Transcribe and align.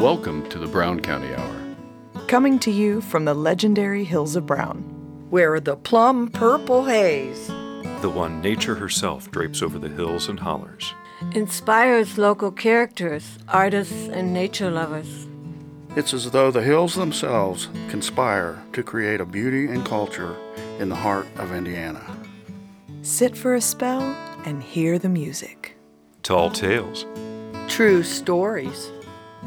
Welcome 0.00 0.46
to 0.50 0.58
the 0.58 0.66
Brown 0.66 1.00
County 1.00 1.34
Hour. 1.34 1.56
Coming 2.28 2.58
to 2.58 2.70
you 2.70 3.00
from 3.00 3.24
the 3.24 3.32
legendary 3.32 4.04
Hills 4.04 4.36
of 4.36 4.44
Brown. 4.44 4.82
Where 5.30 5.58
the 5.58 5.76
plum 5.76 6.28
purple 6.28 6.84
haze 6.84 7.50
the 8.02 8.10
one 8.10 8.42
nature 8.42 8.74
herself 8.74 9.30
drapes 9.30 9.62
over 9.62 9.78
the 9.78 9.88
hills 9.88 10.28
and 10.28 10.38
hollers. 10.38 10.92
Inspires 11.32 12.18
local 12.18 12.52
characters, 12.52 13.38
artists, 13.48 14.08
and 14.08 14.34
nature 14.34 14.70
lovers. 14.70 15.26
It's 15.96 16.12
as 16.12 16.30
though 16.30 16.50
the 16.50 16.62
hills 16.62 16.94
themselves 16.94 17.68
conspire 17.88 18.62
to 18.74 18.82
create 18.82 19.22
a 19.22 19.24
beauty 19.24 19.66
and 19.66 19.84
culture 19.84 20.36
in 20.78 20.90
the 20.90 20.94
heart 20.94 21.26
of 21.36 21.52
Indiana. 21.52 22.04
Sit 23.00 23.34
for 23.34 23.54
a 23.54 23.62
spell 23.62 24.02
and 24.44 24.62
hear 24.62 24.98
the 24.98 25.08
music. 25.08 25.76
Tall 26.22 26.50
tales. 26.50 27.06
True 27.66 28.02
stories. 28.02 28.92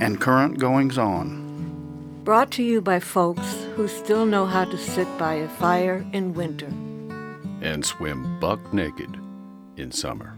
And 0.02 0.20
current 0.20 0.60
goings 0.60 0.98
on. 0.98 2.22
Brought 2.24 2.52
to 2.52 2.64
you 2.64 2.80
by 2.80 3.02
folks 3.02 3.66
who 3.76 3.90
still 3.90 4.26
know 4.26 4.46
how 4.46 4.64
to 4.64 4.78
sit 4.78 5.08
by 5.18 5.34
a 5.34 5.50
fire 5.50 6.06
in 6.14 6.34
winter 6.34 6.68
and 7.62 7.86
swim 7.86 8.40
buck 8.40 8.74
naked 8.74 9.20
in 9.76 9.92
summer. 9.92 10.36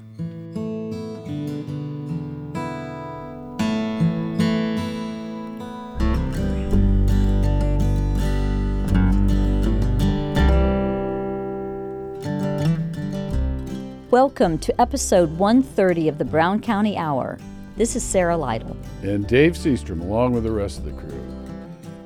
Welcome 14.10 14.58
to 14.58 14.82
episode 14.82 15.38
130 15.38 16.08
of 16.08 16.18
the 16.18 16.26
Brown 16.26 16.60
County 16.60 16.98
Hour. 16.98 17.38
This 17.82 17.96
is 17.96 18.04
Sarah 18.04 18.38
Lytle. 18.38 18.78
And 19.02 19.26
Dave 19.26 19.54
Seastrom, 19.54 20.02
along 20.02 20.34
with 20.34 20.44
the 20.44 20.52
rest 20.52 20.78
of 20.78 20.86
the 20.86 20.92
crew. 20.92 21.26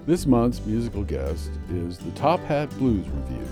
This 0.06 0.26
month's 0.26 0.66
musical 0.66 1.04
guest 1.04 1.50
is 1.70 1.98
the 1.98 2.12
Top 2.12 2.40
Hat 2.45 2.70
Blues 2.78 3.06
Revue 3.09 3.45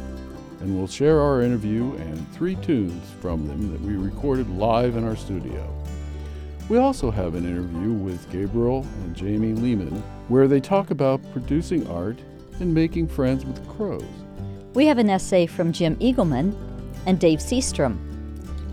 and 0.61 0.73
we'll 0.73 0.87
share 0.87 1.19
our 1.19 1.41
interview 1.41 1.93
and 1.95 2.31
three 2.31 2.55
tunes 2.55 3.11
from 3.19 3.45
them 3.45 3.73
that 3.73 3.81
we 3.81 3.97
recorded 3.97 4.49
live 4.51 4.95
in 4.95 5.03
our 5.03 5.17
studio. 5.17 5.67
We 6.69 6.77
also 6.77 7.11
have 7.11 7.35
an 7.35 7.45
interview 7.45 7.91
with 7.91 8.31
Gabriel 8.31 8.87
and 9.03 9.13
Jamie 9.13 9.51
Lehman 9.51 10.01
where 10.29 10.47
they 10.47 10.61
talk 10.61 10.91
about 10.91 11.19
producing 11.33 11.85
art 11.87 12.17
and 12.61 12.73
making 12.73 13.09
friends 13.09 13.43
with 13.43 13.67
crows. 13.67 14.01
We 14.73 14.85
have 14.85 14.97
an 14.97 15.09
essay 15.09 15.45
from 15.45 15.73
Jim 15.73 15.97
Eagleman 15.97 16.55
and 17.05 17.19
Dave 17.19 17.39
Seastrom. 17.39 17.97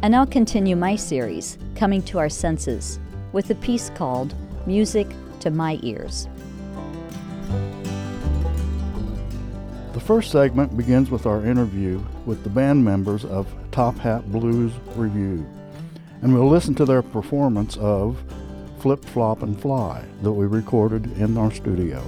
And 0.05 0.15
I'll 0.15 0.25
continue 0.25 0.77
my 0.77 0.95
series, 0.95 1.59
Coming 1.75 2.01
to 2.05 2.21
Our 2.21 2.29
Senses, 2.29 3.01
with 3.33 3.51
a 3.51 3.55
piece 3.57 3.91
called 3.91 4.35
Music 4.67 5.07
to 5.41 5.51
My 5.51 5.79
Ears. 5.83 6.29
The 9.93 10.01
first 10.01 10.31
segment 10.31 10.77
begins 10.77 11.11
with 11.11 11.27
our 11.27 11.45
interview 11.45 12.03
with 12.27 12.43
the 12.43 12.51
band 12.51 12.85
members 12.85 13.25
of 13.25 13.47
Top 13.71 13.99
Hat 13.99 14.31
Blues 14.31 14.73
Revue, 14.97 15.45
and 16.23 16.35
we'll 16.35 16.49
listen 16.49 16.75
to 16.77 16.85
their 16.85 17.03
performance 17.03 17.77
of 17.77 18.23
Flip, 18.79 19.05
Flop, 19.05 19.43
and 19.43 19.61
Fly 19.61 20.05
that 20.23 20.33
we 20.33 20.47
recorded 20.47 21.19
in 21.19 21.37
our 21.37 21.53
studio. 21.53 22.03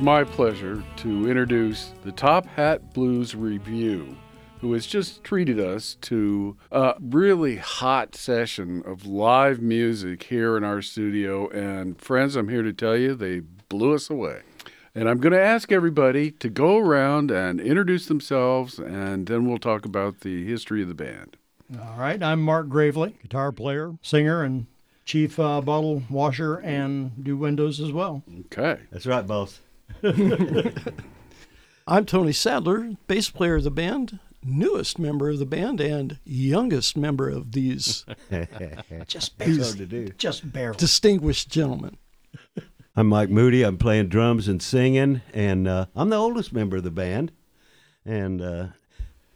Well, 0.00 0.16
it 0.16 0.22
is 0.22 0.28
my 0.28 0.34
pleasure 0.34 0.82
to 0.96 1.28
introduce 1.28 1.92
the 2.04 2.12
Top 2.12 2.46
Hat 2.46 2.94
Blues 2.94 3.34
Revue, 3.34 4.16
who 4.60 4.72
has 4.72 4.86
just 4.86 5.22
treated 5.22 5.60
us 5.60 5.96
to 6.02 6.56
a 6.72 6.94
really 7.00 7.56
hot 7.56 8.14
session 8.14 8.82
of 8.86 9.04
live 9.04 9.60
music 9.60 10.22
here 10.22 10.56
in 10.56 10.64
our 10.64 10.80
studio. 10.80 11.48
And 11.48 12.00
friends, 12.00 12.34
I'm 12.34 12.48
here 12.48 12.62
to 12.62 12.72
tell 12.72 12.96
you 12.96 13.14
they 13.14 13.40
blew 13.68 13.94
us 13.94 14.08
away. 14.08 14.40
And 14.94 15.08
I'm 15.08 15.18
going 15.18 15.32
to 15.32 15.40
ask 15.40 15.70
everybody 15.70 16.30
to 16.30 16.48
go 16.48 16.78
around 16.78 17.30
and 17.30 17.60
introduce 17.60 18.06
themselves, 18.06 18.78
and 18.78 19.26
then 19.26 19.46
we'll 19.46 19.58
talk 19.58 19.84
about 19.84 20.20
the 20.20 20.46
history 20.46 20.80
of 20.82 20.88
the 20.88 20.94
band. 20.94 21.36
All 21.78 21.96
right, 21.98 22.22
I'm 22.22 22.40
Mark 22.42 22.68
Gravely, 22.68 23.16
guitar 23.22 23.52
player, 23.52 23.92
singer, 24.02 24.42
and 24.42 24.66
chief 25.04 25.38
uh, 25.38 25.60
bottle 25.60 26.02
washer 26.08 26.56
and 26.56 27.22
do 27.22 27.36
windows 27.36 27.80
as 27.80 27.92
well. 27.92 28.22
Okay. 28.46 28.80
That's 28.90 29.06
right, 29.06 29.26
boss. 29.26 29.60
I'm 31.86 32.04
Tony 32.06 32.32
Sadler, 32.32 32.96
bass 33.06 33.30
player 33.30 33.56
of 33.56 33.64
the 33.64 33.70
band, 33.70 34.18
newest 34.44 34.98
member 34.98 35.30
of 35.30 35.38
the 35.38 35.46
band, 35.46 35.80
and 35.80 36.18
youngest 36.24 36.96
member 36.96 37.28
of 37.28 37.52
these 37.52 38.04
just 39.06 39.38
these, 39.38 39.74
to 39.74 39.86
do. 39.86 40.08
just 40.10 40.52
barely 40.52 40.76
distinguished 40.76 41.50
gentlemen. 41.50 41.96
I'm 42.96 43.06
Mike 43.06 43.30
Moody. 43.30 43.62
I'm 43.62 43.78
playing 43.78 44.08
drums 44.08 44.48
and 44.48 44.62
singing, 44.62 45.22
and 45.32 45.66
uh, 45.68 45.86
I'm 45.94 46.10
the 46.10 46.16
oldest 46.16 46.52
member 46.52 46.76
of 46.76 46.82
the 46.82 46.90
band. 46.90 47.32
And 48.04 48.40
uh, 48.40 48.66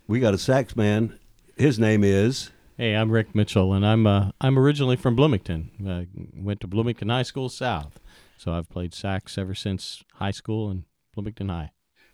we 0.06 0.20
got 0.20 0.34
a 0.34 0.38
sax 0.38 0.76
man. 0.76 1.18
His 1.56 1.78
name 1.78 2.02
is 2.02 2.50
Hey, 2.76 2.96
I'm 2.96 3.12
Rick 3.12 3.36
Mitchell, 3.36 3.72
and 3.72 3.86
I'm 3.86 4.04
uh, 4.04 4.30
I'm 4.40 4.58
originally 4.58 4.96
from 4.96 5.14
Bloomington. 5.14 5.70
I 5.86 6.08
went 6.36 6.60
to 6.60 6.66
Bloomington 6.66 7.08
High 7.08 7.22
School 7.22 7.48
South, 7.48 8.00
so 8.44 8.52
I've 8.52 8.68
played 8.68 8.92
sax 8.92 9.38
ever 9.38 9.54
since 9.54 10.04
high 10.16 10.30
school 10.30 10.70
in 10.70 10.84
Bloomington 11.14 11.48
High. 11.48 11.70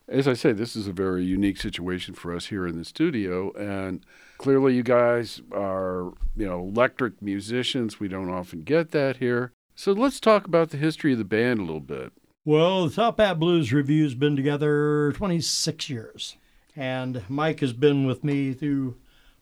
As 0.08 0.28
I 0.28 0.34
say, 0.34 0.52
this 0.52 0.76
is 0.76 0.86
a 0.86 0.92
very 0.92 1.24
unique 1.24 1.56
situation 1.56 2.14
for 2.14 2.34
us 2.34 2.46
here 2.46 2.68
in 2.68 2.78
the 2.78 2.84
studio, 2.84 3.52
and 3.52 4.04
clearly, 4.38 4.74
you 4.74 4.84
guys 4.84 5.40
are 5.52 6.12
you 6.36 6.46
know 6.46 6.60
electric 6.60 7.20
musicians. 7.20 7.98
We 7.98 8.08
don't 8.08 8.30
often 8.30 8.62
get 8.62 8.92
that 8.92 9.16
here. 9.16 9.52
So 9.74 9.92
let's 9.92 10.20
talk 10.20 10.46
about 10.46 10.70
the 10.70 10.76
history 10.76 11.12
of 11.12 11.18
the 11.18 11.24
band 11.24 11.58
a 11.58 11.62
little 11.62 11.80
bit. 11.80 12.12
Well, 12.44 12.86
the 12.86 12.94
Top 12.94 13.18
Hat 13.18 13.38
Blues 13.38 13.72
Revue's 13.72 14.14
been 14.14 14.36
together 14.36 15.12
26 15.12 15.90
years, 15.90 16.36
and 16.76 17.22
Mike 17.28 17.60
has 17.60 17.72
been 17.72 18.06
with 18.06 18.22
me 18.22 18.52
through 18.52 18.96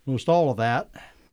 most 0.06 0.28
all 0.28 0.50
of 0.50 0.56
that. 0.56 0.90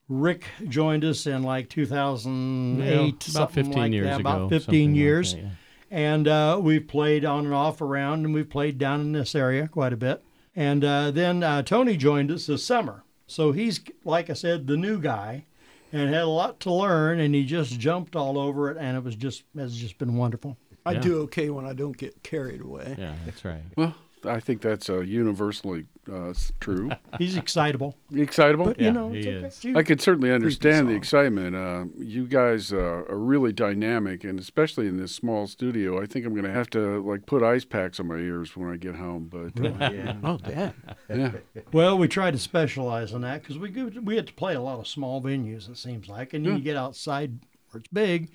Rick 0.07 0.45
joined 0.67 1.03
us 1.03 1.25
in 1.25 1.43
like 1.43 1.69
2008, 1.69 3.27
about 3.29 3.51
15 3.51 3.73
like 3.73 3.91
years 3.91 4.05
that, 4.05 4.19
ago. 4.19 4.29
About 4.29 4.49
15 4.49 4.95
years. 4.95 5.33
Like 5.33 5.43
that, 5.43 5.47
yeah. 5.47 5.55
And 5.91 6.27
uh, 6.27 6.59
we've 6.61 6.87
played 6.87 7.25
on 7.25 7.45
and 7.45 7.53
off 7.53 7.81
around, 7.81 8.25
and 8.25 8.33
we've 8.33 8.49
played 8.49 8.77
down 8.77 9.01
in 9.01 9.11
this 9.13 9.35
area 9.35 9.67
quite 9.67 9.93
a 9.93 9.97
bit. 9.97 10.23
And 10.55 10.83
uh, 10.83 11.11
then 11.11 11.43
uh, 11.43 11.61
Tony 11.61 11.97
joined 11.97 12.31
us 12.31 12.47
this 12.47 12.63
summer. 12.63 13.03
So 13.27 13.51
he's, 13.51 13.79
like 14.03 14.29
I 14.29 14.33
said, 14.33 14.67
the 14.67 14.77
new 14.77 14.99
guy 14.99 15.45
and 15.91 16.13
had 16.13 16.23
a 16.23 16.27
lot 16.27 16.59
to 16.61 16.71
learn, 16.71 17.19
and 17.19 17.33
he 17.33 17.45
just 17.45 17.79
jumped 17.79 18.15
all 18.15 18.37
over 18.37 18.69
it, 18.69 18.77
and 18.77 18.97
it 18.97 19.03
was 19.03 19.15
just 19.15 19.43
has 19.55 19.75
just 19.75 19.97
been 19.97 20.15
wonderful. 20.15 20.57
I 20.85 20.93
yeah. 20.93 20.99
do 20.99 21.17
okay 21.21 21.49
when 21.49 21.65
I 21.65 21.73
don't 21.73 21.97
get 21.97 22.21
carried 22.21 22.61
away. 22.61 22.95
Yeah, 22.97 23.15
that's 23.25 23.43
right. 23.43 23.61
Well, 23.75 23.95
I 24.27 24.39
think 24.39 24.61
that's 24.61 24.89
uh, 24.89 24.99
universally 24.99 25.85
uh, 26.11 26.33
true. 26.59 26.91
He's 27.17 27.35
excitable. 27.37 27.95
Excitable? 28.13 28.65
But, 28.65 28.79
yeah, 28.79 28.87
you 28.87 28.91
know, 28.91 29.09
he 29.09 29.19
okay. 29.19 29.47
is. 29.47 29.65
I 29.75 29.83
can 29.83 29.99
certainly 29.99 30.31
understand 30.31 30.89
the 30.89 30.93
excitement. 30.93 31.55
Uh, 31.55 31.85
you 31.97 32.27
guys 32.27 32.71
uh, 32.73 32.77
are 32.77 33.17
really 33.17 33.51
dynamic, 33.53 34.23
and 34.23 34.39
especially 34.39 34.87
in 34.87 34.97
this 34.97 35.13
small 35.13 35.47
studio, 35.47 36.01
I 36.01 36.05
think 36.05 36.25
I'm 36.25 36.33
going 36.33 36.45
to 36.45 36.51
have 36.51 36.69
to 36.71 37.01
like 37.01 37.25
put 37.25 37.43
ice 37.43 37.65
packs 37.65 37.99
on 37.99 38.07
my 38.07 38.15
ears 38.15 38.55
when 38.55 38.71
I 38.71 38.77
get 38.77 38.95
home. 38.95 39.29
But 39.31 39.63
uh, 39.63 39.69
yeah. 39.91 40.15
oh, 40.23 40.39
yeah, 40.47 40.71
yeah. 41.09 41.31
Well, 41.71 41.97
we 41.97 42.07
try 42.07 42.31
to 42.31 42.37
specialize 42.37 43.11
in 43.11 43.21
that 43.21 43.41
because 43.41 43.57
we 43.57 43.69
we 43.69 44.15
have 44.15 44.25
to 44.25 44.33
play 44.33 44.55
a 44.55 44.61
lot 44.61 44.79
of 44.79 44.87
small 44.87 45.21
venues. 45.21 45.69
It 45.69 45.77
seems 45.77 46.07
like, 46.07 46.33
and 46.33 46.45
then 46.45 46.53
Yeah. 46.53 46.57
you 46.57 46.63
get 46.63 46.77
outside 46.77 47.39
where 47.71 47.79
it's 47.79 47.89
big, 47.91 48.29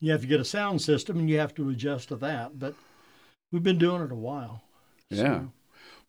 you 0.00 0.12
have 0.12 0.20
to 0.20 0.26
get 0.26 0.40
a 0.40 0.44
sound 0.44 0.80
system, 0.82 1.18
and 1.18 1.28
you 1.28 1.38
have 1.38 1.54
to 1.56 1.68
adjust 1.70 2.08
to 2.08 2.16
that. 2.16 2.58
But 2.58 2.74
we've 3.50 3.62
been 3.62 3.78
doing 3.78 4.02
it 4.02 4.12
a 4.12 4.16
while. 4.16 4.62
Yeah. 5.10 5.42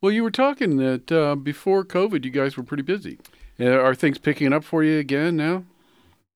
Well, 0.01 0.11
you 0.11 0.23
were 0.23 0.31
talking 0.31 0.77
that 0.77 1.11
uh, 1.11 1.35
before 1.35 1.83
COVID, 1.83 2.23
you 2.23 2.31
guys 2.31 2.55
were 2.57 2.63
pretty 2.63 2.83
busy. 2.83 3.19
Uh, 3.59 3.65
are 3.71 3.93
things 3.95 4.17
picking 4.17 4.53
up 4.53 4.63
for 4.63 4.83
you 4.83 4.97
again 4.97 5.35
now? 5.35 5.63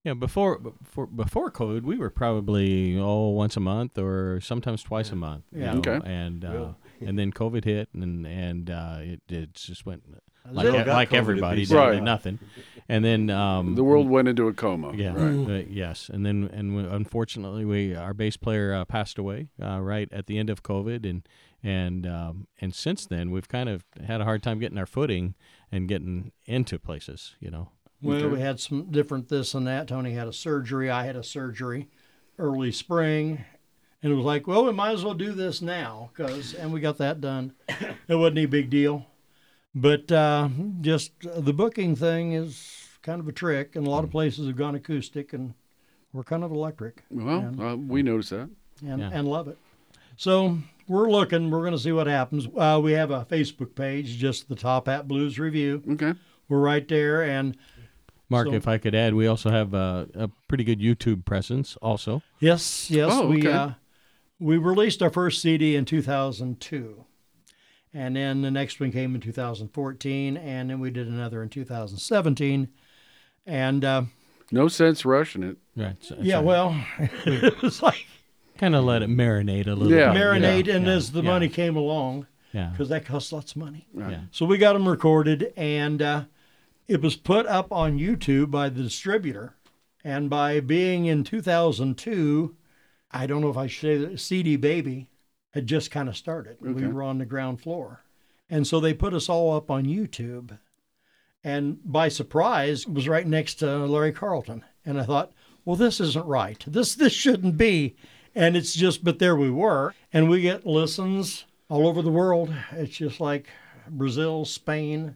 Yeah, 0.04 0.14
before 0.16 0.60
before 0.60 1.08
before 1.08 1.50
COVID, 1.50 1.84
we 1.84 1.98
were 1.98 2.10
probably 2.10 2.98
oh 3.00 3.30
once 3.30 3.56
a 3.56 3.62
month 3.62 3.98
or 3.98 4.42
sometimes 4.42 4.84
twice 4.84 5.12
a 5.12 5.16
month. 5.16 5.46
you 5.54 5.62
Yeah. 5.62 5.74
know, 5.74 5.80
Okay. 5.80 6.00
And 6.04 6.44
uh, 6.44 6.74
and 7.00 7.18
then 7.18 7.32
COVID 7.32 7.64
hit, 7.64 7.88
and 7.94 8.28
and 8.28 8.70
uh, 8.70 8.98
it 9.00 9.22
it 9.30 9.54
just 9.54 9.86
went 9.86 10.04
That's 10.44 10.56
like 10.58 10.88
like 10.88 11.10
COVID 11.12 11.14
everybody 11.14 11.62
piece. 11.62 11.70
down 11.70 11.88
to 11.88 11.94
Right. 11.94 12.04
nothing. 12.04 12.40
And 12.90 13.06
then 13.06 13.30
um, 13.30 13.76
The 13.76 13.84
world 13.86 14.10
went 14.10 14.28
into 14.28 14.50
a 14.50 14.54
coma. 14.54 14.92
Yeah. 14.94 15.14
Right. 15.16 15.50
uh, 15.62 15.64
yes, 15.70 16.10
and 16.10 16.26
then 16.26 16.50
and 16.52 16.76
we, 16.76 16.84
unfortunately, 16.84 17.64
we 17.64 17.96
our 17.96 18.14
bass 18.14 18.36
player 18.36 18.74
uh, 18.74 18.84
passed 18.84 19.18
away 19.18 19.48
uh, 19.64 19.80
right 19.80 20.12
at 20.12 20.28
the 20.28 20.38
end 20.38 20.50
of 20.50 20.64
COVID, 20.64 21.10
and 21.10 21.26
and 21.64 22.06
um, 22.06 22.48
and 22.60 22.76
since 22.76 23.06
then 23.06 23.32
we've 23.32 23.48
kind 23.48 23.70
of 23.70 23.86
had 24.06 24.22
a 24.22 24.26
hard 24.26 24.44
time 24.44 24.60
getting 24.60 24.78
our 24.78 24.86
footing 24.86 25.36
and 25.72 25.88
getting 25.88 26.32
into 26.46 26.78
places. 26.78 27.36
You 27.40 27.52
know. 27.52 27.70
Well, 28.02 28.28
we 28.30 28.42
had 28.42 28.60
some 28.60 28.92
different 28.92 29.30
this 29.30 29.54
and 29.54 29.66
that. 29.66 29.88
Tony 29.88 30.14
had 30.14 30.28
a 30.28 30.34
surgery. 30.34 30.90
I 30.90 31.06
had 31.06 31.16
a 31.16 31.24
surgery 31.24 31.88
early 32.38 32.72
spring. 32.72 33.46
And 34.02 34.12
it 34.12 34.16
was 34.16 34.26
like, 34.26 34.48
well, 34.48 34.66
we 34.66 34.74
might 34.74 34.92
as 34.92 35.06
well 35.06 35.14
do 35.14 35.32
this 35.32 35.62
now, 35.62 36.10
cause, 36.14 36.54
and 36.54 36.74
we 36.74 36.82
got 36.82 36.98
that 36.98 37.22
done. 37.22 37.54
It 38.10 38.16
wasn't 38.16 38.38
any 38.40 38.46
big 38.48 38.70
deal. 38.70 39.06
But 39.74 40.12
uh, 40.12 40.50
just 40.82 41.12
uh, 41.26 41.40
the 41.40 41.54
booking 41.54 41.96
thing 41.96 42.34
is 42.34 42.86
kind 43.02 43.22
of 43.22 43.28
a 43.30 43.32
trick, 43.32 43.78
and 43.78 43.88
a 43.88 43.90
lot 43.90 44.04
of 44.04 44.12
places 44.12 44.46
have 44.48 44.58
gone 44.58 44.76
acoustic, 44.76 45.32
and 45.32 45.54
we're 46.12 46.24
kind 46.24 46.44
of 46.44 46.52
electric. 46.52 47.04
Well, 47.10 47.40
and, 47.40 47.62
uh, 47.62 47.78
we 47.78 48.04
notice 48.04 48.30
that. 48.30 48.50
and, 48.86 49.00
Yeah. 49.00 49.10
and 49.14 49.26
love 49.26 49.48
it. 49.48 49.58
So 50.18 50.58
we're 50.88 51.10
looking. 51.10 51.50
We're 51.52 51.62
going 51.62 51.74
to 51.74 51.80
see 51.80 51.92
what 51.92 52.08
happens. 52.08 52.48
Uh, 52.58 52.80
we 52.84 52.92
have 52.94 53.12
a 53.12 53.26
Facebook 53.26 53.76
page, 53.76 54.18
just 54.18 54.50
the 54.50 54.56
Top 54.56 54.88
Hat 54.88 55.08
Blues 55.08 55.38
Revue. 55.40 55.82
Okay. 55.92 56.14
We're 56.50 56.60
right 56.60 56.88
there, 56.88 57.24
and 57.24 57.58
Mark, 58.30 58.48
So- 58.48 58.54
if 58.54 58.68
I 58.68 58.78
could 58.78 58.94
add, 58.96 59.14
we 59.14 59.28
also 59.28 59.50
have 59.50 59.74
a, 59.74 60.08
a 60.16 60.30
pretty 60.48 60.64
good 60.64 60.80
YouTube 60.80 61.26
presence. 61.26 61.78
Also, 61.82 62.22
Yes, 62.40 62.90
yes. 62.92 63.10
Oh, 63.14 63.28
We 63.28 63.48
uh, 63.48 63.72
we 64.40 64.58
released 64.58 65.02
our 65.02 65.10
first 65.10 65.42
CD 65.42 65.76
in 65.76 65.86
2002, 65.86 67.06
and 67.94 68.16
then 68.16 68.42
the 68.42 68.52
next 68.52 68.80
one 68.80 68.92
came 68.92 69.16
in 69.16 69.22
2014, 69.22 70.36
and 70.38 70.70
then 70.70 70.80
we 70.80 70.90
did 70.92 71.08
another 71.08 71.42
in 71.44 71.50
2017. 71.50 72.68
And 73.46 73.86
uh, 73.86 74.04
No 74.52 74.68
sense 74.68 75.06
rushing 75.06 75.44
it. 75.44 75.58
right? 75.78 75.96
so- 76.02 76.16
yeah, 76.20 76.40
so 76.40 76.42
well, 76.44 76.86
it 77.00 77.62
was 77.62 77.82
like 77.82 78.06
kind 78.58 78.76
of 78.76 78.84
let 78.84 79.02
it 79.02 79.10
marinate 79.10 79.68
a 79.68 79.74
little. 79.74 79.92
Yeah. 79.92 80.12
bit. 80.14 80.22
marinate, 80.22 80.74
and 80.74 80.86
yeah, 80.86 80.92
as 80.94 81.12
the 81.12 81.22
yeah, 81.22 81.30
money 81.30 81.50
came 81.50 81.76
along, 81.76 82.28
Yeah. 82.52 82.70
because 82.72 82.90
that 82.90 83.06
costs 83.06 83.32
lots 83.32 83.52
of 83.54 83.58
money. 83.58 83.88
Yeah. 83.96 84.22
So 84.32 84.46
we 84.46 84.58
got 84.58 84.74
them 84.74 84.88
recorded, 84.88 85.54
and 85.58 86.02
uh, 86.02 86.24
it 86.88 87.02
was 87.02 87.16
put 87.16 87.46
up 87.48 87.72
on 87.72 87.98
YouTube 88.00 88.52
by 88.52 88.70
the 88.70 88.84
distributor. 88.84 89.56
And 90.06 90.30
by 90.30 90.60
being 90.60 91.06
in 91.06 91.24
2002, 91.24 92.56
I 93.12 93.26
don't 93.26 93.42
know 93.42 93.50
if 93.50 93.58
I 93.58 93.68
should 93.68 93.82
say 93.82 93.98
that 94.06 94.20
CD 94.20 94.56
Baby 94.58 95.08
had 95.52 95.66
just 95.68 95.92
kind 95.92 96.10
of 96.10 96.18
started. 96.18 96.58
Okay. 96.62 96.72
We 96.74 96.88
were 96.88 97.04
on 97.04 97.20
the 97.20 97.26
ground 97.26 97.62
floor. 97.62 98.04
And 98.50 98.68
so 98.68 98.80
they 98.80 98.94
put 98.94 99.14
us 99.14 99.30
all 99.30 99.56
up 99.56 99.72
on 99.72 99.86
YouTube. 99.86 100.58
And 101.44 101.78
by 101.86 102.10
surprise, 102.10 102.84
it 102.84 102.94
was 102.94 103.08
right 103.08 103.26
next 103.28 103.56
to 103.56 103.86
Larry 103.86 104.12
Carlton. 104.12 104.64
And 104.86 105.00
I 105.00 105.04
thought, 105.04 105.32
well, 105.66 105.76
this 105.76 106.00
isn't 106.02 106.26
right. 106.26 106.62
This 106.68 106.96
this 106.96 107.14
shouldn't 107.14 107.58
be. 107.58 107.96
And 108.36 108.58
it's 108.58 108.74
just, 108.74 109.04
but 109.04 109.20
there 109.20 109.36
we 109.36 109.50
were. 109.52 109.94
And 110.12 110.30
we 110.30 110.42
get 110.42 110.66
listens 110.66 111.46
all 111.70 111.88
over 111.88 112.02
the 112.02 112.12
world. 112.12 112.54
It's 112.72 112.96
just 112.96 113.20
like 113.20 113.48
Brazil, 113.90 114.46
Spain. 114.46 115.16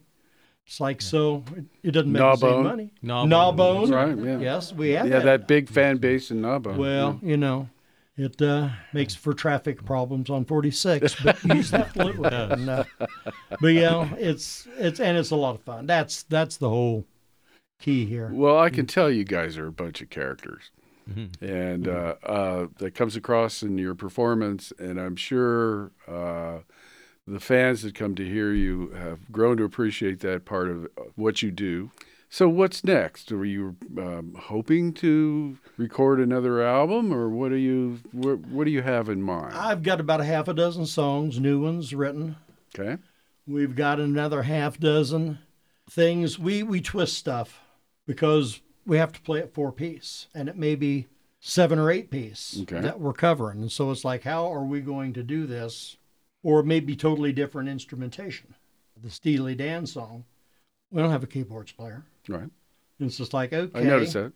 It's 0.66 0.80
like 0.80 1.02
so. 1.02 1.44
It, 1.56 1.66
it 1.84 1.92
doesn't 1.92 2.12
make 2.12 2.22
the 2.22 2.36
same 2.36 2.50
Gnawbone. 2.50 2.64
money. 2.64 2.94
Gnawbone. 3.02 3.30
Gnawbone. 3.30 3.92
Right, 3.92 4.25
yeah. 4.25 4.40
Yes, 4.40 4.74
we 4.74 4.90
have 4.92 5.08
Yeah, 5.08 5.19
that 5.19 5.48
big 5.48 5.69
fan 5.69 5.98
base 5.98 6.30
in 6.30 6.42
Gnawbone. 6.42 6.78
well, 6.78 7.19
you 7.24 7.38
know, 7.38 7.69
it 8.18 8.42
uh, 8.42 8.69
makes 8.94 9.16
for 9.16 9.34
traffic 9.34 9.86
problems 9.86 10.30
on 10.30 10.44
46, 10.44 11.16
but 11.24 11.42
you 11.46 11.54
just 11.56 11.72
have 11.72 11.94
to 11.94 12.04
live 12.06 12.18
with 12.18 12.34
it. 12.34 12.52
And, 12.52 12.69
uh, 12.69 12.84
but 13.62 13.68
yeah, 13.69 14.14
it's 14.18 14.68
it's 14.78 15.00
and 15.00 15.18
it's 15.18 15.31
a 15.31 15.36
lot 15.38 15.56
of 15.56 15.62
fun. 15.62 15.86
That's 15.86 16.24
that's 16.24 16.58
the 16.58 16.69
whole 16.69 17.06
key 17.80 18.06
here. 18.06 18.30
Well, 18.34 18.60
I 18.60 18.69
can 18.69 18.88
tell 18.88 19.10
you 19.10 19.24
guys 19.24 19.58
are 19.58 19.68
a 19.68 19.72
bunch 19.72 20.02
of 20.02 20.10
characters. 20.10 20.72
Mhm. 21.09 21.42
And 21.42 21.88
uh, 21.88 22.15
uh, 22.24 22.68
that 22.80 22.92
comes 22.95 23.15
across 23.15 23.63
in 23.63 23.77
your 23.77 23.95
performance, 23.95 24.74
and 24.77 25.00
I'm 25.00 25.15
sure 25.15 25.92
uh, 26.07 26.59
the 27.25 27.39
fans 27.39 27.81
that 27.83 27.95
come 27.95 28.15
to 28.15 28.25
hear 28.25 28.51
you 28.54 28.89
have 28.89 29.31
grown 29.31 29.57
to 29.57 29.63
appreciate 29.63 30.19
that 30.21 30.45
part 30.45 30.69
of 30.69 30.86
uh, 30.86 31.04
what 31.15 31.42
you 31.42 31.51
do. 31.51 31.92
So, 32.30 32.50
what's 32.50 32.83
next? 32.83 33.31
Are 33.31 33.45
you 33.45 33.77
um, 33.98 34.36
hoping 34.38 34.92
to 34.95 35.57
record 35.77 36.19
another 36.19 36.62
album, 36.62 37.13
or 37.13 37.30
what 37.30 37.50
do 37.50 37.56
you 37.56 38.00
what, 38.12 38.39
what 38.48 38.65
do 38.65 38.71
you 38.71 38.81
have 38.81 39.07
in 39.07 39.21
mind? 39.21 39.54
I've 39.56 39.81
got 39.81 40.01
about 40.01 40.19
a 40.19 40.25
half 40.25 40.50
a 40.50 40.54
dozen 40.54 40.86
songs, 40.86 41.39
new 41.39 41.62
ones 41.62 41.94
written. 41.94 42.36
Okay, 42.77 43.01
We've 43.48 43.75
got 43.75 44.01
another 44.01 44.42
half 44.44 44.77
dozen 44.77 45.39
things. 45.89 46.38
We 46.38 46.63
we 46.63 46.81
twist 46.81 47.18
stuff 47.18 47.62
because 48.06 48.59
we 48.88 48.98
have 48.98 49.12
to 49.13 49.22
play 49.22 49.39
it 49.39 49.54
four 49.54 49.72
piece, 49.72 50.28
and 50.34 50.48
it 50.50 50.56
may 50.57 50.74
be 50.75 51.07
seven 51.39 51.78
or 51.78 51.92
eight 51.92 52.10
piece 52.10 52.60
Okay. 52.62 52.80
that 52.80 53.00
we're 53.00 53.13
covering. 53.13 53.60
And 53.62 53.72
so 53.72 53.92
it's 53.92 54.04
like, 54.06 54.24
how 54.24 54.51
are 54.51 54.63
we 54.63 54.80
going 54.81 55.13
to 55.13 55.22
do 55.24 55.45
this? 55.45 55.98
Or 56.42 56.63
maybe 56.63 56.95
totally 56.95 57.34
different 57.34 57.68
instrumentation. 57.69 58.56
The 59.01 59.10
Steely 59.10 59.54
Dan 59.54 59.86
song, 59.86 60.24
we 60.89 61.01
don't 61.01 61.12
have 61.12 61.24
a 61.24 61.28
keyboards 61.28 61.74
player. 61.74 62.04
right. 62.28 62.50
It's 63.00 63.18
just 63.18 63.34
like, 63.34 63.54
okay, 63.54 63.80
I 63.80 63.84
noticed 63.84 64.13
that. 64.13 64.31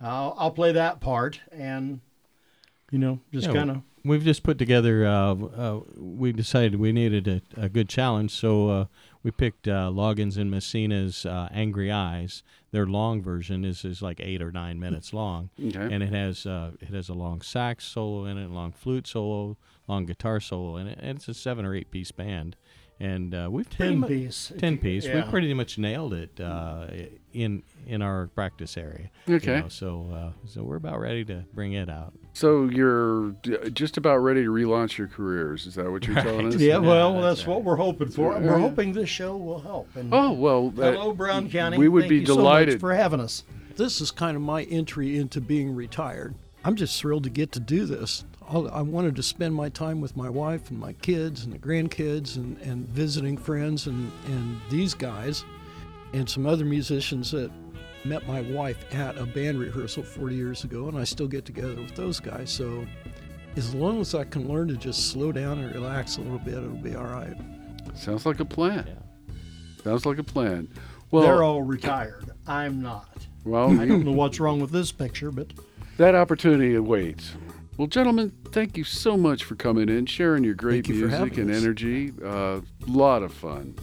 I'll, 0.00 0.36
I'll 0.38 0.50
play 0.52 0.72
that 0.72 1.00
part, 1.00 1.40
and 1.50 2.00
you 2.92 2.98
know, 2.98 3.18
just 3.32 3.48
Yeah, 3.48 3.54
kind 3.54 3.70
of 3.70 3.82
We've 4.04 4.24
just 4.24 4.42
put 4.42 4.56
together. 4.58 5.04
Uh, 5.06 5.34
uh, 5.34 5.80
we 5.96 6.32
decided 6.32 6.76
we 6.80 6.90
needed 6.92 7.28
a, 7.28 7.42
a 7.64 7.68
good 7.68 7.88
challenge, 7.88 8.30
so 8.30 8.68
uh, 8.70 8.84
we 9.22 9.30
picked 9.30 9.68
uh, 9.68 9.90
Loggins 9.92 10.38
and 10.38 10.50
Messina's 10.50 11.26
uh, 11.26 11.48
"Angry 11.52 11.90
Eyes." 11.92 12.42
Their 12.72 12.86
long 12.86 13.20
version 13.22 13.64
is 13.64 13.84
is 13.84 14.00
like 14.00 14.20
eight 14.20 14.40
or 14.40 14.50
nine 14.52 14.78
minutes 14.80 15.12
long, 15.12 15.50
Okay. 15.62 15.92
and 15.92 16.02
it 16.02 16.12
has 16.12 16.46
uh, 16.46 16.70
it 16.80 16.88
has 16.94 17.08
a 17.10 17.14
long 17.14 17.42
sax 17.42 17.84
solo 17.84 18.24
in 18.24 18.38
it, 18.38 18.46
a 18.46 18.52
long 18.52 18.72
flute 18.72 19.06
solo, 19.06 19.58
long 19.86 20.06
guitar 20.06 20.40
solo 20.40 20.76
in 20.78 20.86
it, 20.86 20.98
and 21.02 21.18
it's 21.18 21.28
a 21.28 21.34
seven 21.34 21.66
or 21.66 21.74
eight 21.74 21.90
piece 21.90 22.12
band. 22.12 22.56
And 23.02 23.34
uh, 23.34 23.48
we've 23.50 23.68
pretty 23.70 23.92
ten 23.92 23.98
mu- 24.00 24.06
piece. 24.06 24.52
ten 24.58 24.76
piece. 24.76 25.06
We 25.06 25.22
pretty 25.22 25.54
much 25.54 25.78
nailed 25.78 26.12
it 26.12 26.38
uh, 26.38 26.86
in 27.32 27.62
in 27.86 28.02
our 28.02 28.26
practice 28.34 28.76
area. 28.76 29.10
you 29.26 29.36
Okay. 29.36 29.60
know, 29.60 29.68
so 29.68 30.06
uh, 30.12 30.46
so 30.46 30.62
we're 30.62 30.76
about 30.76 31.00
ready 31.00 31.24
to 31.24 31.44
bring 31.54 31.72
it 31.72 31.88
out. 31.88 32.12
So 32.34 32.66
you're 32.66 33.34
just 33.72 33.96
about 33.96 34.18
ready 34.18 34.44
to 34.44 34.50
relaunch 34.50 34.98
your 34.98 35.06
careers. 35.08 35.66
Is 35.66 35.76
that 35.76 35.90
what 35.90 36.06
you're 36.06 36.22
telling 36.22 36.48
us? 36.48 36.56
Yeah, 36.60 36.76
well, 36.76 37.14
Yeah, 37.14 37.20
that's, 37.22 37.38
that's 37.40 37.46
what 37.48 37.64
we're 37.64 37.76
hoping 37.76 38.10
for. 38.10 38.34
Yeah. 38.34 38.40
We're 38.40 38.58
hoping 38.58 38.92
this 38.92 39.08
show 39.08 39.34
will 39.36 39.60
help. 39.60 39.88
And 39.96 40.12
Oh 40.12 40.32
well. 40.32 40.68
that- 40.72 40.94
hello, 40.94 41.14
Brown 41.14 41.48
County. 41.50 41.78
We 41.78 41.88
would 41.88 42.02
Thank 42.02 42.10
be 42.10 42.16
you 42.18 42.26
so 42.26 42.34
much 42.34 42.40
delighted. 42.42 42.80
for 42.80 42.92
having 42.94 43.20
us. 43.20 43.44
This 43.76 44.02
is 44.02 44.10
kind 44.10 44.36
of 44.36 44.42
my 44.42 44.64
entry 44.64 45.16
into 45.16 45.40
being 45.40 45.74
retired. 45.74 46.34
I'm 46.64 46.76
just 46.76 47.00
thrilled 47.00 47.24
to 47.24 47.30
get 47.30 47.50
to 47.52 47.60
do 47.60 47.86
this. 47.86 48.24
All- 48.50 48.68
I 48.70 48.82
wanted 48.82 49.14
to 49.16 49.22
spend 49.22 49.54
my 49.54 49.68
time 49.68 50.00
with 50.00 50.16
my 50.16 50.28
wife 50.28 50.70
and 50.70 50.78
my 50.78 50.92
kids 50.94 51.44
and 51.44 51.52
the 51.52 51.58
grandkids 51.58 52.36
and, 52.36 52.58
and 52.58 52.86
visiting 52.88 53.36
friends 53.38 53.86
and, 53.86 54.10
and 54.26 54.60
these 54.70 54.92
guys 54.92 55.44
and 56.12 56.28
some 56.28 56.46
other 56.46 56.64
musicians 56.64 57.30
that 57.30 57.50
met 58.04 58.26
my 58.26 58.40
wife 58.42 58.92
at 58.94 59.16
a 59.18 59.24
band 59.26 59.58
rehearsal 59.60 60.02
40 60.02 60.34
years 60.34 60.64
ago, 60.64 60.88
and 60.88 60.98
I 60.98 61.04
still 61.04 61.28
get 61.28 61.44
together 61.44 61.76
with 61.76 61.94
those 61.94 62.18
guys. 62.18 62.50
So 62.50 62.84
as 63.56 63.74
long 63.74 64.00
as 64.00 64.14
I 64.14 64.24
can 64.24 64.48
learn 64.48 64.68
to 64.68 64.76
just 64.76 65.10
slow 65.10 65.30
down 65.32 65.58
and 65.60 65.72
relax 65.74 66.16
a 66.16 66.22
little 66.22 66.38
bit, 66.38 66.54
it'll 66.54 66.70
be 66.70 66.96
all 66.96 67.04
right. 67.04 67.36
Sounds 67.94 68.26
like 68.26 68.40
a 68.40 68.44
plan. 68.44 68.84
Yeah. 68.86 69.34
Sounds 69.84 70.04
like 70.06 70.18
a 70.18 70.24
plan. 70.24 70.68
Well, 71.10 71.22
They're 71.22 71.42
all 71.42 71.62
retired. 71.62 72.30
I'm 72.46 72.82
not. 72.82 73.08
well, 73.44 73.70
I 73.80 73.86
don't 73.86 74.04
know 74.04 74.12
what's 74.12 74.40
wrong 74.40 74.60
with 74.60 74.70
this 74.70 74.90
picture, 74.92 75.30
but 75.30 75.52
that 75.98 76.14
opportunity 76.14 76.74
awaits. 76.74 77.32
Well, 77.80 77.86
gentlemen, 77.86 78.30
thank 78.52 78.76
you 78.76 78.84
so 78.84 79.16
much 79.16 79.42
for 79.42 79.54
coming 79.54 79.88
in, 79.88 80.04
sharing 80.04 80.44
your 80.44 80.52
great 80.52 80.86
you 80.86 80.96
music 80.96 81.38
and 81.38 81.50
us. 81.50 81.56
energy. 81.56 82.12
A 82.22 82.28
uh, 82.28 82.60
lot 82.86 83.22
of 83.22 83.32
fun. 83.32 83.74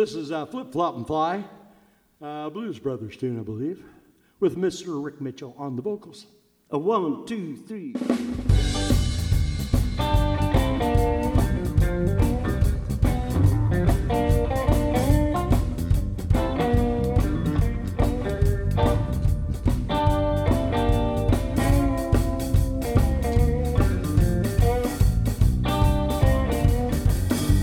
This 0.00 0.14
is 0.14 0.32
uh, 0.32 0.46
Flip 0.46 0.72
Flop 0.72 0.96
and 0.96 1.06
Fly, 1.06 1.44
uh, 2.22 2.48
Blues 2.48 2.78
Brothers 2.78 3.18
tune, 3.18 3.38
I 3.38 3.42
believe, 3.42 3.84
with 4.40 4.56
Mr. 4.56 5.04
Rick 5.04 5.20
Mitchell 5.20 5.54
on 5.58 5.76
the 5.76 5.82
vocals. 5.82 6.24
A 6.70 6.78
one, 6.78 7.26
two, 7.26 7.54
three. 7.54 7.92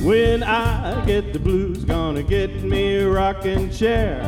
When 0.03 0.43
I 0.43 1.03
get 1.07 1.33
the 1.33 1.39
blues, 1.39 1.66
get 2.27 2.61
me 2.61 2.97
a 2.97 3.09
rocking 3.09 3.69
chair. 3.71 4.21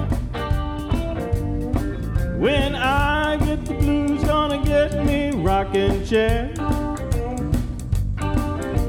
When 2.38 2.74
I 2.75 3.36
get 3.38 3.65
the 3.65 3.74
blues, 3.74 4.24
gonna 4.24 4.63
get 4.63 5.06
me 5.06 5.29
a 5.29 5.36
rocking 5.36 6.06
chair. 6.06 6.53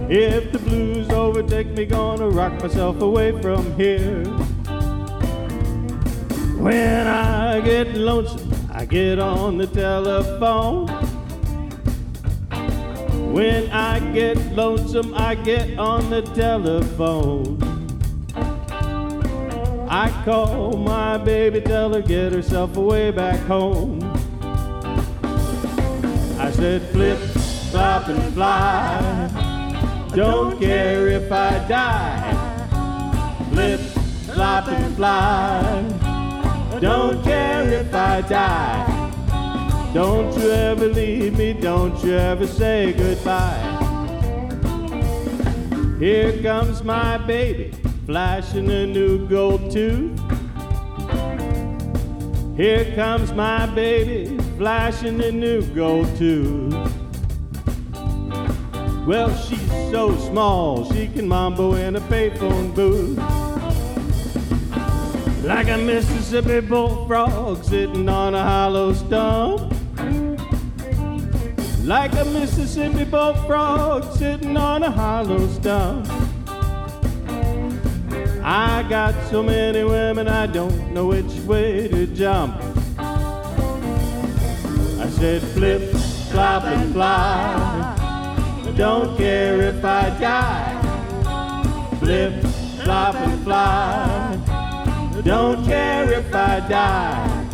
If 0.09 0.53
the 0.53 0.61
blues 0.61 1.11
overtake 1.11 1.69
me, 1.69 1.87
gonna 1.87 2.29
rock 2.29 2.63
myself 2.63 3.03
away 3.03 3.33
from 3.43 3.75
here. 3.75 4.23
When 6.57 7.07
I 7.09 7.61
get 7.63 7.95
lonesome, 7.95 8.53
I 8.71 8.85
get 8.85 9.19
on 9.19 9.59
the 9.59 9.67
telephone. 9.67 10.87
When 13.33 13.71
I 13.71 13.99
get 14.13 14.37
lonesome, 14.55 15.15
I 15.17 15.35
get 15.35 15.79
on 15.79 16.11
the 16.11 16.23
telephone. 16.23 17.70
I 19.93 20.09
call 20.25 20.77
my 20.77 21.19
baby, 21.19 21.61
tell 21.61 21.93
her 21.93 22.01
get 22.01 22.33
herself 22.33 22.77
away 22.77 23.11
back 23.11 23.41
home. 23.41 23.99
I 26.39 26.53
said 26.53 26.83
flip, 26.91 27.19
flop 27.73 28.07
and 28.07 28.33
fly. 28.33 30.07
Don't 30.15 30.61
care 30.61 31.09
if 31.09 31.33
I 31.33 31.59
die. 31.67 33.49
Flip, 33.51 33.81
flop 34.33 34.69
and 34.69 34.95
fly. 34.95 35.83
Don't 36.81 37.21
care 37.25 37.69
if 37.69 37.93
I 37.93 38.21
die. 38.21 39.91
Don't 39.93 40.33
you 40.39 40.51
ever 40.53 40.87
leave 40.87 41.37
me, 41.37 41.53
don't 41.53 42.01
you 42.05 42.13
ever 42.13 42.47
say 42.47 42.93
goodbye. 42.93 43.77
Here 45.99 46.41
comes 46.43 46.85
my 46.85 47.19
baby, 47.19 47.75
flashing 48.11 48.69
a 48.69 48.85
new 48.85 49.25
gold 49.29 49.71
tooth. 49.71 50.19
Here 52.57 52.93
comes 52.97 53.33
my 53.33 53.67
baby, 53.67 54.37
flashing 54.59 55.23
a 55.23 55.31
new 55.31 55.63
gold 55.77 56.09
tooth. 56.17 56.75
Well, 59.07 59.33
she's 59.37 59.71
so 59.93 60.19
small, 60.19 60.91
she 60.93 61.07
can 61.07 61.29
mambo 61.29 61.75
in 61.75 61.95
a 61.95 62.01
payphone 62.01 62.75
booth. 62.75 63.17
Like 65.45 65.69
a 65.69 65.79
Mississippi 65.79 66.67
bullfrog 66.67 67.63
sitting 67.63 68.09
on 68.09 68.35
a 68.35 68.43
hollow 68.43 68.93
stump. 68.93 69.73
Like 71.85 72.13
a 72.15 72.25
Mississippi 72.25 73.05
bullfrog 73.05 74.03
sitting 74.17 74.57
on 74.57 74.83
a 74.83 74.91
hollow 74.91 75.47
stump. 75.47 76.30
I 78.53 78.83
got 78.83 79.15
so 79.31 79.45
many 79.45 79.85
women, 79.85 80.27
I 80.27 80.49
don't 80.49 80.93
know 80.93 81.07
which 81.07 81.33
way 81.47 81.87
to 81.87 82.05
jump. 82.09 82.61
I 82.99 85.09
said 85.09 85.41
flip, 85.41 85.95
flop, 86.33 86.65
and 86.65 86.93
fly. 86.93 88.75
Don't 88.77 89.17
care 89.17 89.61
if 89.61 89.85
I 89.85 90.11
die. 90.19 91.97
Flip, 92.01 92.43
flop, 92.83 93.15
and 93.15 93.45
fly. 93.45 94.37
Don't 95.25 95.65
care 95.65 96.13
if 96.13 96.35
I 96.35 96.59
die. 96.69 97.47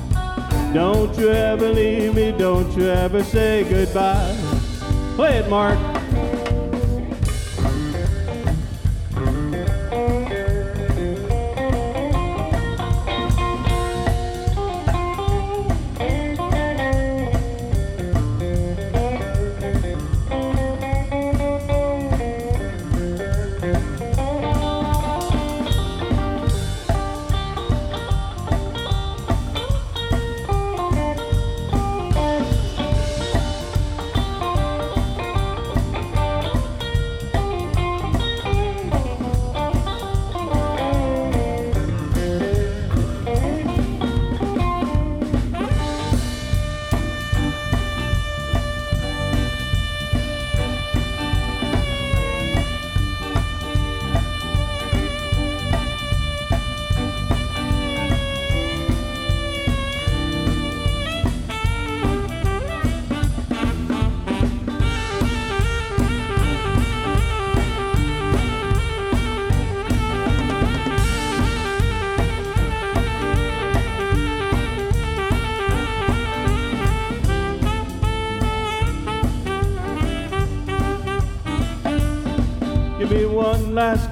Don't 0.72 1.14
you 1.18 1.28
ever 1.28 1.74
leave 1.74 2.14
me, 2.14 2.32
don't 2.32 2.74
you 2.74 2.88
ever 2.88 3.22
say 3.22 3.64
goodbye. 3.68 4.34
Play 5.14 5.40
it, 5.40 5.50
Mark. 5.50 5.95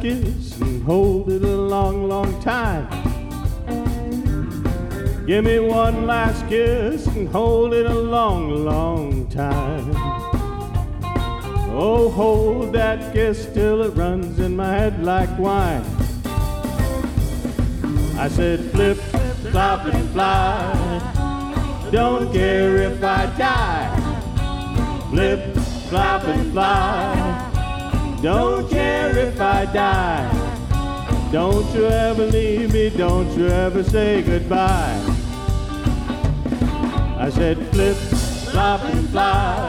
Kiss 0.00 0.60
and 0.60 0.82
hold 0.84 1.30
it 1.30 1.42
a 1.42 1.56
long, 1.56 2.08
long 2.08 2.40
time. 2.40 2.88
Give 5.26 5.44
me 5.44 5.58
one 5.58 6.06
last 6.06 6.46
kiss 6.48 7.06
and 7.06 7.28
hold 7.28 7.72
it 7.72 7.86
a 7.86 7.94
long, 7.94 8.64
long 8.64 9.26
time. 9.28 9.90
Oh, 11.76 12.10
hold 12.10 12.72
that 12.74 13.12
kiss 13.12 13.46
till 13.46 13.82
it 13.82 13.96
runs 13.96 14.38
in 14.38 14.54
my 14.54 14.68
head 14.68 15.02
like 15.02 15.38
wine. 15.38 15.84
I 18.16 18.28
said, 18.28 18.60
flip, 18.70 18.98
flop, 19.50 19.86
and 19.86 20.10
fly. 20.10 21.90
Don't 21.90 22.32
care 22.32 22.76
if 22.76 23.02
I 23.02 23.26
die. 23.36 23.90
Flip, 25.10 25.56
flop, 25.88 26.24
and 26.24 26.52
fly. 26.52 27.33
Don't 28.24 28.70
care 28.70 29.18
if 29.18 29.38
I 29.38 29.66
die. 29.66 31.28
Don't 31.30 31.74
you 31.74 31.84
ever 31.84 32.24
leave 32.24 32.72
me, 32.72 32.88
don't 32.88 33.30
you 33.36 33.48
ever 33.48 33.82
say 33.84 34.22
goodbye. 34.22 34.98
I 37.18 37.28
said 37.28 37.58
flip, 37.68 37.98
flop 38.50 38.82
and 38.84 39.10
fly. 39.10 39.68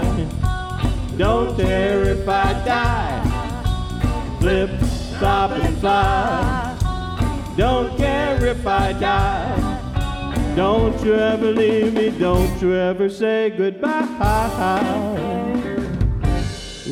Don't 1.17 1.57
care 1.57 2.03
if 2.03 2.29
I 2.29 2.53
die. 2.63 4.37
Flip, 4.39 4.69
flop 5.19 5.51
and 5.51 5.77
fly. 5.79 6.77
Don't 7.57 7.97
care 7.97 8.45
if 8.45 8.65
I 8.65 8.93
die. 8.93 10.55
Don't 10.55 10.97
you 11.03 11.15
ever 11.15 11.51
leave 11.51 11.93
me, 11.93 12.09
don't 12.17 12.61
you 12.61 12.73
ever 12.73 13.09
say 13.09 13.49
goodbye. 13.49 14.07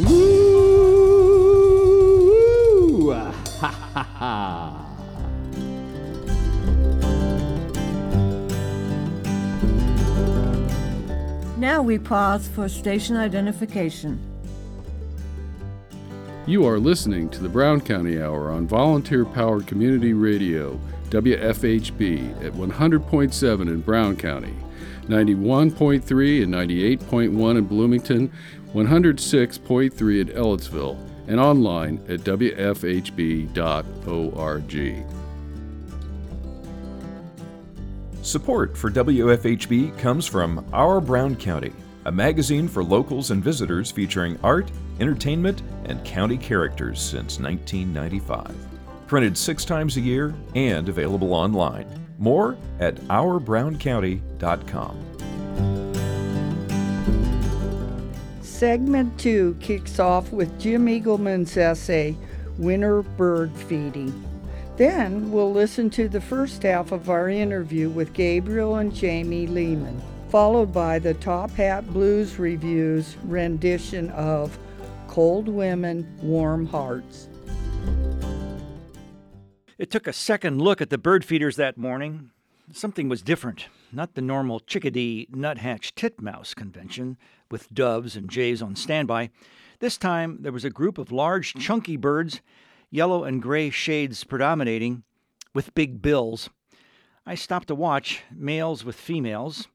Woo! 0.06 0.93
Ha! 4.24 4.86
Now 11.58 11.82
we 11.82 11.98
pause 11.98 12.48
for 12.48 12.70
station 12.70 13.16
identification. 13.18 14.20
You 16.46 16.66
are 16.68 16.80
listening 16.80 17.30
to 17.30 17.42
the 17.42 17.50
Brown 17.50 17.82
County 17.82 18.22
Hour 18.22 18.52
on 18.52 18.68
volunteer 18.68 19.24
powered 19.26 19.66
community 19.66 20.14
radio, 20.14 20.80
WFHB, 21.10 22.46
at 22.46 22.54
100.7 22.54 23.62
in 23.62 23.82
Brown 23.82 24.18
County, 24.18 24.54
91.3 25.04 26.44
and 26.44 26.54
98.1 26.54 27.58
in 27.58 27.66
Bloomington, 27.66 28.32
106.3 28.74 30.22
in 30.22 30.28
Ellettsville, 30.30 31.13
and 31.28 31.40
online 31.40 32.04
at 32.10 32.22
WFHB.org. 32.22 33.54
Support 38.24 38.76
for 38.78 38.90
WFHB 38.90 40.00
comes 40.00 40.26
from 40.26 40.66
Our 40.72 41.02
Brown 41.02 41.36
County, 41.36 41.74
a 42.06 42.12
magazine 42.12 42.70
for 42.70 42.82
locals 42.84 43.32
and 43.32 43.44
visitors 43.44 43.92
featuring 43.92 44.40
art, 44.44 44.72
entertainment, 45.02 45.62
and 45.86 46.04
county 46.06 46.38
characters 46.38 47.02
since 47.02 47.40
1995. 47.40 48.56
Printed 49.08 49.38
six 49.38 49.66
times 49.66 49.98
a 49.98 50.02
year 50.02 50.34
and 50.56 50.88
available 50.88 51.34
online. 51.34 51.86
More 52.18 52.56
at 52.80 52.96
ourbrowncounty.com. 52.96 55.93
Segment 58.54 59.20
2 59.20 59.58
kicks 59.60 60.00
off 60.00 60.32
with 60.32 60.60
Jim 60.60 60.86
Eagleman's 60.86 61.58
essay, 61.58 62.16
Winter 62.60 63.02
Bird 63.02 63.52
Feeding. 63.52 64.14
Then 64.78 65.32
we'll 65.32 65.52
listen 65.52 65.90
to 65.90 66.08
the 66.08 66.22
first 66.22 66.62
half 66.62 66.92
of 66.92 67.10
our 67.10 67.30
interview 67.30 67.90
with 67.90 68.14
Gabriel 68.14 68.76
and 68.76 68.94
Jamie 68.94 69.48
Lehman, 69.48 70.00
followed 70.30 70.72
by 70.72 71.00
the 71.00 71.16
Top 71.16 71.50
Hat 71.52 71.92
Blues 71.92 72.38
Revue's 72.38 73.18
rendition 73.24 74.12
of 74.12 74.56
Cold 75.08 75.48
Women, 75.48 76.08
Warm 76.22 76.68
Hearts. 76.68 77.30
It 79.80 79.90
took 79.90 80.06
a 80.06 80.14
second 80.14 80.62
look 80.62 80.80
at 80.80 80.92
the 80.92 81.00
bird 81.00 81.26
feeders 81.26 81.56
that 81.56 81.76
morning. 81.76 82.30
Something 82.72 83.10
was 83.10 83.24
different, 83.24 83.68
not 83.94 84.16
the 84.16 84.22
normal 84.22 84.60
chickadee 84.60 85.28
nuthatch 85.32 85.96
titmouse 85.96 86.54
convention 86.54 87.18
with 87.52 87.74
doves 87.74 88.16
and 88.16 88.30
jays 88.30 88.62
on 88.62 88.76
standby. 88.76 89.30
This 89.80 89.98
time 89.98 90.38
there 90.42 90.52
was 90.52 90.66
a 90.66 90.70
group 90.70 90.98
of 90.98 91.12
large, 91.12 91.54
chunky 91.56 91.98
birds, 91.98 92.42
yellow 92.90 93.24
and 93.24 93.42
gray 93.42 93.70
shades 93.70 94.24
predominating, 94.24 95.04
with 95.54 95.76
big 95.76 96.02
bills. 96.02 96.50
I 97.26 97.36
stopped 97.36 97.68
to 97.68 97.76
watch, 97.76 98.24
males 98.32 98.84
with 98.84 98.96
females, 98.96 99.68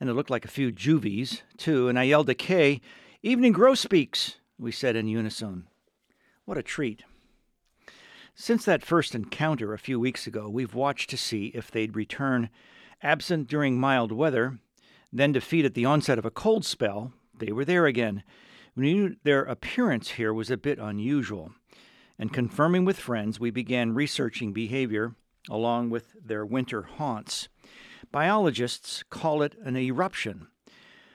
and 0.00 0.10
it 0.10 0.14
looked 0.14 0.30
like 0.30 0.44
a 0.44 0.48
few 0.48 0.72
juvies, 0.72 1.42
too, 1.56 1.88
and 1.88 1.98
I 1.98 2.04
yelled 2.04 2.26
to 2.26 2.34
Kay, 2.34 2.80
Evening 3.22 3.52
grosbeaks, 3.52 4.36
we 4.58 4.72
said 4.72 4.96
in 4.96 5.06
unison. 5.06 5.68
What 6.44 6.58
a 6.58 6.62
treat. 6.62 7.04
Since 8.34 8.64
that 8.64 8.82
first 8.82 9.14
encounter 9.14 9.72
a 9.72 9.78
few 9.78 10.00
weeks 10.00 10.26
ago, 10.26 10.48
we've 10.48 10.74
watched 10.74 11.08
to 11.10 11.16
see 11.16 11.52
if 11.54 11.70
they'd 11.70 11.94
return. 11.94 12.50
Absent 13.02 13.48
during 13.48 13.80
mild 13.80 14.12
weather, 14.12 14.58
then 15.12 15.32
to 15.32 15.40
feed 15.40 15.64
at 15.64 15.74
the 15.74 15.84
onset 15.84 16.18
of 16.18 16.24
a 16.24 16.30
cold 16.30 16.64
spell, 16.64 17.12
they 17.36 17.50
were 17.50 17.64
there 17.64 17.86
again. 17.86 18.22
We 18.76 18.94
knew 18.94 19.16
their 19.24 19.42
appearance 19.42 20.10
here 20.10 20.32
was 20.32 20.50
a 20.50 20.56
bit 20.56 20.78
unusual, 20.78 21.52
and 22.18 22.32
confirming 22.32 22.84
with 22.84 22.98
friends, 22.98 23.40
we 23.40 23.50
began 23.50 23.94
researching 23.94 24.52
behavior 24.52 25.16
along 25.50 25.90
with 25.90 26.14
their 26.24 26.46
winter 26.46 26.82
haunts. 26.82 27.48
Biologists 28.12 29.02
call 29.10 29.42
it 29.42 29.56
an 29.64 29.76
eruption, 29.76 30.46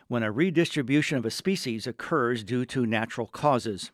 when 0.09 0.23
a 0.23 0.31
redistribution 0.31 1.17
of 1.17 1.25
a 1.25 1.31
species 1.31 1.87
occurs 1.87 2.43
due 2.43 2.65
to 2.65 2.85
natural 2.85 3.27
causes. 3.27 3.91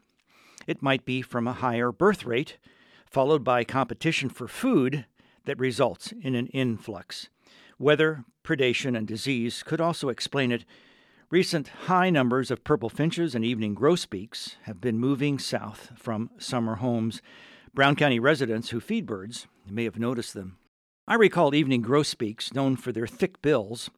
It 0.66 0.82
might 0.82 1.06
be 1.06 1.22
from 1.22 1.48
a 1.48 1.54
higher 1.54 1.92
birth 1.92 2.26
rate, 2.26 2.58
followed 3.06 3.44
by 3.44 3.64
competition 3.64 4.30
for 4.30 4.48
food 4.48 5.06
that 5.46 5.60
results 5.60 6.14
in 6.22 6.34
an 6.36 6.48
influx. 6.48 7.30
Weather, 7.84 8.24
predation, 8.46 8.98
and 8.98 9.06
disease 9.06 9.62
could 9.62 9.82
also 9.82 10.08
explain 10.08 10.54
it. 10.54 10.64
Recent 11.30 11.68
high 11.68 12.10
numbers 12.10 12.50
of 12.50 12.64
purple 12.64 12.88
finches 12.88 13.36
and 13.36 13.44
evening 13.44 13.74
grosbeaks 13.74 14.56
have 14.62 14.80
been 14.80 14.98
moving 14.98 15.38
south 15.38 15.92
from 15.98 16.30
summer 16.38 16.76
homes. 16.76 17.22
Brown 17.74 17.98
County 17.98 18.22
residents 18.22 18.70
who 18.70 18.80
feed 18.80 19.06
birds 19.06 19.48
may 19.70 19.84
have 19.84 20.00
noticed 20.00 20.34
them. 20.34 20.60
I 21.10 21.16
recall 21.16 21.54
evening 21.54 21.82
grosbeaks, 21.82 22.54
known 22.54 22.78
for 22.78 22.94
their 22.94 23.06
thick 23.06 23.42
bills 23.42 23.90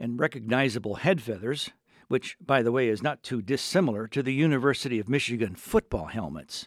and 0.00 0.18
recognizable 0.18 0.96
head 0.96 1.22
feathers, 1.22 1.70
which, 2.08 2.36
by 2.44 2.64
the 2.64 2.72
way, 2.72 2.88
is 2.88 3.04
not 3.04 3.22
too 3.22 3.40
dissimilar 3.40 4.08
to 4.08 4.20
the 4.20 4.34
University 4.34 4.98
of 4.98 5.08
Michigan 5.08 5.54
football 5.54 6.06
helmets. 6.06 6.66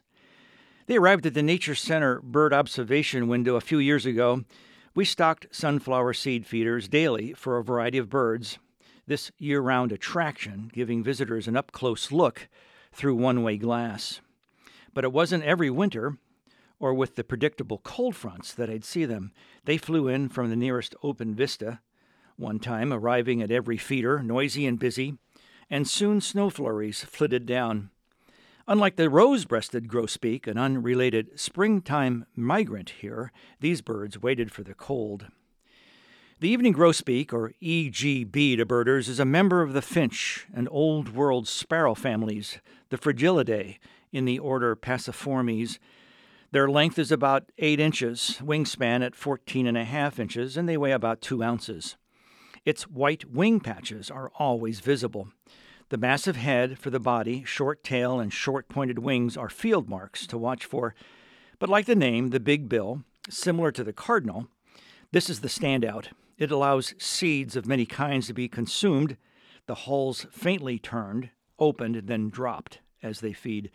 They 0.88 0.96
arrived 0.96 1.26
at 1.26 1.34
the 1.34 1.44
Nature 1.44 1.76
Center 1.76 2.22
bird 2.22 2.54
observation 2.54 3.28
window 3.28 3.58
a 3.58 3.62
few 3.62 3.80
years 3.80 4.06
ago. 4.06 4.46
We 4.94 5.06
stocked 5.06 5.48
sunflower 5.52 6.14
seed 6.14 6.46
feeders 6.46 6.90
daily 6.90 7.32
for 7.32 7.58
a 7.58 7.64
variety 7.64 7.98
of 7.98 8.10
birds, 8.10 8.60
this 9.08 9.32
year 9.38 9.62
round 9.62 9.94
attraction 9.94 10.70
giving 10.74 11.02
visitors 11.02 11.48
an 11.48 11.56
up 11.56 11.72
close 11.72 12.12
look 12.12 12.50
through 12.92 13.16
one 13.16 13.42
way 13.42 13.56
glass. 13.56 14.20
But 14.94 15.06
it 15.06 15.14
wasn't 15.14 15.46
every 15.46 15.70
winter, 15.70 16.18
or 16.78 16.94
with 16.94 17.16
the 17.16 17.24
predictable 17.24 17.78
cold 17.78 18.18
fronts, 18.18 18.54
that 18.54 18.70
I'd 18.70 18.84
see 18.84 19.06
them. 19.06 19.32
They 19.64 19.78
flew 19.78 20.10
in 20.10 20.28
from 20.28 20.50
the 20.50 20.58
nearest 20.58 20.94
open 21.02 21.36
vista, 21.36 21.80
one 22.36 22.60
time 22.60 22.92
arriving 22.92 23.42
at 23.42 23.52
every 23.52 23.78
feeder, 23.78 24.22
noisy 24.22 24.66
and 24.66 24.78
busy, 24.78 25.18
and 25.70 25.88
soon 25.88 26.20
snow 26.20 26.50
flurries 26.50 27.06
flitted 27.06 27.46
down. 27.46 27.92
Unlike 28.72 28.96
the 28.96 29.10
rose 29.10 29.44
breasted 29.44 29.90
grosbeak, 29.90 30.48
an 30.48 30.58
unrelated 30.58 31.38
springtime 31.38 32.26
migrant 32.38 32.92
here, 33.02 33.34
these 33.60 33.82
birds 33.82 34.22
waited 34.22 34.50
for 34.50 34.64
the 34.64 34.74
cold. 34.74 35.28
The 36.40 36.48
evening 36.48 36.74
grosbeak, 36.74 37.34
or 37.34 37.52
EGB 37.62 38.56
to 38.56 38.66
birders, 38.66 39.10
is 39.10 39.20
a 39.20 39.26
member 39.26 39.62
of 39.62 39.74
the 39.74 39.82
finch 39.82 40.48
and 40.54 40.70
old 40.72 41.14
world 41.14 41.50
sparrow 41.50 41.94
families, 41.94 42.60
the 42.88 42.98
Fringillidae, 42.98 43.78
in 44.14 44.24
the 44.24 44.40
order 44.40 44.78
Passeriformes. 44.78 45.78
Their 46.52 46.70
length 46.70 46.98
is 46.98 47.12
about 47.12 47.52
8 47.58 47.78
inches, 47.78 48.40
wingspan 48.42 49.06
at 49.06 49.18
14 49.18 49.68
and 49.68 49.78
a 49.78 49.84
half 49.84 50.18
inches, 50.18 50.56
and 50.56 50.70
they 50.70 50.78
weigh 50.78 50.94
about 50.94 51.20
2 51.20 51.44
ounces. 51.44 51.98
Its 52.64 52.84
white 52.84 53.30
wing 53.30 53.60
patches 53.60 54.10
are 54.10 54.32
always 54.40 54.80
visible. 54.80 55.28
The 55.92 55.98
massive 55.98 56.38
head 56.38 56.80
for 56.80 56.90
the 56.90 57.02
body, 57.02 57.44
short 57.44 57.84
tail, 57.84 58.22
and 58.22 58.32
short 58.32 58.70
pointed 58.70 59.00
wings 59.00 59.36
are 59.36 59.50
field 59.50 59.90
marks 59.90 60.26
to 60.28 60.38
watch 60.38 60.64
for. 60.64 60.96
But 61.60 61.68
like 61.68 61.86
the 61.86 61.98
name, 61.98 62.30
the 62.30 62.40
big 62.40 62.70
bill, 62.70 63.04
similar 63.30 63.74
to 63.74 63.84
the 63.84 63.92
cardinal, 63.92 64.48
this 65.12 65.30
is 65.30 65.42
the 65.42 65.50
standout. 65.50 66.08
It 66.38 66.50
allows 66.50 66.96
seeds 66.98 67.58
of 67.58 67.66
many 67.66 67.86
kinds 67.86 68.28
to 68.28 68.34
be 68.34 68.48
consumed, 68.48 69.18
the 69.66 69.76
hulls 69.76 70.28
faintly 70.32 70.80
turned, 70.80 71.32
opened, 71.60 72.04
then 72.06 72.30
dropped 72.30 72.80
as 73.04 73.20
they 73.20 73.34
feed. 73.34 73.70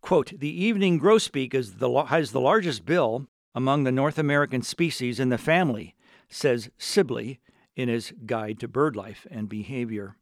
Quote, 0.00 0.32
the 0.38 0.64
evening 0.64 0.98
grosbeak 0.98 1.52
is 1.52 1.74
the, 1.74 2.04
has 2.04 2.32
the 2.32 2.40
largest 2.40 2.86
bill 2.86 3.26
among 3.54 3.84
the 3.84 3.92
North 3.92 4.18
American 4.18 4.62
species 4.62 5.20
in 5.20 5.28
the 5.28 5.36
family, 5.36 5.94
says 6.30 6.70
Sibley 6.78 7.38
in 7.76 7.90
his 7.90 8.14
Guide 8.24 8.58
to 8.60 8.66
Bird 8.66 8.96
Life 8.96 9.26
and 9.30 9.46
Behavior. 9.46 10.16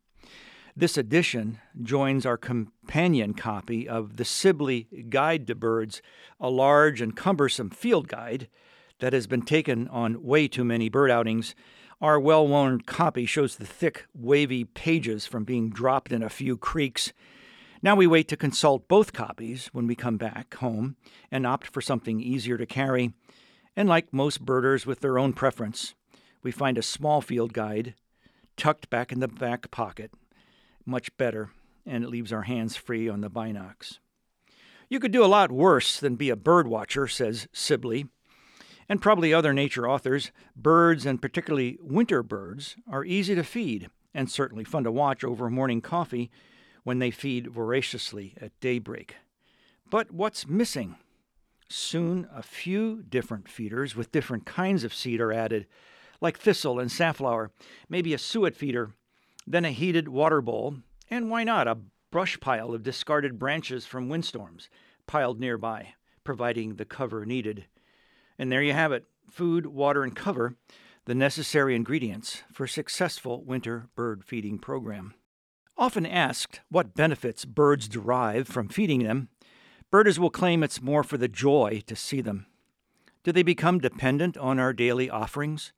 This 0.78 0.96
edition 0.96 1.58
joins 1.82 2.24
our 2.24 2.36
companion 2.36 3.34
copy 3.34 3.88
of 3.88 4.16
the 4.16 4.24
Sibley 4.24 4.86
Guide 5.08 5.44
to 5.48 5.56
Birds, 5.56 6.00
a 6.38 6.50
large 6.50 7.00
and 7.00 7.16
cumbersome 7.16 7.70
field 7.70 8.06
guide 8.06 8.46
that 9.00 9.12
has 9.12 9.26
been 9.26 9.42
taken 9.42 9.88
on 9.88 10.22
way 10.22 10.46
too 10.46 10.62
many 10.62 10.88
bird 10.88 11.10
outings. 11.10 11.56
Our 12.00 12.20
well 12.20 12.46
worn 12.46 12.82
copy 12.82 13.26
shows 13.26 13.56
the 13.56 13.66
thick, 13.66 14.06
wavy 14.14 14.62
pages 14.62 15.26
from 15.26 15.42
being 15.42 15.70
dropped 15.70 16.12
in 16.12 16.22
a 16.22 16.28
few 16.28 16.56
creeks. 16.56 17.12
Now 17.82 17.96
we 17.96 18.06
wait 18.06 18.28
to 18.28 18.36
consult 18.36 18.86
both 18.86 19.12
copies 19.12 19.70
when 19.72 19.88
we 19.88 19.96
come 19.96 20.16
back 20.16 20.54
home 20.54 20.94
and 21.28 21.44
opt 21.44 21.66
for 21.66 21.80
something 21.80 22.20
easier 22.20 22.56
to 22.56 22.66
carry. 22.66 23.12
And 23.74 23.88
like 23.88 24.12
most 24.12 24.44
birders 24.44 24.86
with 24.86 25.00
their 25.00 25.18
own 25.18 25.32
preference, 25.32 25.96
we 26.44 26.52
find 26.52 26.78
a 26.78 26.82
small 26.82 27.20
field 27.20 27.52
guide 27.52 27.96
tucked 28.56 28.88
back 28.90 29.10
in 29.10 29.18
the 29.18 29.26
back 29.26 29.72
pocket. 29.72 30.12
Much 30.88 31.14
better, 31.18 31.50
and 31.84 32.02
it 32.02 32.08
leaves 32.08 32.32
our 32.32 32.44
hands 32.44 32.74
free 32.74 33.10
on 33.10 33.20
the 33.20 33.28
binocs. 33.28 33.98
You 34.88 34.98
could 34.98 35.12
do 35.12 35.22
a 35.22 35.26
lot 35.26 35.52
worse 35.52 36.00
than 36.00 36.16
be 36.16 36.30
a 36.30 36.34
bird 36.34 36.66
watcher, 36.66 37.06
says 37.06 37.46
Sibley. 37.52 38.06
And 38.88 39.02
probably 39.02 39.34
other 39.34 39.52
nature 39.52 39.86
authors, 39.86 40.32
birds, 40.56 41.04
and 41.04 41.20
particularly 41.20 41.76
winter 41.82 42.22
birds, 42.22 42.76
are 42.90 43.04
easy 43.04 43.34
to 43.34 43.44
feed 43.44 43.90
and 44.14 44.30
certainly 44.30 44.64
fun 44.64 44.84
to 44.84 44.90
watch 44.90 45.22
over 45.22 45.50
morning 45.50 45.82
coffee 45.82 46.30
when 46.84 47.00
they 47.00 47.10
feed 47.10 47.48
voraciously 47.48 48.34
at 48.40 48.58
daybreak. 48.60 49.16
But 49.90 50.10
what's 50.10 50.48
missing? 50.48 50.96
Soon 51.68 52.26
a 52.34 52.42
few 52.42 53.02
different 53.02 53.46
feeders 53.46 53.94
with 53.94 54.10
different 54.10 54.46
kinds 54.46 54.84
of 54.84 54.94
seed 54.94 55.20
are 55.20 55.34
added 55.34 55.66
like 56.22 56.38
thistle 56.38 56.80
and 56.80 56.90
safflower, 56.90 57.50
maybe 57.90 58.14
a 58.14 58.18
suet 58.18 58.56
feeder, 58.56 58.94
then 59.50 59.64
a 59.64 59.70
heated 59.70 60.08
water 60.08 60.42
bowl, 60.42 60.76
and 61.10 61.30
why 61.30 61.42
not 61.42 61.66
a 61.66 61.78
brush 62.10 62.38
pile 62.38 62.74
of 62.74 62.82
discarded 62.82 63.38
branches 63.38 63.86
from 63.86 64.08
windstorms, 64.08 64.68
piled 65.06 65.40
nearby, 65.40 65.94
providing 66.22 66.76
the 66.76 66.84
cover 66.84 67.24
needed. 67.24 67.66
And 68.38 68.52
there 68.52 68.62
you 68.62 68.74
have 68.74 68.92
it 68.92 69.06
food, 69.30 69.66
water, 69.66 70.04
and 70.04 70.14
cover, 70.14 70.56
the 71.04 71.14
necessary 71.14 71.74
ingredients 71.74 72.42
for 72.52 72.64
a 72.64 72.68
successful 72.68 73.42
winter 73.42 73.88
bird 73.94 74.24
feeding 74.24 74.58
program. 74.58 75.14
Often 75.76 76.06
asked 76.06 76.60
what 76.70 76.94
benefits 76.94 77.44
birds 77.44 77.88
derive 77.88 78.48
from 78.48 78.68
feeding 78.68 79.04
them, 79.04 79.28
birders 79.90 80.18
will 80.18 80.30
claim 80.30 80.62
it's 80.62 80.82
more 80.82 81.02
for 81.02 81.16
the 81.16 81.28
joy 81.28 81.82
to 81.86 81.96
see 81.96 82.20
them. 82.20 82.46
Do 83.22 83.32
they 83.32 83.42
become 83.42 83.78
dependent 83.78 84.36
on 84.36 84.58
our 84.58 84.72
daily 84.72 85.08
offerings? 85.08 85.72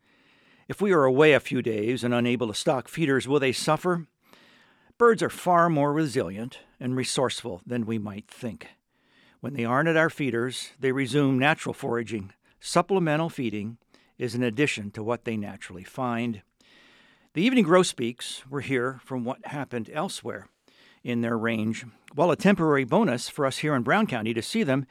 If 0.71 0.81
we 0.81 0.93
are 0.93 1.03
away 1.03 1.33
a 1.33 1.41
few 1.41 1.63
days 1.63 2.05
and 2.05 2.15
unable 2.15 2.47
to 2.47 2.55
stock 2.55 2.87
feeders, 2.87 3.27
will 3.27 3.41
they 3.41 3.51
suffer? 3.51 4.07
Birds 4.99 5.21
are 5.21 5.29
far 5.29 5.69
more 5.69 5.93
resilient 5.93 6.61
and 6.79 6.95
resourceful 6.95 7.61
than 7.67 7.87
we 7.87 7.99
might 7.99 8.29
think. 8.29 8.69
When 9.41 9.55
they 9.55 9.65
aren't 9.65 9.89
at 9.89 9.97
our 9.97 10.11
feeders, 10.11 10.71
they 10.79 10.93
resume 10.93 11.41
natural 11.41 11.75
foraging. 11.75 12.35
Supplemental 12.61 13.31
feeding 13.31 13.79
is 14.17 14.37
an 14.37 14.45
addition 14.45 14.93
to 14.93 15.03
what 15.03 15.25
they 15.25 15.37
naturally 15.37 15.83
find. 15.83 16.43
The 17.35 17.43
evening 17.43 17.65
grosbeaks 17.65 18.49
were 18.49 18.61
here 18.61 19.01
from 19.05 19.25
what 19.25 19.45
happened 19.47 19.91
elsewhere 19.93 20.47
in 21.03 21.21
their 21.21 21.37
range. 21.37 21.85
While 22.15 22.31
a 22.31 22.37
temporary 22.37 22.85
bonus 22.85 23.29
for 23.29 23.45
us 23.45 23.59
here 23.59 23.75
in 23.75 23.83
Brown 23.83 24.07
County 24.07 24.33
to 24.35 24.41
see 24.41 24.63
them, 24.63 24.87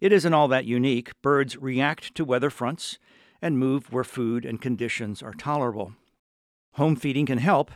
it 0.00 0.12
isn't 0.12 0.32
all 0.32 0.46
that 0.46 0.64
unique. 0.64 1.20
Birds 1.22 1.56
react 1.56 2.14
to 2.14 2.24
weather 2.24 2.50
fronts 2.50 3.00
and 3.44 3.58
move 3.58 3.92
where 3.92 4.02
food 4.02 4.46
and 4.46 4.62
conditions 4.62 5.22
are 5.22 5.34
tolerable. 5.34 5.92
Home 6.76 6.96
feeding 6.96 7.26
can 7.26 7.36
help, 7.36 7.70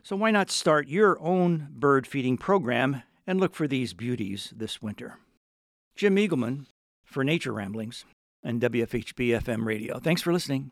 so 0.00 0.14
why 0.14 0.30
not 0.30 0.48
start 0.48 0.86
your 0.86 1.20
own 1.20 1.70
bird 1.72 2.06
feeding 2.06 2.38
program 2.38 3.02
and 3.26 3.40
look 3.40 3.52
for 3.52 3.66
these 3.66 3.94
beauties 3.94 4.54
this 4.56 4.80
winter? 4.80 5.18
Jim 5.96 6.14
Eagleman 6.14 6.66
for 7.04 7.24
Nature 7.24 7.52
Ramblings 7.52 8.04
and 8.44 8.60
WFHB 8.60 9.40
FM 9.40 9.66
radio. 9.66 9.98
Thanks 9.98 10.22
for 10.22 10.32
listening. 10.32 10.70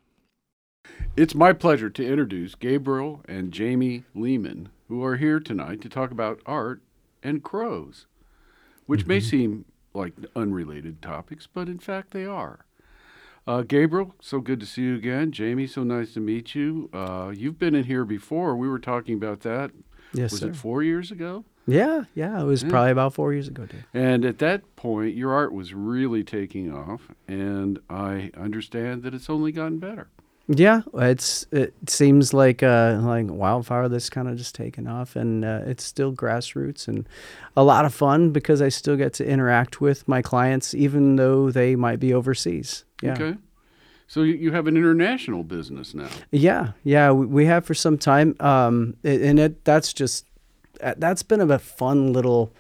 It's 1.17 1.35
my 1.35 1.53
pleasure 1.53 1.91
to 1.91 2.07
introduce 2.07 2.55
Gabriel 2.55 3.23
and 3.27 3.51
Jamie 3.51 4.05
Lehman, 4.15 4.69
who 4.87 5.03
are 5.03 5.17
here 5.17 5.41
tonight 5.41 5.81
to 5.81 5.89
talk 5.89 6.13
about 6.13 6.41
art 6.47 6.83
and 7.21 7.43
crows, 7.43 8.07
which 8.87 9.01
mm-hmm. 9.01 9.09
may 9.09 9.21
seem 9.21 9.65
like 9.93 10.15
unrelated 10.37 11.03
topics, 11.03 11.49
but 11.53 11.69
in 11.69 11.81
fact 11.81 12.13
they 12.13 12.25
are. 12.25 12.66
Uh, 13.47 13.63
Gabriel, 13.63 14.15
so 14.21 14.41
good 14.41 14.59
to 14.59 14.67
see 14.67 14.83
you 14.83 14.97
again. 14.97 15.31
Jamie, 15.31 15.69
so 15.69 15.85
nice 15.85 16.15
to 16.15 16.21
meet 16.21 16.55
you. 16.57 16.91
Uh, 16.93 17.33
you've 17.35 17.59
been 17.59 17.77
in 17.77 17.85
here 17.85 18.05
before. 18.05 18.57
We 18.57 18.69
were 18.69 18.81
talking 18.81 19.15
about 19.15 19.41
that. 19.41 19.71
Yes, 20.13 20.33
was 20.33 20.41
sir. 20.41 20.49
it 20.49 20.57
four 20.57 20.83
years 20.83 21.13
ago? 21.13 21.45
Yeah, 21.67 22.05
yeah, 22.15 22.41
it 22.41 22.45
was 22.45 22.63
yeah. 22.63 22.71
probably 22.71 22.91
about 22.91 23.15
four 23.15 23.33
years 23.33 23.49
ago, 23.49 23.67
dude. 23.67 23.85
And 23.95 24.25
at 24.25 24.39
that 24.39 24.77
point, 24.77 25.15
your 25.15 25.33
art 25.33 25.53
was 25.53 25.75
really 25.75 26.25
taking 26.25 26.73
off, 26.75 27.09
and 27.29 27.79
I 27.89 28.31
understand 28.37 29.03
that 29.05 29.15
it's 29.15 29.31
only 29.31 29.53
gotten 29.53 29.79
better. 29.79 30.09
Yeah, 30.49 30.83
it's 30.95 31.45
it 31.51 31.75
seems 31.89 32.33
like 32.33 32.63
uh, 32.63 32.99
like 33.03 33.27
wildfire 33.29 33.89
that's 33.89 34.09
kind 34.09 34.29
of 34.29 34.37
just 34.37 34.55
taken 34.55 34.87
off, 34.87 35.17
and 35.17 35.45
uh, 35.45 35.63
it's 35.67 35.83
still 35.83 36.13
grassroots 36.13 36.87
and 36.87 37.09
a 37.57 37.65
lot 37.65 37.85
of 37.85 37.93
fun 37.93 38.31
because 38.31 38.63
I 38.63 38.69
still 38.69 38.97
get 38.97 39.13
to 39.15 39.27
interact 39.27 39.81
with 39.81 40.07
my 40.07 40.23
clients, 40.23 40.73
even 40.73 41.17
though 41.17 41.51
they 41.51 41.75
might 41.75 41.99
be 41.99 42.15
overseas. 42.15 42.85
Yeah. 43.03 43.15
Okay. 43.15 43.37
So 44.07 44.23
you 44.23 44.53
have 44.53 44.69
an 44.69 44.77
international 44.77 45.43
business 45.43 45.93
now. 45.93 46.09
Yeah, 46.31 46.73
yeah, 46.85 47.11
we 47.11 47.47
have 47.47 47.65
for 47.65 47.75
some 47.75 47.99
time, 47.99 48.37
um, 48.39 48.97
and 49.03 49.41
it 49.41 49.65
that's 49.65 49.93
just 49.93 50.27
uh, 50.81 50.95
that's 50.97 51.25
been 51.25 51.41
a 51.41 51.59
fun 51.59 52.13
little 52.13 52.53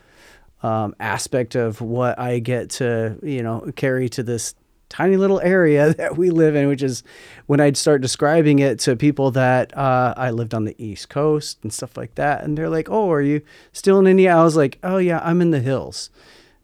um, 0.65 0.97
aspect 0.99 1.55
of 1.55 1.81
what 1.81 2.19
I 2.19 2.41
get 2.41 2.71
to 2.71 3.17
you 3.23 3.45
know 3.45 3.71
carry 3.77 4.09
to 4.09 4.25
this 4.25 4.57
tiny 4.89 5.17
little 5.17 5.41
area 5.41 5.95
that 5.99 6.17
we 6.17 6.31
live 6.31 6.55
in, 6.55 6.69
which 6.69 6.83
is 6.83 7.03
when 7.47 7.61
I'd 7.61 7.77
start 7.77 8.01
describing 8.01 8.59
it 8.59 8.79
to 8.81 8.97
people 8.97 9.31
that 9.33 9.77
uh, 9.77 10.15
I 10.17 10.31
lived 10.31 10.55
on 10.55 10.65
the 10.65 10.75
East 10.83 11.09
Coast 11.09 11.59
and 11.63 11.73
stuff 11.73 11.97
like 11.97 12.15
that, 12.17 12.45
and 12.45 12.57
they're 12.57 12.71
like, 12.71 12.89
"Oh, 12.91 13.11
are 13.11 13.23
you 13.23 13.43
still 13.73 13.99
in 13.99 14.07
India?" 14.07 14.35
I 14.35 14.43
was 14.43 14.57
like, 14.57 14.79
"Oh 14.83 14.99
yeah, 14.99 15.21
I'm 15.23 15.41
in 15.41 15.51
the 15.51 15.61
hills." 15.61 16.11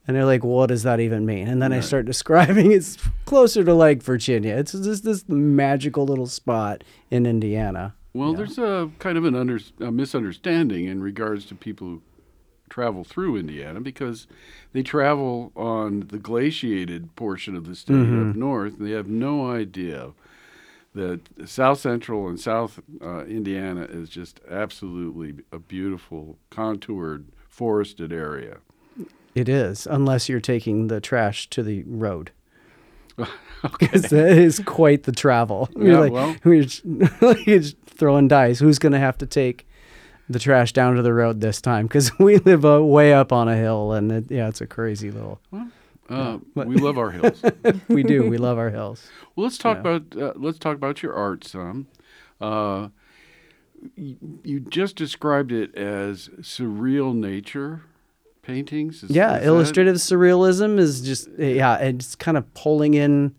And 0.06 0.16
they're 0.16 0.24
like, 0.24 0.42
"What 0.42 0.66
does 0.66 0.82
that 0.82 1.00
even 1.00 1.24
mean?" 1.24 1.48
And 1.48 1.62
then 1.62 1.70
right. 1.70 1.78
I 1.78 1.80
start 1.80 2.06
describing 2.12 2.72
it's 2.72 2.96
closer 3.24 3.64
to 3.64 3.74
like 3.74 4.02
Virginia. 4.02 4.56
It's 4.56 4.72
just 4.72 5.04
this 5.04 5.28
magical 5.28 6.04
little 6.04 6.26
spot 6.26 6.84
in 7.10 7.26
Indiana. 7.26 7.94
Well, 8.14 8.34
there's 8.34 8.58
a 8.58 8.90
kind 8.98 9.16
of 9.16 9.24
an 9.24 9.34
under, 9.34 9.58
a 9.80 9.90
misunderstanding 9.90 10.84
in 10.84 11.02
regards 11.02 11.46
to 11.46 11.54
people 11.54 11.86
who 11.86 12.02
travel 12.72 13.04
through 13.04 13.36
Indiana 13.36 13.80
because 13.80 14.26
they 14.72 14.82
travel 14.82 15.52
on 15.54 16.06
the 16.08 16.18
glaciated 16.18 17.14
portion 17.16 17.54
of 17.54 17.66
the 17.66 17.76
state 17.76 17.94
mm-hmm. 17.94 18.30
up 18.30 18.36
north, 18.36 18.78
and 18.78 18.88
they 18.88 18.92
have 18.92 19.06
no 19.06 19.50
idea 19.50 20.12
that 20.94 21.20
South 21.44 21.80
Central 21.80 22.28
and 22.28 22.40
South 22.40 22.80
uh, 23.02 23.24
Indiana 23.24 23.82
is 23.82 24.08
just 24.08 24.40
absolutely 24.50 25.34
a 25.52 25.58
beautiful, 25.58 26.38
contoured, 26.50 27.26
forested 27.46 28.10
area. 28.10 28.58
It 29.34 29.48
is, 29.48 29.86
unless 29.86 30.28
you're 30.28 30.40
taking 30.40 30.88
the 30.88 31.00
trash 31.00 31.48
to 31.50 31.62
the 31.62 31.84
road. 31.84 32.32
Because 33.78 34.02
that 34.10 34.36
is 34.38 34.58
quite 34.66 35.04
the 35.04 35.12
travel. 35.12 35.68
Yeah, 35.76 35.82
we're 35.84 36.00
like, 36.00 36.12
well, 36.12 36.36
we're 36.44 36.62
just, 36.64 36.84
we're 37.20 37.34
just 37.44 37.76
throwing 37.86 38.26
dice. 38.26 38.58
Who's 38.58 38.80
going 38.80 38.90
to 38.90 38.98
have 38.98 39.16
to 39.18 39.26
take 39.26 39.68
the 40.28 40.38
trash 40.38 40.72
down 40.72 40.96
to 40.96 41.02
the 41.02 41.12
road 41.12 41.40
this 41.40 41.60
time? 41.60 41.86
Because 41.86 42.10
we 42.18 42.38
live 42.38 42.64
uh, 42.64 42.82
way 42.82 43.12
up 43.12 43.32
on 43.32 43.48
a 43.48 43.56
hill, 43.56 43.92
and 43.92 44.12
it, 44.12 44.30
yeah, 44.30 44.48
it's 44.48 44.60
a 44.60 44.66
crazy 44.66 45.10
little. 45.10 45.40
Well, 45.50 45.70
uh, 46.08 46.38
yeah. 46.54 46.64
we 46.64 46.76
love 46.76 46.98
our 46.98 47.10
hills. 47.10 47.42
we 47.88 48.02
do. 48.02 48.28
We 48.28 48.38
love 48.38 48.58
our 48.58 48.70
hills. 48.70 49.08
Well, 49.34 49.44
let's 49.44 49.58
talk 49.58 49.78
about 49.78 50.16
uh, 50.16 50.32
let's 50.36 50.58
talk 50.58 50.76
about 50.76 51.02
your 51.02 51.14
art 51.14 51.44
some. 51.44 51.86
Uh, 52.40 52.88
you, 53.96 54.16
you 54.44 54.60
just 54.60 54.96
described 54.96 55.52
it 55.52 55.74
as 55.74 56.28
surreal 56.40 57.14
nature 57.14 57.82
paintings. 58.42 59.02
Is, 59.02 59.10
yeah, 59.10 59.38
is 59.38 59.46
illustrative 59.46 59.94
that? 59.94 60.00
surrealism 60.00 60.78
is 60.78 61.00
just 61.00 61.28
yeah, 61.38 61.76
it's 61.76 62.14
kind 62.14 62.36
of 62.36 62.52
pulling 62.54 62.94
in 62.94 63.34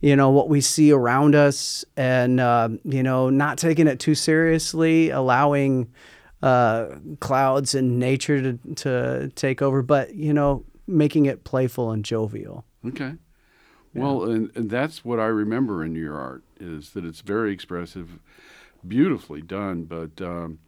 you 0.00 0.14
know 0.14 0.30
what 0.30 0.48
we 0.48 0.60
see 0.60 0.92
around 0.92 1.34
us 1.34 1.84
and 1.96 2.40
uh, 2.40 2.68
you 2.84 3.02
know 3.02 3.30
not 3.30 3.58
taking 3.58 3.86
it 3.86 3.98
too 3.98 4.14
seriously 4.14 5.10
allowing 5.10 5.88
uh, 6.42 6.86
clouds 7.20 7.74
and 7.74 7.98
nature 7.98 8.40
to, 8.40 8.74
to 8.74 9.28
take 9.34 9.62
over 9.62 9.82
but 9.82 10.14
you 10.14 10.32
know 10.32 10.64
making 10.86 11.26
it 11.26 11.42
playful 11.44 11.90
and 11.90 12.04
jovial. 12.04 12.64
Okay. 12.86 13.14
Well 13.94 14.24
and, 14.24 14.50
and 14.54 14.68
that's 14.68 15.06
what 15.06 15.18
i 15.18 15.24
remember 15.24 15.82
in 15.82 15.94
your 15.94 16.18
art 16.18 16.42
is 16.60 16.90
that 16.90 17.04
it's 17.04 17.22
very 17.22 17.50
expressive 17.50 18.18
beautifully 18.86 19.40
done 19.40 19.84
but 19.84 20.20
um, 20.20 20.58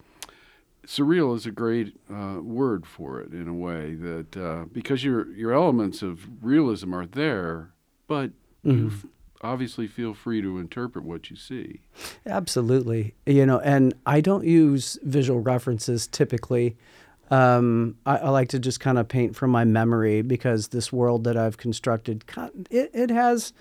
surreal 0.86 1.36
is 1.36 1.44
a 1.44 1.50
great 1.50 1.94
uh, 2.10 2.40
word 2.40 2.86
for 2.86 3.20
it 3.20 3.32
in 3.32 3.46
a 3.46 3.52
way 3.52 3.94
that 3.94 4.34
uh, 4.34 4.64
because 4.72 5.04
your 5.04 5.30
your 5.32 5.52
elements 5.52 6.00
of 6.00 6.26
realism 6.42 6.94
are 6.94 7.04
there 7.04 7.74
but 8.06 8.30
mm-hmm. 8.64 8.88
you 8.88 9.10
obviously 9.42 9.86
feel 9.86 10.14
free 10.14 10.42
to 10.42 10.58
interpret 10.58 11.04
what 11.04 11.30
you 11.30 11.36
see. 11.36 11.80
Absolutely. 12.26 13.14
You 13.26 13.46
know, 13.46 13.60
and 13.60 13.94
I 14.06 14.20
don't 14.20 14.44
use 14.44 14.98
visual 15.02 15.40
references 15.40 16.06
typically. 16.06 16.76
Um, 17.30 17.96
I, 18.06 18.16
I, 18.16 18.28
like 18.30 18.48
to 18.50 18.58
just 18.58 18.80
kind 18.80 18.98
of 18.98 19.06
paint 19.06 19.36
from 19.36 19.50
my 19.50 19.64
memory 19.64 20.22
because 20.22 20.68
this 20.68 20.90
world 20.90 21.24
that 21.24 21.36
I've 21.36 21.58
constructed, 21.58 22.24
it, 22.70 22.90
it 22.94 23.10
has 23.10 23.52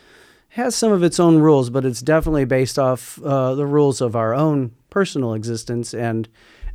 has 0.49 0.73
some 0.73 0.93
of 0.93 1.03
its 1.03 1.19
own 1.19 1.39
rules, 1.39 1.69
but 1.69 1.83
it's 1.83 2.01
definitely 2.01 2.45
based 2.45 2.79
off 2.79 3.21
uh, 3.21 3.53
the 3.55 3.65
rules 3.65 3.99
of 3.99 4.15
our 4.15 4.33
own 4.33 4.71
personal 4.89 5.33
existence 5.33 5.93
and 5.93 6.29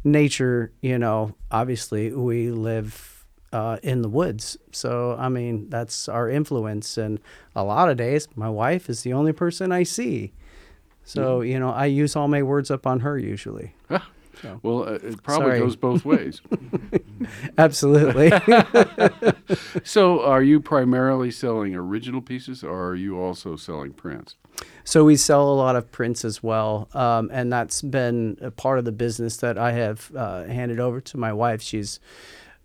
nature. 0.05 0.71
You 0.83 0.99
know, 0.99 1.35
obviously 1.51 2.13
we 2.13 2.51
live 2.51 3.12
uh, 3.53 3.79
in 3.83 4.03
the 4.03 4.09
woods. 4.09 4.57
So, 4.73 5.17
I 5.19 5.29
mean, 5.29 5.69
that's 5.69 6.09
our 6.09 6.29
influence. 6.29 6.97
And 6.97 7.21
a 7.55 7.65
lot 7.65 7.89
of 7.89 7.97
days, 7.97 8.29
my 8.35 8.49
wife 8.49 8.89
is 8.89 9.03
the 9.03 9.13
only 9.13 9.33
person 9.33 9.73
I 9.73 9.83
see. 9.83 10.33
So, 11.05 11.41
mm-hmm. 11.41 11.51
you 11.51 11.59
know, 11.59 11.71
I 11.71 11.87
use 11.87 12.17
all 12.17 12.29
my 12.29 12.43
words 12.43 12.71
up 12.71 12.87
on 12.87 13.01
her 13.01 13.19
usually. 13.19 13.75
So. 13.89 14.01
Well, 14.63 14.83
uh, 14.83 14.95
it 14.95 15.23
probably 15.23 15.51
Sorry. 15.51 15.59
goes 15.61 15.77
both 15.77 16.05
ways. 16.05 16.41
Absolutely. 17.59 18.33
so, 19.85 20.21
are 20.21 20.43
you 20.43 20.59
primarily 20.59 21.31
selling 21.31 21.77
original 21.77 22.21
pieces 22.21 22.65
or 22.65 22.89
are 22.89 22.97
you 22.97 23.21
also 23.21 23.55
selling 23.55 23.93
prints? 23.93 24.35
So, 24.83 25.05
we 25.05 25.15
sell 25.15 25.49
a 25.49 25.55
lot 25.55 25.77
of 25.77 25.93
prints 25.93 26.25
as 26.25 26.43
well. 26.43 26.89
Um, 26.93 27.31
and 27.33 27.53
that's 27.53 27.83
been 27.83 28.37
a 28.41 28.51
part 28.51 28.81
of 28.81 28.85
the 28.85 28.91
business 28.91 29.37
that 29.37 29.59
I 29.59 29.73
have 29.73 30.11
uh, 30.17 30.45
handed 30.45 30.81
over 30.81 31.01
to 31.01 31.17
my 31.17 31.33
wife. 31.33 31.63
She's 31.63 32.01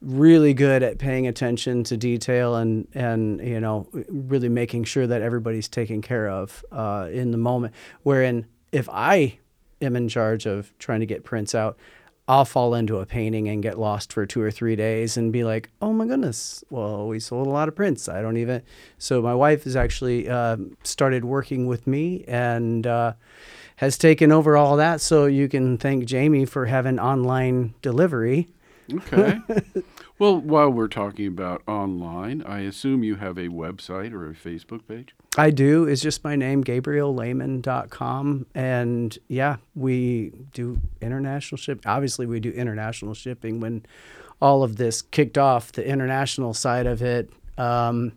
really 0.01 0.53
good 0.53 0.83
at 0.83 0.99
paying 0.99 1.27
attention 1.27 1.83
to 1.83 1.97
detail 1.97 2.55
and 2.55 2.87
and 2.93 3.39
you 3.41 3.59
know 3.59 3.87
really 4.09 4.49
making 4.49 4.83
sure 4.83 5.07
that 5.07 5.21
everybody's 5.21 5.67
taken 5.67 6.01
care 6.01 6.29
of 6.29 6.63
uh, 6.71 7.09
in 7.11 7.31
the 7.31 7.37
moment. 7.37 7.73
Wherein 8.03 8.45
if 8.71 8.87
I 8.91 9.39
am 9.81 9.95
in 9.95 10.07
charge 10.07 10.45
of 10.45 10.77
trying 10.79 10.99
to 10.99 11.05
get 11.05 11.23
prints 11.23 11.55
out, 11.55 11.77
I'll 12.27 12.45
fall 12.45 12.75
into 12.75 12.97
a 12.97 13.05
painting 13.05 13.47
and 13.47 13.63
get 13.63 13.79
lost 13.79 14.11
for 14.11 14.25
two 14.25 14.41
or 14.41 14.51
three 14.51 14.75
days 14.75 15.15
and 15.15 15.31
be 15.31 15.45
like, 15.45 15.69
oh 15.81 15.93
my 15.93 16.05
goodness, 16.05 16.63
well, 16.69 17.07
we 17.07 17.19
sold 17.19 17.47
a 17.47 17.49
lot 17.49 17.69
of 17.69 17.75
prints. 17.75 18.09
I 18.09 18.21
don't 18.21 18.35
even. 18.37 18.63
So 18.97 19.21
my 19.21 19.33
wife 19.33 19.63
has 19.63 19.77
actually 19.77 20.27
uh, 20.27 20.57
started 20.83 21.23
working 21.23 21.67
with 21.67 21.87
me 21.87 22.25
and 22.27 22.85
uh, 22.85 23.13
has 23.77 23.97
taken 23.97 24.33
over 24.33 24.57
all 24.57 24.75
that. 24.75 24.99
So 24.99 25.25
you 25.25 25.47
can 25.47 25.77
thank 25.77 26.05
Jamie 26.05 26.45
for 26.45 26.65
having 26.65 26.99
online 26.99 27.73
delivery. 27.81 28.49
Okay. 28.93 29.39
well, 30.19 30.39
while 30.39 30.69
we're 30.69 30.87
talking 30.87 31.27
about 31.27 31.61
online, 31.67 32.41
I 32.43 32.61
assume 32.61 33.03
you 33.03 33.15
have 33.15 33.37
a 33.37 33.49
website 33.49 34.13
or 34.13 34.29
a 34.29 34.33
Facebook 34.33 34.87
page? 34.87 35.13
I 35.37 35.51
do. 35.51 35.85
It's 35.85 36.01
just 36.01 36.23
my 36.23 36.35
name, 36.35 36.63
GabrielLehman.com. 36.63 38.45
And 38.55 39.17
yeah, 39.27 39.57
we 39.75 40.31
do 40.53 40.79
international 41.01 41.57
ship. 41.57 41.81
Obviously, 41.85 42.25
we 42.25 42.39
do 42.39 42.51
international 42.51 43.13
shipping. 43.13 43.59
When 43.59 43.85
all 44.41 44.63
of 44.63 44.77
this 44.77 45.01
kicked 45.01 45.37
off, 45.37 45.71
the 45.71 45.87
international 45.87 46.53
side 46.53 46.87
of 46.87 47.01
it, 47.01 47.29
um, 47.57 48.13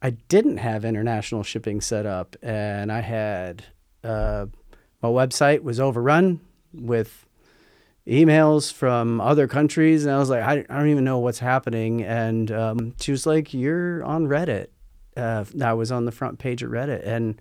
I 0.00 0.10
didn't 0.10 0.58
have 0.58 0.84
international 0.84 1.42
shipping 1.42 1.80
set 1.80 2.06
up. 2.06 2.36
And 2.42 2.92
I 2.92 3.00
had 3.00 3.64
uh, 4.04 4.46
my 5.02 5.08
website 5.08 5.62
was 5.62 5.80
overrun 5.80 6.40
with 6.72 7.25
emails 8.06 8.72
from 8.72 9.20
other 9.20 9.48
countries 9.48 10.04
and 10.04 10.14
i 10.14 10.18
was 10.18 10.30
like 10.30 10.42
i, 10.42 10.64
I 10.70 10.78
don't 10.78 10.90
even 10.90 11.04
know 11.04 11.18
what's 11.18 11.40
happening. 11.40 12.02
And 12.02 12.50
um, 12.52 12.94
she 13.00 13.10
was 13.10 13.26
like 13.26 13.52
you're 13.52 14.04
on 14.04 14.26
reddit. 14.26 14.68
Uh, 15.16 15.44
i 15.62 15.72
was 15.72 15.90
on 15.90 16.04
the 16.04 16.12
front 16.12 16.38
page 16.38 16.62
of 16.62 16.70
reddit 16.70 17.06
and 17.06 17.40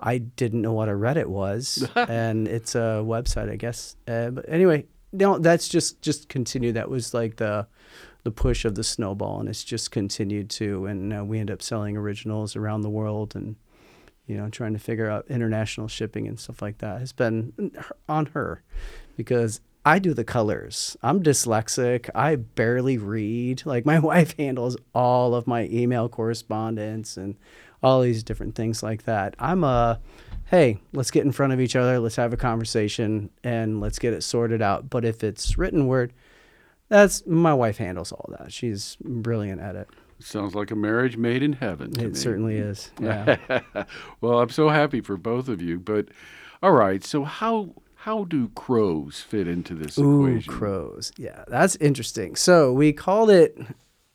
i 0.00 0.18
didn't 0.18 0.62
know 0.62 0.72
what 0.72 0.88
a 0.88 0.92
reddit 0.92 1.26
was. 1.26 1.86
And 1.96 2.48
it's 2.48 2.74
a 2.74 3.02
website 3.04 3.50
i 3.50 3.56
guess. 3.56 3.96
Uh, 4.08 4.30
but 4.30 4.46
anyway 4.48 4.86
no 5.12 5.38
that's 5.38 5.68
just 5.68 6.02
just 6.02 6.28
continued. 6.28 6.74
That 6.74 6.88
was 6.88 7.12
like 7.14 7.36
the 7.36 7.66
the 8.24 8.30
push 8.32 8.64
of 8.64 8.74
the 8.74 8.82
snowball 8.82 9.38
and 9.38 9.48
it's 9.48 9.62
just 9.62 9.92
continued 9.92 10.50
to 10.50 10.86
and 10.86 11.12
uh, 11.12 11.24
we 11.24 11.38
end 11.38 11.48
up 11.48 11.62
selling 11.62 11.96
originals 11.96 12.56
around 12.56 12.80
the 12.80 12.90
world 12.90 13.36
and 13.36 13.54
you 14.26 14.36
know 14.36 14.48
trying 14.50 14.72
to 14.72 14.80
figure 14.80 15.08
out 15.08 15.24
international 15.28 15.86
shipping 15.86 16.26
and 16.26 16.40
stuff 16.40 16.60
like 16.60 16.78
that 16.78 16.98
has 16.98 17.12
been 17.12 17.70
on 18.08 18.26
her 18.26 18.64
because 19.16 19.60
I 19.86 20.00
do 20.00 20.12
the 20.14 20.24
colors. 20.24 20.96
I'm 21.00 21.22
dyslexic. 21.22 22.10
I 22.12 22.34
barely 22.34 22.98
read. 22.98 23.64
Like 23.64 23.86
my 23.86 23.98
wife 24.10 24.36
handles 24.36 24.76
all 24.92 25.34
of 25.34 25.46
my 25.46 25.66
email 25.66 26.08
correspondence 26.08 27.16
and 27.16 27.36
all 27.84 28.00
these 28.00 28.24
different 28.24 28.56
things 28.56 28.82
like 28.82 29.04
that. 29.04 29.36
I'm 29.38 29.62
a 29.62 30.00
hey, 30.46 30.80
let's 30.92 31.10
get 31.10 31.24
in 31.24 31.32
front 31.32 31.52
of 31.52 31.60
each 31.60 31.74
other, 31.76 31.98
let's 31.98 32.16
have 32.16 32.32
a 32.32 32.36
conversation 32.36 33.30
and 33.42 33.80
let's 33.80 33.98
get 33.98 34.12
it 34.12 34.22
sorted 34.22 34.60
out. 34.62 34.90
But 34.90 35.04
if 35.04 35.24
it's 35.24 35.56
written 35.56 35.86
word, 35.86 36.12
that's 36.88 37.26
my 37.26 37.54
wife 37.54 37.78
handles 37.78 38.12
all 38.12 38.28
that. 38.38 38.52
She's 38.52 38.96
brilliant 39.00 39.60
at 39.60 39.76
it. 39.76 39.88
Sounds 40.18 40.54
like 40.54 40.70
a 40.70 40.76
marriage 40.76 41.16
made 41.16 41.42
in 41.42 41.52
heaven. 41.52 41.90
it 42.00 42.08
me. 42.08 42.14
certainly 42.14 42.56
is. 42.56 42.90
Yeah. 43.00 43.36
well, 44.20 44.40
I'm 44.40 44.50
so 44.50 44.68
happy 44.68 45.00
for 45.00 45.16
both 45.16 45.48
of 45.48 45.60
you. 45.60 45.78
But 45.78 46.08
all 46.62 46.72
right, 46.72 47.04
so 47.04 47.24
how 47.24 47.70
how 48.06 48.22
do 48.22 48.48
crows 48.50 49.20
fit 49.20 49.48
into 49.48 49.74
this 49.74 49.98
Ooh, 49.98 50.26
equation? 50.26 50.52
crows. 50.52 51.10
Yeah, 51.16 51.42
that's 51.48 51.74
interesting. 51.76 52.36
So 52.36 52.72
we 52.72 52.92
called 52.92 53.30
it 53.30 53.58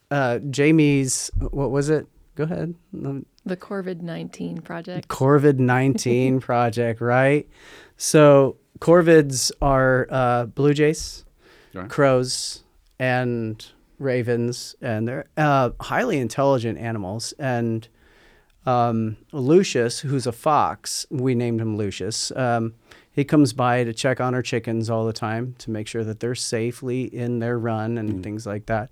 uh, 0.10 0.39
Jamie's. 0.49 1.30
What 1.51 1.71
was 1.71 1.89
it? 1.89 2.08
Go 2.36 2.45
ahead. 2.45 2.73
The 2.93 3.58
Corvid 3.58 3.99
19 4.01 4.62
project. 4.62 5.10
Corvid 5.10 5.60
19 5.60 6.39
project, 6.49 7.01
right? 7.01 7.49
So 7.97 8.56
corvids 8.80 9.51
are 9.62 10.08
uh, 10.10 10.45
blue 10.45 10.73
jays, 10.73 11.25
Right. 11.73 11.89
crows, 11.89 12.63
and 12.97 13.65
ravens, 13.99 14.73
and 14.82 15.06
they're 15.06 15.25
uh, 15.36 15.71
highly 15.82 16.17
intelligent 16.19 16.77
animals. 16.80 17.34
And 17.38 17.89
um, 18.65 19.17
Lucius, 19.34 19.99
who's 19.99 20.25
a 20.25 20.32
fox, 20.32 21.06
we 21.10 21.36
named 21.36 21.60
him 21.60 21.75
Lucius. 21.75 22.32
Um, 22.38 22.73
he 23.12 23.24
comes 23.24 23.54
by 23.54 23.84
to 23.84 23.93
check 23.93 24.21
on 24.21 24.34
our 24.34 24.41
chickens 24.41 24.89
all 24.89 25.06
the 25.06 25.13
time 25.13 25.56
to 25.60 25.71
make 25.71 25.88
sure 25.88 26.04
that 26.04 26.19
they're 26.19 26.36
safely 26.36 27.04
in 27.04 27.39
their 27.39 27.60
run 27.60 27.97
and 27.97 28.24
things 28.24 28.45
like 28.45 28.67
that. 28.67 28.89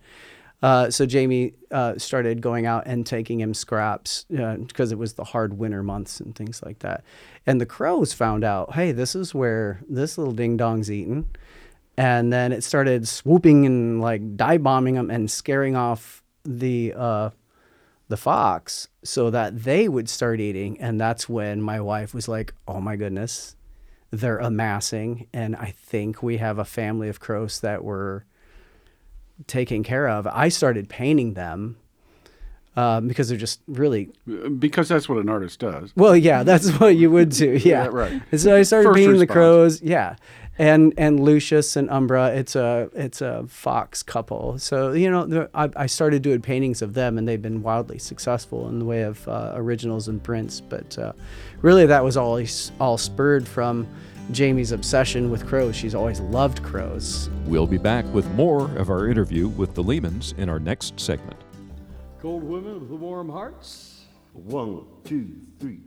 Uh, 0.61 0.89
so 0.89 1.05
Jamie 1.05 1.53
uh, 1.71 1.97
started 1.97 2.41
going 2.41 2.65
out 2.65 2.83
and 2.85 3.05
taking 3.05 3.39
him 3.39 3.53
scraps 3.53 4.25
because 4.29 4.91
it 4.91 4.97
was 4.97 5.13
the 5.13 5.23
hard 5.23 5.57
winter 5.57 5.81
months 5.81 6.19
and 6.19 6.35
things 6.35 6.61
like 6.63 6.79
that. 6.79 7.03
And 7.47 7.61
the 7.61 7.65
crows 7.65 8.11
found 8.11 8.43
out, 8.43 8.73
hey, 8.73 8.91
this 8.91 9.15
is 9.15 9.33
where 9.33 9.81
this 9.87 10.17
little 10.17 10.33
ding 10.33 10.57
dong's 10.57 10.91
eaten. 10.91 11.27
And 11.95 12.31
then 12.31 12.51
it 12.51 12.63
started 12.63 13.07
swooping 13.07 13.65
and 13.65 14.01
like 14.01 14.35
dive 14.35 14.63
bombing 14.63 14.95
them 14.95 15.09
and 15.09 15.31
scaring 15.31 15.75
off 15.75 16.23
the 16.43 16.93
uh, 16.95 17.29
the 18.07 18.17
fox 18.17 18.87
so 19.03 19.29
that 19.29 19.63
they 19.63 19.87
would 19.87 20.09
start 20.09 20.39
eating. 20.39 20.79
And 20.81 20.99
that's 20.99 21.29
when 21.29 21.61
my 21.61 21.79
wife 21.79 22.13
was 22.13 22.27
like, 22.27 22.53
oh 22.67 22.81
my 22.81 22.95
goodness, 22.95 23.55
they're 24.11 24.39
amassing. 24.39 25.27
And 25.33 25.55
I 25.55 25.73
think 25.77 26.23
we 26.23 26.37
have 26.37 26.57
a 26.57 26.65
family 26.65 27.09
of 27.09 27.19
crows 27.19 27.59
that 27.61 27.83
we're 27.83 28.23
taking 29.47 29.83
care 29.83 30.07
of. 30.07 30.27
I 30.27 30.49
started 30.49 30.89
painting 30.89 31.33
them 31.33 31.77
um, 32.75 33.07
because 33.07 33.29
they're 33.29 33.37
just 33.37 33.61
really. 33.67 34.09
Because 34.57 34.87
that's 34.87 35.09
what 35.09 35.17
an 35.17 35.29
artist 35.29 35.59
does. 35.59 35.91
Well, 35.95 36.15
yeah, 36.15 36.43
that's 36.43 36.71
what 36.79 36.95
you 36.95 37.11
would 37.11 37.29
do. 37.29 37.53
Yeah, 37.53 37.59
Yeah, 37.83 37.87
right. 37.87 38.21
And 38.31 38.41
so 38.41 38.55
I 38.55 38.63
started 38.63 38.89
First 38.89 38.97
painting 38.97 39.19
the 39.19 39.27
crows. 39.27 39.81
Yeah, 39.81 40.15
and 40.59 40.93
and 40.97 41.21
Lucius 41.21 41.75
and 41.75 41.89
Umbra. 41.89 42.27
It's 42.35 42.55
a 42.55 42.89
it's 42.93 43.21
a 43.21 43.45
fox 43.47 44.03
couple. 44.03 44.59
So 44.59 44.91
you 44.91 45.09
know, 45.09 45.47
I, 45.55 45.69
I 45.75 45.85
started 45.87 46.21
doing 46.21 46.41
paintings 46.41 46.81
of 46.81 46.93
them, 46.93 47.17
and 47.17 47.27
they've 47.27 47.41
been 47.41 47.63
wildly 47.63 47.97
successful 47.97 48.67
in 48.67 48.77
the 48.77 48.85
way 48.85 49.01
of 49.01 49.25
uh, 49.27 49.53
originals 49.55 50.09
and 50.09 50.21
prints. 50.21 50.61
But 50.61 50.97
uh, 50.99 51.13
really, 51.61 51.85
that 51.87 52.03
was 52.03 52.17
all 52.17 52.43
all 52.79 52.97
spurred 52.97 53.47
from 53.47 53.87
Jamie's 54.31 54.73
obsession 54.73 55.31
with 55.31 55.47
crows. 55.47 55.75
She's 55.75 55.95
always 55.95 56.19
loved 56.19 56.61
crows. 56.61 57.29
We'll 57.45 57.65
be 57.65 57.79
back 57.79 58.05
with 58.13 58.29
more 58.31 58.69
of 58.77 58.89
our 58.89 59.07
interview 59.07 59.47
with 59.47 59.73
the 59.73 59.83
Lehmans 59.83 60.37
in 60.37 60.49
our 60.49 60.59
next 60.59 60.99
segment. 60.99 61.37
Cold 62.21 62.43
women 62.43 62.81
with 62.81 62.99
warm 62.99 63.29
hearts. 63.29 64.01
One, 64.33 64.85
two, 65.05 65.31
three. 65.59 65.79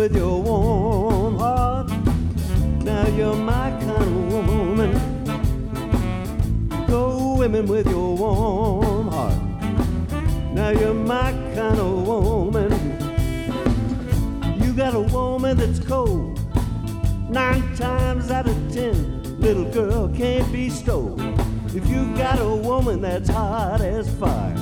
With 0.00 0.16
your 0.16 0.42
warm 0.42 1.36
heart. 1.36 1.90
Now 2.82 3.06
you're 3.08 3.36
my 3.36 3.70
kind 3.82 4.02
of 4.02 4.32
woman. 4.32 4.92
Go 6.86 7.36
women 7.36 7.66
with 7.66 7.86
your 7.86 8.16
warm 8.16 9.08
heart. 9.08 9.34
Now 10.54 10.70
you're 10.70 10.94
my 10.94 11.32
kind 11.54 11.78
of 11.78 12.06
woman. 12.06 12.72
You 14.62 14.72
got 14.72 14.94
a 14.94 15.00
woman 15.00 15.58
that's 15.58 15.80
cold. 15.80 16.40
Nine 17.28 17.76
times 17.76 18.30
out 18.30 18.48
of 18.48 18.56
ten, 18.72 19.38
little 19.38 19.70
girl 19.70 20.08
can't 20.16 20.50
be 20.50 20.70
stole. 20.70 21.20
If 21.76 21.86
you 21.86 22.06
got 22.16 22.40
a 22.40 22.48
woman 22.48 23.02
that's 23.02 23.28
hot 23.28 23.82
as 23.82 24.08
fire, 24.14 24.56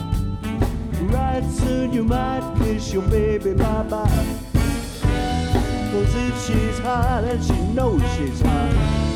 right 1.15 1.45
soon 1.49 1.93
you 1.93 2.03
might 2.03 2.43
kiss 2.59 2.93
your 2.93 3.03
baby 3.03 3.55
bye 3.55 3.85
bye. 3.85 4.48
Cause 5.91 6.15
if 6.15 6.47
she's 6.47 6.79
hot 6.81 7.25
and 7.25 7.43
she 7.43 7.59
knows 7.73 8.03
she's 8.15 8.41
hot, 8.43 8.73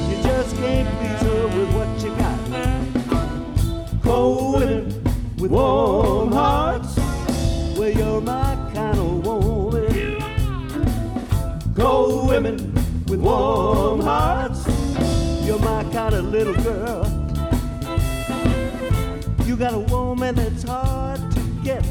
you 0.08 0.16
just 0.22 0.56
can't 0.56 0.88
please 0.98 1.20
her 1.28 1.46
with 1.48 1.70
what 1.74 1.88
you 2.02 2.10
got. 2.16 4.02
Cold 4.02 4.54
women 4.54 4.84
with 5.36 5.50
warm 5.50 6.32
hearts, 6.32 6.96
well, 7.76 7.90
you're 7.90 8.22
my 8.22 8.56
kind 8.72 8.98
of 8.98 9.24
woman. 9.26 10.18
Cold 11.74 12.28
women 12.28 12.56
with 13.06 13.20
warm 13.20 14.00
hearts, 14.00 14.66
you're 15.44 15.58
my 15.58 15.84
kind 15.92 16.14
of 16.14 16.24
little 16.24 16.54
girl. 16.64 17.04
You 19.44 19.56
got 19.56 19.74
a 19.74 19.78
woman 19.78 20.36
that's 20.36 20.62
hard 20.62 21.20
to 21.32 21.40
get. 21.62 21.84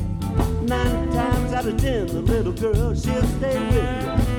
Nine 0.63 1.11
times 1.11 1.53
out 1.53 1.67
of 1.67 1.77
ten, 1.77 2.07
the 2.07 2.21
little 2.21 2.53
girl, 2.53 2.95
she'll 2.95 3.21
stay 3.23 3.59
with 3.67 4.27
you 4.27 4.30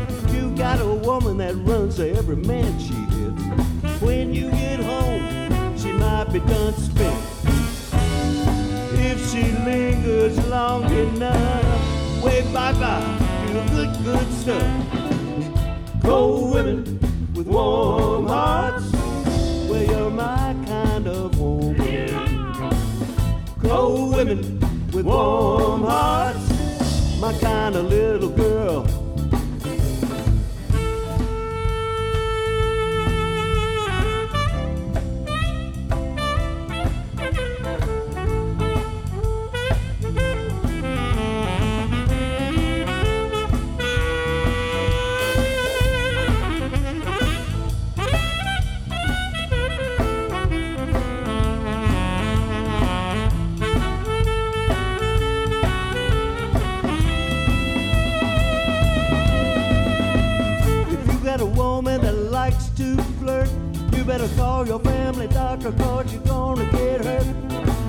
got 0.57 0.81
a 0.81 0.87
woman 0.87 1.39
that 1.39 1.55
runs 1.57 1.97
to 1.97 2.11
every 2.17 2.37
man 2.37 2.79
she 2.79 2.95
hits. 2.95 4.01
When 4.03 4.35
you 4.35 4.51
get 4.51 4.81
home, 4.81 5.79
she 5.79 5.93
might 5.93 6.33
be 6.33 6.41
done 6.41 6.75
spent. 6.75 7.25
If 8.99 9.31
she 9.31 9.43
lingers 9.65 10.39
long 10.49 10.85
enough, 10.85 12.25
way 12.25 12.43
bye 12.53 12.73
bye 12.73 13.19
to 13.53 13.67
good, 13.71 14.05
good 14.05 14.33
stuff. 14.33 16.03
Cold 16.03 16.55
women 16.55 16.99
with 17.35 17.47
warm 17.47 18.27
hearts, 18.27 18.91
well, 19.69 19.83
you're 19.83 20.11
my 20.11 20.55
kind 20.67 21.07
of 21.07 21.39
woman. 21.39 22.55
Cold 23.61 24.17
women 24.17 24.61
with 24.93 25.07
warm 25.07 25.83
hearts, 25.83 27.21
my 27.21 27.33
kind 27.39 27.77
of 27.77 27.85
little 27.87 28.31
girl. 28.31 28.52
Call 64.37 64.67
your 64.67 64.81
family 64.81 65.29
doctor 65.29 65.73
cause 65.73 66.13
you're 66.13 66.23
gonna 66.23 66.65
get 66.73 67.05
hurt. 67.05 67.27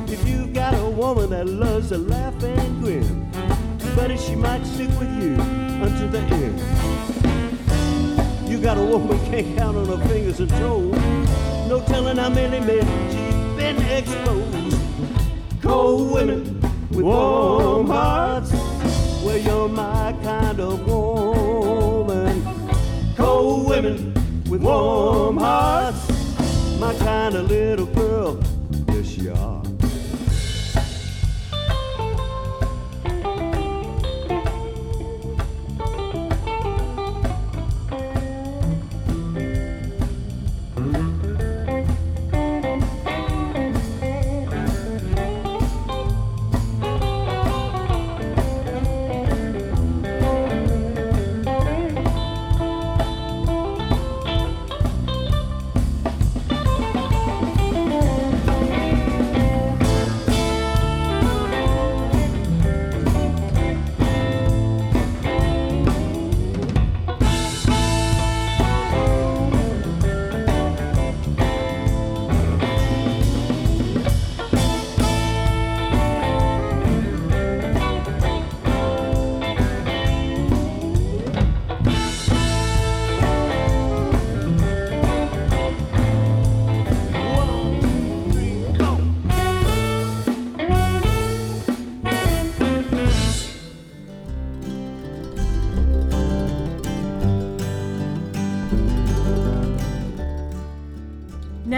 If 0.10 0.27
you 0.27 0.47
got 0.47 0.73
a 0.73 0.89
woman 0.89 1.29
that 1.32 1.47
loves 1.47 1.89
to 1.89 1.97
laugh 1.97 2.41
and 2.43 2.82
grin, 2.82 3.29
buddy, 3.95 4.17
she 4.17 4.36
might 4.36 4.63
stick 4.65 4.89
with 4.99 5.12
you 5.21 5.34
until 5.84 6.10
the 6.10 6.19
end. 6.19 6.60
You 8.49 8.60
got 8.60 8.77
a 8.77 8.82
woman 8.82 9.19
can't 9.32 9.58
count 9.58 9.77
on 9.77 9.86
her 9.86 10.08
fingers 10.08 10.39
and 10.39 10.49
toes, 10.51 10.95
no 11.67 11.82
telling 11.88 12.17
how 12.17 12.29
many 12.29 12.60
men 12.60 12.86
she's 13.12 13.58
been 13.58 13.77
exposed. 13.97 14.77
Cold 15.62 16.12
women 16.12 16.60
with 16.89 17.01
warm 17.01 17.88
hearts, 17.88 18.51
well, 19.23 19.38
you're 19.38 19.69
my 19.69 20.15
kind 20.23 20.60
of 20.60 20.86
woman. 20.88 22.43
Cold 23.15 23.69
women 23.69 24.13
with 24.49 24.62
warm 24.62 25.38
hearts, 25.38 26.02
my 26.83 26.93
kind 26.95 27.35
of 27.35 27.49
little 27.49 27.85
girl. 27.85 28.37
Yes, 28.89 29.17
you 29.17 29.31
are. 29.33 29.72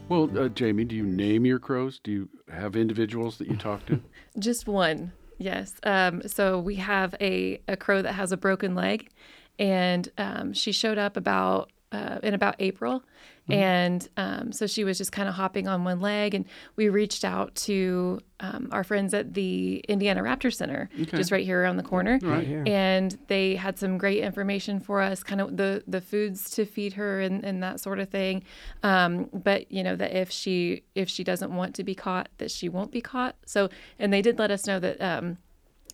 Well, 0.09 0.31
uh, 0.39 0.49
Jamie, 0.49 0.85
do 0.85 0.95
you 0.95 1.07
name 1.07 1.45
your 1.45 1.59
crows? 1.59 1.99
Do 1.99 2.13
you 2.13 2.29
have 2.53 2.77
individuals 2.77 3.39
that 3.39 3.49
you 3.49 3.57
talk 3.57 3.85
to? 3.87 4.01
Just 4.39 4.69
one, 4.69 5.11
yes. 5.39 5.75
Um, 5.83 6.23
so 6.29 6.61
we 6.61 6.77
have 6.77 7.17
a, 7.21 7.61
a 7.67 7.77
crow 7.77 8.01
that 8.01 8.13
has 8.13 8.31
a 8.31 8.37
broken 8.37 8.77
leg, 8.77 9.09
and 9.59 10.09
um, 10.19 10.53
she 10.53 10.73
showed 10.73 10.99
up 10.99 11.17
about 11.17 11.71
uh, 11.93 12.19
in 12.25 12.35
about 12.35 12.57
April, 12.59 13.05
and 13.49 14.09
um, 14.17 14.51
so 14.53 14.67
she 14.67 14.83
was 14.85 14.99
just 14.99 15.13
kind 15.13 15.29
of 15.29 15.35
hopping 15.37 15.69
on 15.69 15.85
one 15.85 16.01
leg, 16.01 16.35
and 16.35 16.45
we 16.75 16.89
reached 16.89 17.25
out 17.25 17.55
to 17.55 18.19
um, 18.41 18.69
our 18.73 18.83
friends 18.83 19.15
at 19.15 19.35
the 19.35 19.77
Indiana 19.89 20.23
Raptor 20.23 20.53
Center, 20.53 20.89
Okay. 21.03 21.17
just 21.17 21.31
right 21.31 21.45
here 21.45 21.61
around 21.63 21.77
the 21.77 21.83
corner, 21.85 22.19
Right 22.23 22.45
here. 22.47 22.65
and 22.67 23.17
they 23.29 23.55
had 23.55 23.79
some 23.79 23.97
great 23.97 24.23
information 24.25 24.81
for 24.81 25.01
us, 25.01 25.23
kind 25.23 25.41
of 25.41 25.57
the 25.57 25.85
the 25.87 26.01
foods 26.01 26.51
to 26.51 26.65
feed 26.65 26.95
her 26.95 27.21
and, 27.21 27.45
and 27.45 27.63
that 27.63 27.79
sort 27.81 28.01
of 28.01 28.09
thing. 28.09 28.43
Um, 28.83 29.29
but 29.33 29.71
you 29.71 29.83
know 29.85 29.95
that 29.95 30.13
if 30.17 30.31
she 30.33 30.83
if 30.97 31.09
she 31.09 31.23
doesn't 31.23 31.55
want 31.55 31.77
to 31.77 31.85
be 31.85 31.95
caught, 31.95 32.29
that 32.39 32.51
she 32.51 32.69
won't 32.69 32.91
be 32.91 33.01
caught. 33.03 33.37
So 33.47 33.69
and 34.01 34.13
they 34.13 34.23
did 34.23 34.37
let 34.39 34.51
us 34.51 34.67
know 34.67 34.81
that 34.81 35.01
um, 35.01 35.37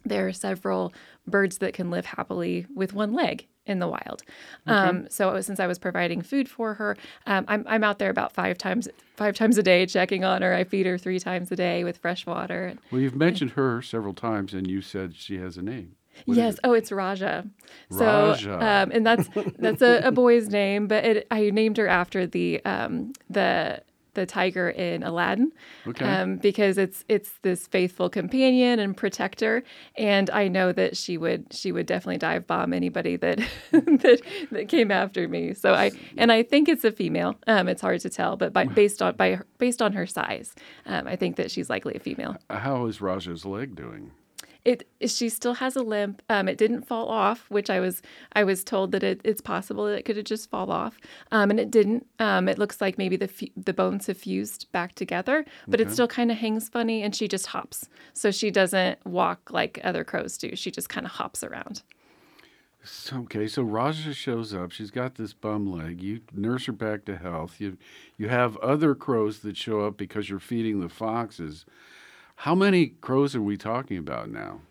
there 0.04 0.26
are 0.28 0.32
several 0.32 0.94
birds 1.26 1.58
that 1.58 1.74
can 1.74 1.90
live 1.90 2.06
happily 2.06 2.66
with 2.74 2.94
one 2.94 3.12
leg 3.12 3.46
in 3.66 3.78
the 3.78 3.88
wild. 3.88 4.22
Okay. 4.66 4.76
Um, 4.76 5.06
so 5.10 5.40
since 5.40 5.60
I 5.60 5.66
was 5.66 5.78
providing 5.78 6.22
food 6.22 6.48
for 6.48 6.74
her, 6.74 6.96
um, 7.26 7.44
I'm, 7.48 7.64
I'm 7.68 7.84
out 7.84 7.98
there 7.98 8.10
about 8.10 8.32
five 8.32 8.58
times 8.58 8.88
five 9.16 9.34
times 9.36 9.58
a 9.58 9.62
day 9.62 9.86
checking 9.86 10.24
on 10.24 10.42
her. 10.42 10.54
I 10.54 10.64
feed 10.64 10.86
her 10.86 10.98
three 10.98 11.18
times 11.18 11.52
a 11.52 11.56
day 11.56 11.84
with 11.84 11.98
fresh 11.98 12.26
water. 12.26 12.74
Well, 12.90 13.00
you've 13.00 13.16
mentioned 13.16 13.52
her 13.52 13.82
several 13.82 14.14
times, 14.14 14.54
and 14.54 14.66
you 14.66 14.80
said 14.80 15.14
she 15.14 15.38
has 15.38 15.56
a 15.56 15.62
name. 15.62 15.96
What 16.24 16.36
yes. 16.36 16.58
Oh, 16.64 16.72
it's 16.72 16.90
Raja. 16.90 17.46
So, 17.90 18.30
Raja. 18.30 18.54
um, 18.54 18.90
and 18.92 19.06
that's 19.06 19.28
that's 19.58 19.82
a, 19.82 20.00
a 20.04 20.12
boy's 20.12 20.48
name, 20.48 20.86
but 20.86 21.04
it, 21.04 21.26
I 21.30 21.50
named 21.50 21.76
her 21.76 21.86
after 21.86 22.26
the 22.26 22.64
um, 22.64 23.12
the 23.28 23.82
the 24.14 24.26
tiger 24.26 24.68
in 24.70 25.02
Aladdin, 25.02 25.52
Okay. 25.86 26.04
um, 26.04 26.36
because 26.36 26.78
it's 26.78 27.04
it's 27.08 27.32
this 27.42 27.66
faithful 27.66 28.08
companion 28.10 28.78
and 28.78 28.96
protector, 28.96 29.62
and 29.96 30.28
I 30.30 30.48
know 30.48 30.72
that 30.72 30.96
she 30.96 31.16
would 31.18 31.46
she 31.52 31.72
would 31.72 31.86
definitely 31.86 32.18
dive 32.18 32.46
bomb 32.46 32.72
anybody 32.72 33.16
that 33.16 33.38
that 33.72 34.20
that 34.50 34.68
came 34.68 34.90
after 34.90 35.28
me. 35.28 35.54
So 35.54 35.74
I 35.74 35.92
and 36.16 36.30
I 36.32 36.42
think 36.42 36.68
it's 36.68 36.84
a 36.84 36.92
female. 36.92 37.36
Um, 37.46 37.68
it's 37.68 37.80
hard 37.82 38.00
to 38.00 38.10
tell, 38.10 38.36
but 38.36 38.52
by, 38.52 38.64
based 38.64 39.00
on 39.02 39.16
by 39.16 39.40
based 39.58 39.80
on 39.82 39.92
her 39.92 40.06
size, 40.06 40.54
um, 40.86 41.06
I 41.06 41.16
think 41.16 41.36
that 41.36 41.50
she's 41.50 41.70
likely 41.70 41.94
a 41.94 42.00
female. 42.00 42.36
How 42.50 42.86
is 42.86 43.00
Raja's 43.00 43.44
leg 43.44 43.74
doing? 43.76 44.10
It 44.64 44.86
she 45.06 45.28
still 45.28 45.54
has 45.54 45.76
a 45.76 45.82
limp. 45.82 46.22
Um, 46.28 46.48
it 46.48 46.58
didn't 46.58 46.82
fall 46.82 47.08
off, 47.08 47.46
which 47.48 47.70
I 47.70 47.80
was 47.80 48.02
I 48.32 48.44
was 48.44 48.62
told 48.62 48.92
that 48.92 49.02
it, 49.02 49.20
it's 49.24 49.40
possible 49.40 49.86
that 49.86 49.98
it 49.98 50.04
could 50.04 50.16
have 50.16 50.26
just 50.26 50.50
fall 50.50 50.70
off, 50.70 50.98
um, 51.32 51.50
and 51.50 51.58
it 51.58 51.70
didn't. 51.70 52.06
Um, 52.18 52.48
it 52.48 52.58
looks 52.58 52.80
like 52.80 52.98
maybe 52.98 53.16
the 53.16 53.28
fu- 53.28 53.50
the 53.56 53.72
bones 53.72 54.06
have 54.06 54.18
fused 54.18 54.70
back 54.72 54.94
together, 54.94 55.44
but 55.66 55.80
it 55.80 55.90
still 55.90 56.08
kind 56.08 56.30
of 56.30 56.38
hangs 56.38 56.68
funny, 56.68 57.02
and 57.02 57.14
she 57.14 57.28
just 57.28 57.46
hops. 57.46 57.88
So 58.12 58.30
she 58.30 58.50
doesn't 58.50 59.04
walk 59.06 59.50
like 59.50 59.80
other 59.82 60.04
crows 60.04 60.36
do. 60.36 60.54
She 60.56 60.70
just 60.70 60.88
kind 60.88 61.06
of 61.06 61.12
hops 61.12 61.42
around. 61.42 61.82
So, 62.82 63.18
okay, 63.18 63.46
so 63.46 63.62
Raja 63.62 64.14
shows 64.14 64.54
up. 64.54 64.72
She's 64.72 64.90
got 64.90 65.16
this 65.16 65.34
bum 65.34 65.70
leg. 65.70 66.02
You 66.02 66.20
nurse 66.32 66.64
her 66.64 66.72
back 66.72 67.04
to 67.06 67.16
health. 67.16 67.60
You 67.60 67.76
you 68.16 68.28
have 68.28 68.56
other 68.58 68.94
crows 68.94 69.40
that 69.40 69.56
show 69.56 69.80
up 69.80 69.96
because 69.96 70.30
you're 70.30 70.38
feeding 70.38 70.80
the 70.80 70.88
foxes. 70.88 71.66
How 72.40 72.54
many 72.54 72.86
crows 72.86 73.36
are 73.36 73.42
we 73.42 73.58
talking 73.58 73.98
about 73.98 74.30
now? 74.30 74.62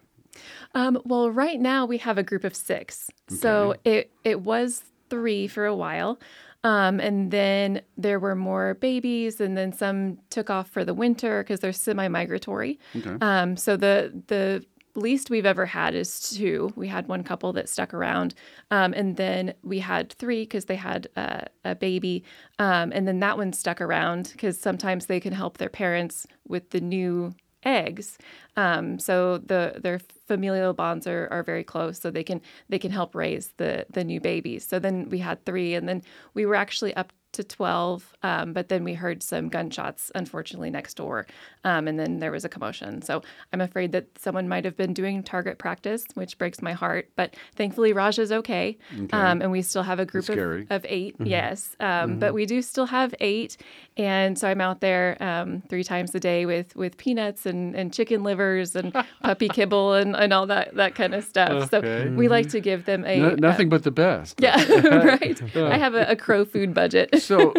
Um, 0.74 1.00
well, 1.06 1.30
right 1.30 1.60
now 1.60 1.86
we 1.86 2.00
have 2.00 2.18
a 2.18 2.24
group 2.24 2.44
of 2.44 2.56
six. 2.56 3.12
So 3.30 3.76
it 3.84 4.10
it 4.24 4.42
was 4.42 4.84
three 5.12 5.48
for 5.48 5.68
a 5.68 5.76
while. 5.76 6.20
Um, 6.64 7.00
and 7.00 7.30
then 7.30 7.82
there 7.96 8.20
were 8.20 8.36
more 8.36 8.74
babies, 8.74 9.40
and 9.40 9.56
then 9.56 9.72
some 9.72 10.18
took 10.32 10.50
off 10.50 10.68
for 10.68 10.84
the 10.84 10.96
winter 10.96 11.44
because 11.44 11.60
they're 11.60 11.72
semi-migratory. 11.72 12.80
Okay. 12.96 13.16
Um, 13.22 13.56
so 13.56 13.78
the 13.78 14.20
the 14.26 14.66
least 14.96 15.30
we've 15.30 15.46
ever 15.46 15.68
had 15.68 15.94
is 15.94 16.20
two. 16.32 16.74
We 16.76 16.88
had 16.88 17.08
one 17.08 17.24
couple 17.24 17.54
that 17.54 17.70
stuck 17.70 17.94
around, 17.94 18.34
um, 18.72 18.94
and 18.94 19.16
then 19.16 19.54
we 19.62 19.78
had 19.78 20.12
three 20.14 20.42
because 20.42 20.66
they 20.66 20.76
had 20.76 21.08
uh, 21.16 21.42
a 21.64 21.76
baby, 21.76 22.24
um, 22.58 22.92
and 22.96 23.08
then 23.08 23.20
that 23.20 23.38
one 23.38 23.54
stuck 23.54 23.80
around 23.80 24.30
because 24.32 24.60
sometimes 24.60 25.06
they 25.06 25.20
can 25.20 25.34
help 25.34 25.60
their 25.60 25.70
parents 25.70 26.26
with 26.48 26.72
the 26.72 26.82
new 26.82 27.36
eggs. 27.64 28.18
Um, 28.56 29.00
so 29.00 29.38
the 29.38 29.80
their 29.82 30.00
familial 30.28 30.74
bonds 30.74 31.08
are, 31.08 31.28
are 31.32 31.44
very 31.44 31.64
close, 31.64 32.00
so 32.00 32.12
they 32.12 32.24
can 32.24 32.42
they 32.70 32.80
can 32.80 32.92
help 32.92 33.16
raise 33.16 33.54
the 33.58 33.86
the 33.90 34.04
new 34.04 34.20
babies. 34.20 34.66
So 34.68 34.80
then 34.80 35.10
we 35.10 35.20
had 35.20 35.44
three, 35.46 35.74
and 35.76 35.88
then 35.88 36.02
we 36.34 36.46
were 36.46 36.56
actually 36.56 36.94
up 36.96 37.14
to 37.32 37.44
12 37.44 38.16
um, 38.24 38.54
but 38.54 38.70
then 38.70 38.84
we 38.84 38.96
heard 38.96 39.22
some 39.22 39.50
gunshots 39.50 40.12
unfortunately 40.16 40.72
next 40.72 40.96
door 40.96 41.28
um, 41.64 41.88
and 41.88 42.00
then 42.00 42.18
there 42.18 42.32
was 42.32 42.44
a 42.44 42.50
commotion 42.50 43.04
so 43.04 43.22
i'm 43.54 43.62
afraid 43.62 43.92
that 43.92 44.08
someone 44.18 44.48
might 44.48 44.66
have 44.66 44.76
been 44.76 44.96
doing 44.96 45.22
target 45.22 45.60
practice 45.60 46.04
which 46.16 46.40
breaks 46.40 46.60
my 46.60 46.74
heart 46.74 47.08
but 47.16 47.36
thankfully 47.56 47.94
raja's 47.94 48.32
okay, 48.32 48.76
Okay. 49.04 49.16
Um, 49.16 49.44
and 49.44 49.52
we 49.52 49.62
still 49.62 49.84
have 49.84 50.00
a 50.00 50.08
group 50.08 50.28
of, 50.28 50.40
of 50.72 50.86
8 50.90 51.20
Mhm. 51.20 51.28
yes 51.30 51.76
um, 51.80 52.18
but 52.18 52.32
Mhm. 52.32 52.34
we 52.34 52.46
do 52.48 52.64
still 52.64 52.88
have 52.88 53.14
eight 53.20 53.58
and 54.00 54.40
so 54.40 54.48
i'm 54.48 54.62
out 54.62 54.80
there 54.82 55.16
um, 55.22 55.62
three 55.70 55.84
times 55.84 56.16
a 56.16 56.20
day 56.20 56.46
with 56.46 56.76
with 56.76 56.98
peanuts 56.98 57.46
and, 57.46 57.76
and 57.76 57.94
chicken 57.94 58.24
livers 58.24 58.76
and 58.76 58.94
puppy 59.24 59.48
kibble 59.50 59.94
and, 59.94 60.16
and 60.16 60.34
all 60.34 60.48
that 60.48 60.74
that 60.76 60.96
kind 60.96 61.14
of 61.14 61.24
stuff 61.24 61.72
Okay. 61.74 62.06
so 62.08 62.12
we 62.16 62.28
like 62.28 62.50
to 62.50 62.60
give 62.60 62.86
them 62.86 63.04
a 63.06 63.20
No- 63.20 63.36
nothing 63.36 63.66
um, 63.66 63.70
but 63.70 63.84
the 63.84 63.92
best. 63.92 64.40
yeah 64.42 64.56
right 65.04 65.40
i 65.58 65.78
have 65.78 65.94
a, 65.94 66.06
a 66.12 66.16
crow 66.16 66.46
food 66.46 66.74
budget 66.74 67.22
so 67.22 67.54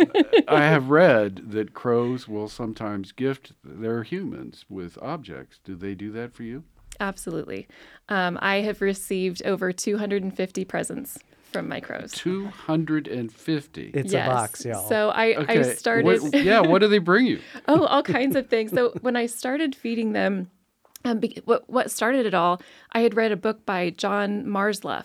I 0.48 0.64
have 0.64 0.90
read 0.90 1.52
that 1.52 1.74
crows 1.74 2.26
will 2.26 2.48
sometimes 2.48 3.12
gift 3.12 3.52
their 3.62 4.02
humans 4.02 4.64
with 4.68 4.98
objects. 5.00 5.60
Do 5.62 5.76
they 5.76 5.94
do 5.94 6.10
that 6.12 6.34
for 6.34 6.42
you? 6.42 6.64
Absolutely. 6.98 7.68
Um, 8.08 8.36
I 8.42 8.56
have 8.62 8.80
received 8.80 9.42
over 9.44 9.72
250 9.72 10.64
presents 10.64 11.18
from 11.52 11.68
my 11.68 11.80
crows. 11.80 12.12
250. 12.12 13.90
It's 13.94 14.12
a 14.12 14.16
box, 14.28 14.64
y'all. 14.64 14.88
So 14.88 15.10
I, 15.10 15.44
I 15.48 15.62
started. 15.74 16.04
what- 16.06 16.34
yeah, 16.44 16.60
what 16.60 16.80
do 16.80 16.88
they 16.88 16.98
bring 16.98 17.26
you? 17.26 17.40
oh, 17.68 17.84
all 17.86 18.02
kinds 18.02 18.36
of 18.36 18.48
things. 18.48 18.70
So 18.72 18.92
when 19.00 19.16
I 19.16 19.26
started 19.26 19.74
feeding 19.74 20.12
them, 20.12 20.50
um, 21.04 21.18
be- 21.18 21.40
what 21.44 21.68
what 21.68 21.90
started 21.90 22.26
it 22.26 22.34
all? 22.34 22.60
I 22.92 23.00
had 23.00 23.14
read 23.16 23.32
a 23.32 23.36
book 23.36 23.64
by 23.64 23.90
John 23.90 24.44
Marzluff, 24.44 25.04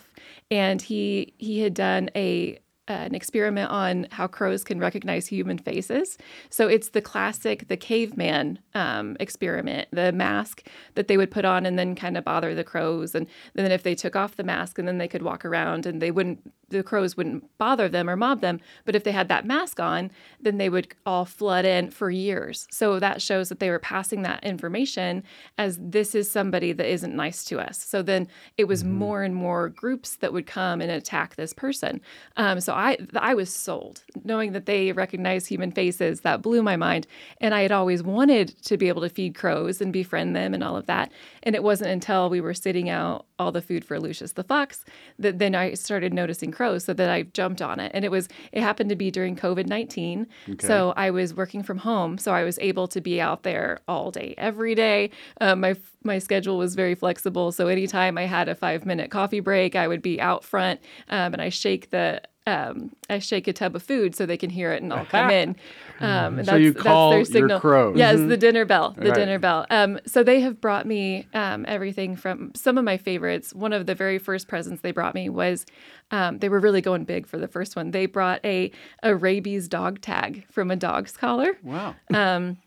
and 0.50 0.80
he 0.82 1.32
he 1.38 1.60
had 1.60 1.74
done 1.74 2.10
a 2.14 2.58
an 2.88 3.14
experiment 3.14 3.70
on 3.70 4.06
how 4.12 4.26
crows 4.26 4.62
can 4.62 4.78
recognize 4.78 5.26
human 5.26 5.58
faces. 5.58 6.16
So 6.50 6.68
it's 6.68 6.90
the 6.90 7.02
classic, 7.02 7.68
the 7.68 7.76
caveman 7.76 8.60
um, 8.74 9.16
experiment, 9.18 9.88
the 9.90 10.12
mask 10.12 10.66
that 10.94 11.08
they 11.08 11.16
would 11.16 11.30
put 11.30 11.44
on 11.44 11.66
and 11.66 11.78
then 11.78 11.94
kind 11.94 12.16
of 12.16 12.24
bother 12.24 12.54
the 12.54 12.64
crows. 12.64 13.14
And 13.14 13.26
then 13.54 13.72
if 13.72 13.82
they 13.82 13.94
took 13.94 14.14
off 14.14 14.36
the 14.36 14.44
mask 14.44 14.78
and 14.78 14.86
then 14.86 14.98
they 14.98 15.08
could 15.08 15.22
walk 15.22 15.44
around 15.44 15.86
and 15.86 16.00
they 16.00 16.10
wouldn't, 16.10 16.52
the 16.68 16.82
crows 16.82 17.16
wouldn't 17.16 17.44
bother 17.58 17.88
them 17.88 18.08
or 18.08 18.16
mob 18.16 18.40
them. 18.40 18.60
But 18.84 18.96
if 18.96 19.04
they 19.04 19.12
had 19.12 19.28
that 19.28 19.46
mask 19.46 19.80
on, 19.80 20.10
then 20.40 20.58
they 20.58 20.68
would 20.68 20.94
all 21.04 21.24
flood 21.24 21.64
in 21.64 21.90
for 21.90 22.10
years. 22.10 22.66
So 22.70 22.98
that 23.00 23.22
shows 23.22 23.48
that 23.48 23.60
they 23.60 23.70
were 23.70 23.78
passing 23.78 24.22
that 24.22 24.42
information 24.44 25.22
as 25.58 25.78
this 25.80 26.14
is 26.14 26.30
somebody 26.30 26.72
that 26.72 26.90
isn't 26.90 27.14
nice 27.14 27.44
to 27.46 27.60
us. 27.60 27.82
So 27.82 28.02
then 28.02 28.28
it 28.56 28.64
was 28.64 28.84
more 28.84 29.22
and 29.22 29.34
more 29.34 29.68
groups 29.68 30.16
that 30.16 30.32
would 30.32 30.46
come 30.46 30.80
and 30.80 30.90
attack 30.90 31.36
this 31.36 31.52
person. 31.52 32.00
Um, 32.36 32.60
so 32.60 32.75
I 32.76 32.98
I 33.14 33.34
was 33.34 33.52
sold, 33.52 34.02
knowing 34.24 34.52
that 34.52 34.66
they 34.66 34.92
recognize 34.92 35.46
human 35.46 35.72
faces. 35.72 36.20
That 36.20 36.42
blew 36.42 36.62
my 36.62 36.76
mind, 36.76 37.06
and 37.40 37.54
I 37.54 37.62
had 37.62 37.72
always 37.72 38.02
wanted 38.02 38.48
to 38.64 38.76
be 38.76 38.88
able 38.88 39.02
to 39.02 39.08
feed 39.08 39.34
crows 39.34 39.80
and 39.80 39.92
befriend 39.92 40.36
them 40.36 40.54
and 40.54 40.62
all 40.62 40.76
of 40.76 40.86
that. 40.86 41.10
And 41.42 41.54
it 41.54 41.62
wasn't 41.62 41.90
until 41.90 42.30
we 42.30 42.40
were 42.40 42.54
sitting 42.54 42.88
out 42.88 43.26
all 43.38 43.52
the 43.52 43.60
food 43.60 43.84
for 43.84 44.00
Lucius 44.00 44.32
the 44.32 44.42
fox 44.44 44.84
that 45.18 45.38
then 45.38 45.54
I 45.54 45.74
started 45.74 46.14
noticing 46.14 46.50
crows. 46.50 46.84
So 46.84 46.92
that 46.94 47.10
I 47.10 47.22
jumped 47.22 47.62
on 47.62 47.80
it, 47.80 47.90
and 47.94 48.04
it 48.04 48.10
was 48.10 48.28
it 48.52 48.62
happened 48.62 48.90
to 48.90 48.96
be 48.96 49.10
during 49.10 49.36
COVID 49.36 49.66
nineteen. 49.66 50.26
Okay. 50.48 50.66
So 50.66 50.92
I 50.96 51.10
was 51.10 51.34
working 51.34 51.62
from 51.62 51.78
home, 51.78 52.18
so 52.18 52.32
I 52.32 52.44
was 52.44 52.58
able 52.60 52.88
to 52.88 53.00
be 53.00 53.20
out 53.20 53.42
there 53.42 53.80
all 53.88 54.10
day, 54.10 54.34
every 54.38 54.74
day. 54.74 55.10
Um, 55.40 55.60
my 55.60 55.76
my 56.04 56.18
schedule 56.18 56.58
was 56.58 56.74
very 56.74 56.94
flexible, 56.94 57.52
so 57.52 57.68
anytime 57.68 58.18
I 58.18 58.26
had 58.26 58.48
a 58.48 58.54
five 58.54 58.86
minute 58.86 59.10
coffee 59.10 59.40
break, 59.40 59.74
I 59.74 59.88
would 59.88 60.02
be 60.02 60.20
out 60.20 60.44
front, 60.44 60.80
um, 61.08 61.32
and 61.32 61.42
I 61.42 61.48
shake 61.48 61.90
the 61.90 62.20
um, 62.46 62.90
I 63.10 63.18
shake 63.18 63.48
a 63.48 63.52
tub 63.52 63.74
of 63.74 63.82
food 63.82 64.14
so 64.14 64.24
they 64.26 64.36
can 64.36 64.50
hear 64.50 64.72
it 64.72 64.82
and 64.82 64.92
I'll 64.92 65.04
come 65.06 65.30
in. 65.42 65.56
Um, 66.00 66.38
and 66.38 66.46
So 66.46 66.54
you 66.56 66.72
call 66.74 67.10
your 67.14 67.24
their 67.24 67.32
signal. 67.32 67.60
crows. 67.60 67.96
Yes, 67.96 68.16
Mhm. 68.18 68.28
the 68.28 68.36
dinner 68.36 68.64
bell. 68.64 68.94
The 68.96 69.06
Right. 69.10 69.14
dinner 69.14 69.38
bell. 69.38 69.66
Um, 69.70 69.98
so 70.06 70.22
they 70.22 70.40
have 70.40 70.60
brought 70.60 70.86
me 70.86 71.26
um, 71.34 71.64
everything 71.66 72.14
from 72.16 72.52
some 72.54 72.78
of 72.78 72.84
my 72.84 72.96
favorites. 72.98 73.52
One 73.54 73.72
of 73.72 73.86
the 73.86 73.94
very 73.94 74.18
first 74.18 74.46
presents 74.46 74.82
they 74.82 74.92
brought 74.92 75.14
me 75.14 75.28
was 75.28 75.66
um, 76.12 76.38
they 76.38 76.48
were 76.48 76.60
really 76.60 76.80
going 76.80 77.04
big 77.04 77.26
for 77.26 77.36
the 77.38 77.48
first 77.48 77.74
one. 77.74 77.90
They 77.90 78.06
brought 78.06 78.38
a 78.44 78.70
a 79.02 79.16
rabies 79.16 79.66
dog 79.66 80.00
tag 80.00 80.44
from 80.52 80.70
a 80.70 80.76
dog's 80.76 81.16
collar. 81.16 81.58
Wow. 81.64 81.96
Um, 82.14 82.58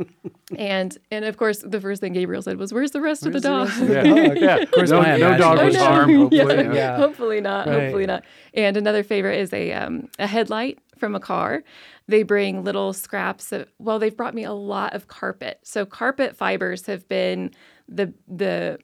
and 0.58 0.98
and 1.12 1.24
of 1.24 1.38
course 1.38 1.60
the 1.60 1.80
first 1.80 2.02
thing 2.02 2.12
Gabriel 2.14 2.42
said 2.42 2.58
was, 2.58 2.74
"Where's 2.74 2.92
the 2.92 3.00
rest 3.00 3.26
of 3.26 3.32
the 3.32 3.50
Where's 3.50 3.70
dog?" 3.72 3.88
the 3.88 3.94
rest 3.94 4.08
of 4.10 4.34
the? 4.36 4.40
Yeah. 4.42 4.56
Of 4.58 4.72
course, 4.72 4.90
No- 4.92 5.02
no 5.18 5.38
dog 5.38 5.60
Oh, 5.60 5.66
was 5.66 5.74
no. 5.76 5.86
harmed, 5.86 6.16
hopefully, 6.34 6.56
Yeah. 6.66 6.74
yeah. 6.74 6.98
Hopefully 6.98 7.42
not. 7.42 7.68
Right. 7.68 7.82
Hopefully 7.84 8.06
not. 8.08 8.26
And 8.54 8.76
another 8.76 9.04
favorite 9.04 9.40
is 9.40 9.54
a 9.54 9.69
um, 9.74 10.10
a 10.20 10.28
headlight 10.28 10.80
from 10.98 11.16
a 11.16 11.20
car. 11.20 11.64
They 12.08 12.24
bring 12.24 12.64
little 12.64 12.94
scraps 12.94 13.52
of. 13.52 13.68
Well, 13.80 14.00
they've 14.00 14.16
brought 14.16 14.34
me 14.34 14.44
a 14.44 14.54
lot 14.54 14.94
of 14.94 15.08
carpet. 15.08 15.60
So 15.64 15.86
carpet 15.86 16.36
fibers 16.36 16.86
have 16.88 17.08
been 17.08 17.52
the 17.88 18.14
the 18.28 18.80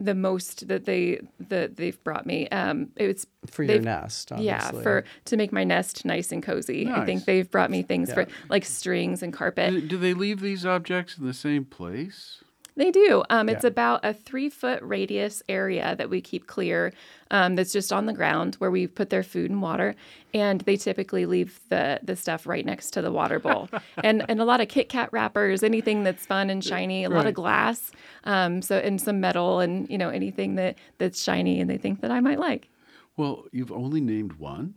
the 0.00 0.14
most 0.14 0.68
that 0.68 0.84
they 0.84 1.20
that 1.48 1.76
they've 1.76 2.02
brought 2.04 2.24
me. 2.24 2.48
Um, 2.50 2.90
it's 2.96 3.26
For 3.50 3.64
your 3.64 3.74
they've- 3.74 3.84
nest, 3.84 4.30
Yeah, 4.38 4.70
for 4.70 5.04
to 5.24 5.36
make 5.36 5.52
my 5.52 5.64
nest 5.64 6.04
nice 6.04 6.30
and 6.30 6.40
cozy. 6.42 6.86
I 6.88 7.04
think 7.04 7.24
they've 7.24 7.50
brought 7.50 7.70
me 7.70 7.82
things 7.82 8.12
for 8.12 8.26
like 8.48 8.64
strings 8.64 9.22
and 9.24 9.32
carpet. 9.32 9.72
Do, 9.72 9.80
do 9.80 9.96
they 9.98 10.14
leave 10.14 10.40
these 10.40 10.64
objects 10.64 11.18
in 11.18 11.26
the 11.26 11.34
same 11.34 11.64
place? 11.64 12.44
They 12.78 12.90
do. 12.90 13.24
Um, 13.28 13.48
it's 13.48 13.64
Yeah. 13.64 13.68
about 13.68 14.04
a 14.04 14.14
three 14.14 14.48
foot 14.48 14.80
radius 14.82 15.42
area 15.48 15.94
that 15.96 16.08
we 16.08 16.20
keep 16.20 16.46
clear 16.46 16.92
um, 17.30 17.56
that's 17.56 17.72
just 17.72 17.92
on 17.92 18.06
the 18.06 18.12
ground 18.12 18.54
where 18.60 18.70
we 18.70 18.86
put 18.86 19.10
their 19.10 19.22
food 19.24 19.50
and 19.50 19.60
water. 19.60 19.94
And 20.32 20.60
they 20.62 20.76
typically 20.76 21.26
leave 21.26 21.58
the, 21.70 21.98
the 22.02 22.14
stuff 22.16 22.46
right 22.46 22.64
next 22.64 22.92
to 22.92 23.02
the 23.02 23.10
water 23.10 23.38
bowl. 23.40 23.68
and, 24.04 24.24
and 24.28 24.40
a 24.40 24.44
lot 24.44 24.60
of 24.60 24.68
Kit 24.68 24.88
Kat 24.88 25.08
wrappers, 25.12 25.62
anything 25.62 26.04
that's 26.04 26.24
fun 26.24 26.48
and 26.50 26.62
shiny, 26.64 27.02
a 27.04 27.10
lot 27.10 27.26
of 27.26 27.34
glass, 27.34 27.90
um, 28.24 28.62
so 28.62 28.76
and 28.78 29.00
some 29.00 29.20
metal 29.20 29.58
and 29.60 29.88
you 29.90 29.98
know 29.98 30.10
anything 30.10 30.54
that, 30.54 30.76
that's 30.98 31.22
shiny 31.22 31.60
and 31.60 31.68
they 31.68 31.78
think 31.78 32.00
that 32.02 32.10
I 32.10 32.20
might 32.20 32.38
like. 32.38 32.68
Well, 33.16 33.46
you've 33.52 33.72
only 33.72 34.00
named 34.00 34.34
one. 34.34 34.74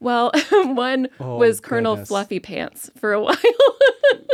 Well, 0.00 0.30
one 0.52 1.08
Oh, 1.18 1.36
was 1.38 1.60
Colonel 1.60 1.94
goodness. 1.94 2.08
Fluffy 2.08 2.38
Pants 2.40 2.90
for 2.96 3.12
a 3.12 3.20
while. 3.26 3.36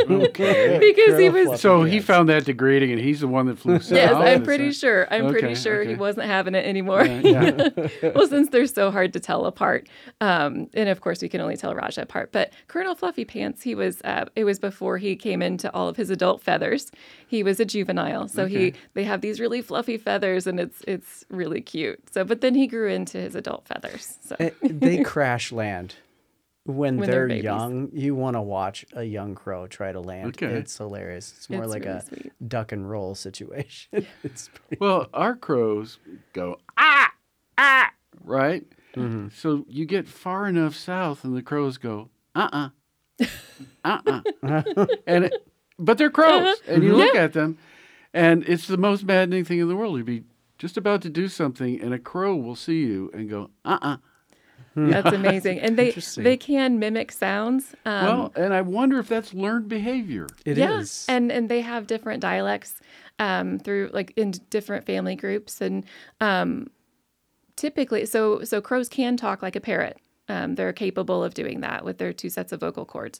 Okay. 0.09 0.77
Because 0.91 1.19
he 1.19 1.29
was- 1.29 1.59
So 1.61 1.83
he 1.83 1.99
found 1.99 2.29
that 2.29 2.45
degrading, 2.45 2.91
and 2.91 2.99
he's 2.99 3.19
the 3.21 3.27
one 3.27 3.45
that 3.47 3.57
flew 3.57 3.79
south. 3.79 3.91
Yes, 3.97 4.13
I'm 4.13 4.43
pretty 4.43 4.71
sure. 4.71 5.07
I'm 5.11 5.25
Okay, 5.27 5.39
pretty 5.39 5.55
sure 5.55 5.83
he 5.83 5.95
wasn't 5.95 6.25
having 6.27 6.55
it 6.55 6.65
anymore. 6.65 7.05
Yeah, 7.05 7.69
well, 8.15 8.27
since 8.27 8.49
they're 8.49 8.67
so 8.67 8.91
hard 8.91 9.13
to 9.13 9.19
tell 9.19 9.45
apart, 9.45 9.87
um, 10.19 10.67
and 10.73 10.89
of 10.89 11.01
course 11.01 11.21
we 11.21 11.29
can 11.29 11.41
only 11.41 11.55
tell 11.57 11.73
Raja 11.75 12.01
apart. 12.01 12.31
But 12.31 12.51
Colonel 12.67 12.95
Fluffy 12.95 13.25
Pants, 13.25 13.61
he 13.61 13.75
was. 13.75 14.01
Uh, 14.03 14.25
it 14.35 14.43
was 14.43 14.59
before 14.59 14.97
he 14.97 15.15
came 15.15 15.41
into 15.41 15.71
all 15.73 15.87
of 15.87 15.97
his 15.97 16.09
adult 16.09 16.41
feathers. 16.41 16.91
He 17.27 17.43
was 17.43 17.59
a 17.59 17.65
juvenile, 17.65 18.27
so 18.27 18.43
Okay. 18.43 18.71
he 18.71 18.73
they 18.93 19.03
have 19.03 19.21
these 19.21 19.39
really 19.39 19.61
fluffy 19.61 19.97
feathers, 19.97 20.47
and 20.47 20.59
it's 20.59 20.81
it's 20.87 21.25
really 21.29 21.61
cute. 21.61 21.99
So, 22.11 22.23
but 22.23 22.41
then 22.41 22.55
he 22.55 22.67
grew 22.67 22.89
into 22.89 23.17
his 23.17 23.35
adult 23.35 23.67
feathers. 23.67 24.17
So 24.21 24.35
Eh, 24.39 24.49
they 24.61 25.03
crash 25.03 25.51
land. 25.51 25.95
When, 26.63 26.97
when 26.97 27.09
they're 27.09 27.27
they're, 27.27 27.37
young, 27.37 27.89
you 27.93 28.13
want 28.15 28.35
to 28.35 28.41
watch 28.41 28.85
a 28.93 29.03
young 29.03 29.33
crow 29.35 29.67
try 29.67 29.91
to 29.91 29.99
land. 29.99 30.27
Okay. 30.29 30.45
It's 30.53 30.77
hilarious. 30.77 31.33
It's 31.37 31.49
more 31.49 31.63
It's 31.63 31.71
like 31.71 31.85
really 31.85 31.97
a 31.97 32.01
sweet. 32.05 32.31
duck 32.47 32.71
and 32.71 32.89
roll 32.89 33.15
situation. 33.27 34.05
it's 34.23 34.49
pretty 34.49 34.77
Well, 34.79 35.07
our 35.13 35.35
crows 35.35 35.97
go 36.33 36.57
ah 36.77 37.11
ah 37.57 37.91
right. 38.23 38.63
Mm-hmm. 38.95 39.29
So 39.35 39.65
you 39.69 39.85
get 39.85 40.07
far 40.07 40.47
enough 40.47 40.75
south, 40.75 41.23
and 41.23 41.35
the 41.35 41.41
crows 41.41 41.77
go 41.77 42.09
uh 42.35 42.69
uh 43.23 43.25
uh 43.83 44.21
uh, 44.43 44.85
and 45.07 45.25
it, 45.25 45.47
but 45.79 45.97
they're 45.97 46.09
crows, 46.09 46.57
and 46.67 46.83
you 46.83 46.95
look 46.95 47.13
Yeah. 47.13 47.21
at 47.23 47.33
them, 47.33 47.57
and 48.13 48.43
it's 48.47 48.67
the 48.67 48.77
most 48.77 49.03
maddening 49.03 49.45
thing 49.45 49.59
in 49.59 49.67
the 49.67 49.75
world. 49.75 49.97
You'd 49.97 50.05
be 50.05 50.23
just 50.57 50.77
about 50.77 51.01
to 51.03 51.09
do 51.09 51.27
something, 51.27 51.81
and 51.81 51.93
a 51.93 51.99
crow 51.99 52.35
will 52.35 52.55
see 52.55 52.81
you 52.81 53.09
and 53.13 53.29
go 53.29 53.49
uh 53.65 53.77
uh 53.81 53.97
That's 54.75 55.11
amazing, 55.13 55.59
and 55.59 55.77
they 55.77 55.91
they 56.17 56.37
can 56.37 56.79
mimic 56.79 57.11
sounds. 57.11 57.75
Um, 57.85 58.05
well, 58.05 58.33
and 58.35 58.53
I 58.53 58.61
wonder 58.61 58.99
if 58.99 59.09
that's 59.09 59.33
learned 59.33 59.67
behavior. 59.67 60.27
It 60.45 60.57
is. 60.57 61.05
yeah, 61.07 61.15
and 61.15 61.31
and 61.31 61.49
they 61.49 61.61
have 61.61 61.87
different 61.87 62.21
dialects 62.21 62.75
um, 63.19 63.59
through 63.59 63.89
like 63.93 64.13
in 64.15 64.31
different 64.49 64.85
family 64.85 65.15
groups, 65.15 65.59
and 65.59 65.85
um, 66.21 66.69
typically, 67.55 68.05
so 68.05 68.43
so 68.43 68.61
crows 68.61 68.87
can 68.87 69.17
talk 69.17 69.41
like 69.41 69.55
a 69.55 69.61
parrot. 69.61 69.97
Um, 70.29 70.55
they're 70.55 70.73
capable 70.73 71.23
of 71.23 71.33
doing 71.33 71.59
that 71.61 71.83
with 71.83 71.97
their 71.97 72.13
two 72.13 72.29
sets 72.29 72.53
of 72.53 72.61
vocal 72.61 72.85
cords, 72.85 73.19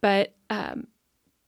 but 0.00 0.34
um, 0.48 0.86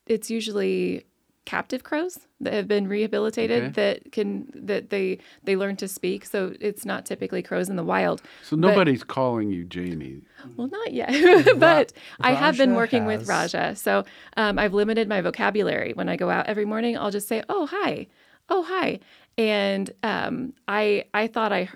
it's 0.07 0.31
usually 0.31 1.07
captive 1.45 1.83
crows 1.83 2.21
that 2.41 2.53
have 2.53 2.69
been 2.69 2.87
rehabilitated 2.87 3.63
Okay. 3.65 3.73
that 3.73 4.13
can 4.13 4.47
that 4.55 4.91
they 4.91 5.19
they 5.45 5.57
learn 5.57 5.77
to 5.77 5.89
speak. 5.89 6.25
So 6.25 6.55
it's 6.61 6.85
not 6.85 7.05
typically 7.07 7.43
crows 7.43 7.69
in 7.69 7.77
the 7.77 7.83
wild. 7.85 8.23
So 8.43 8.57
But- 8.57 8.69
nobody's 8.69 9.03
calling 9.05 9.51
you 9.51 9.65
Jamie. 9.65 10.23
well, 10.57 10.69
not 10.69 10.93
yet, 10.93 11.11
but 11.59 11.93
I 12.21 12.33
have 12.33 12.57
been 12.57 12.75
working 12.75 13.07
with. 13.07 13.27
Raja. 13.29 13.75
So 13.77 14.05
um, 14.37 14.59
I've 14.59 14.75
limited 14.75 15.09
my 15.09 15.21
vocabulary. 15.21 15.93
When 15.95 16.09
I 16.09 16.17
go 16.17 16.31
out 16.31 16.47
every 16.47 16.65
morning, 16.65 16.97
I'll 16.97 17.11
just 17.11 17.29
say, 17.29 17.43
"Oh 17.49 17.67
hi, 17.67 18.07
oh 18.49 18.63
hi," 18.63 19.01
and 19.39 19.91
um, 20.03 20.53
I 20.69 21.05
I 21.15 21.27
thought 21.27 21.53
I. 21.53 21.69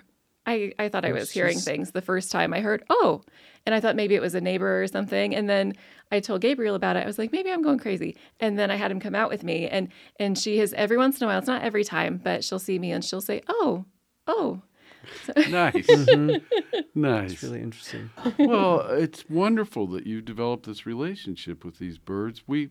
I, 0.48 0.72
I 0.78 0.88
thought 0.90 1.04
I 1.04 1.10
was 1.10 1.28
hearing 1.32 1.58
things 1.58 1.90
the 1.90 2.00
first 2.00 2.30
time 2.30 2.54
I 2.54 2.60
heard, 2.60 2.84
oh, 2.88 3.22
and 3.66 3.74
I 3.74 3.80
thought 3.80 3.96
maybe 3.96 4.14
it 4.14 4.22
was 4.22 4.34
a 4.34 4.40
neighbor 4.40 4.82
or 4.82 4.86
something. 4.86 5.34
And 5.34 5.48
then 5.48 5.74
I 6.10 6.20
told 6.20 6.40
Gabriel 6.40 6.74
about 6.76 6.96
it. 6.96 7.02
I 7.02 7.06
was 7.06 7.18
like, 7.18 7.32
maybe 7.32 7.50
I'm 7.50 7.62
going 7.62 7.78
crazy. 7.80 8.16
And 8.40 8.58
then 8.58 8.70
I 8.70 8.76
had 8.76 8.90
him 8.90 9.00
come 9.00 9.14
out 9.14 9.28
with 9.28 9.42
me, 9.42 9.66
and 9.68 9.88
and 10.18 10.38
she 10.38 10.58
has 10.58 10.72
every 10.74 10.96
once 10.96 11.20
in 11.20 11.24
a 11.24 11.28
while. 11.28 11.38
It's 11.38 11.46
not 11.48 11.62
every 11.62 11.84
time, 11.84 12.18
but 12.22 12.42
she'll 12.44 12.58
see 12.60 12.78
me 12.78 12.92
and 12.92 13.04
she'll 13.04 13.20
say, 13.20 13.42
oh, 13.48 13.84
oh. 14.26 14.62
So- 15.24 15.32
Nice, 15.50 15.86
Mm-hmm. 15.86 17.00
nice. 17.00 17.32
It's 17.34 17.42
really 17.44 17.60
interesting. 17.60 18.10
well, 18.38 18.80
it's 18.90 19.24
wonderful 19.28 19.86
that 19.88 20.06
you've 20.06 20.24
developed 20.24 20.66
this 20.66 20.84
relationship 20.86 21.64
with 21.64 21.78
these 21.78 21.98
birds. 21.98 22.42
We 22.46 22.70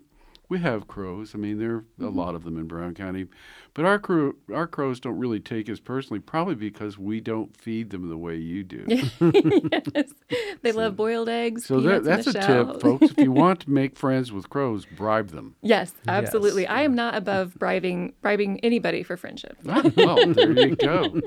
we 0.50 0.60
have 0.60 0.88
crows. 0.88 1.34
I 1.34 1.38
mean, 1.38 1.58
there 1.60 1.72
are 1.76 1.86
a 2.00 2.04
Mm-hmm. 2.04 2.18
lot 2.18 2.36
of 2.36 2.44
them 2.44 2.58
in 2.58 2.68
Brown 2.68 2.94
County, 2.94 3.28
but 3.74 3.86
our 3.86 4.00
crow 4.00 4.34
our 4.54 4.68
crows 4.68 5.00
don't 5.00 5.18
really 5.18 5.40
take 5.40 5.70
us 5.70 5.80
personally. 5.80 6.20
Probably 6.20 6.56
because 6.56 6.98
we 6.98 7.20
don't 7.22 7.56
feed 7.58 7.90
them 7.90 8.10
the 8.10 8.18
way 8.18 8.36
you 8.36 8.64
do. 8.64 8.86
yes. 9.22 10.14
They 10.62 10.72
love 10.72 10.96
boiled 10.96 11.30
eggs. 11.30 11.66
So 11.66 11.80
that, 11.82 12.04
peanuts 12.04 12.08
in 12.08 12.14
that's 12.14 12.28
a 12.28 12.32
shell. 12.34 12.74
tip, 12.74 12.82
folks. 12.82 13.12
If 13.12 13.22
you 13.22 13.32
want 13.44 13.60
to 13.62 13.70
make 13.70 13.96
friends 13.98 14.32
with 14.32 14.50
crows, 14.50 14.86
bribe 14.86 15.30
them. 15.30 15.56
Yes, 15.62 15.94
absolutely. 16.08 16.66
I 16.68 16.82
am 16.82 16.96
not 16.96 17.16
above 17.16 17.54
bribing 17.56 18.14
bribing 18.22 18.60
anybody 18.62 19.04
for 19.04 19.16
friendship. 19.18 19.58
Ah, 19.68 19.84
well, 19.96 20.26
there 20.34 20.52
you 20.54 20.76
go. 20.76 21.22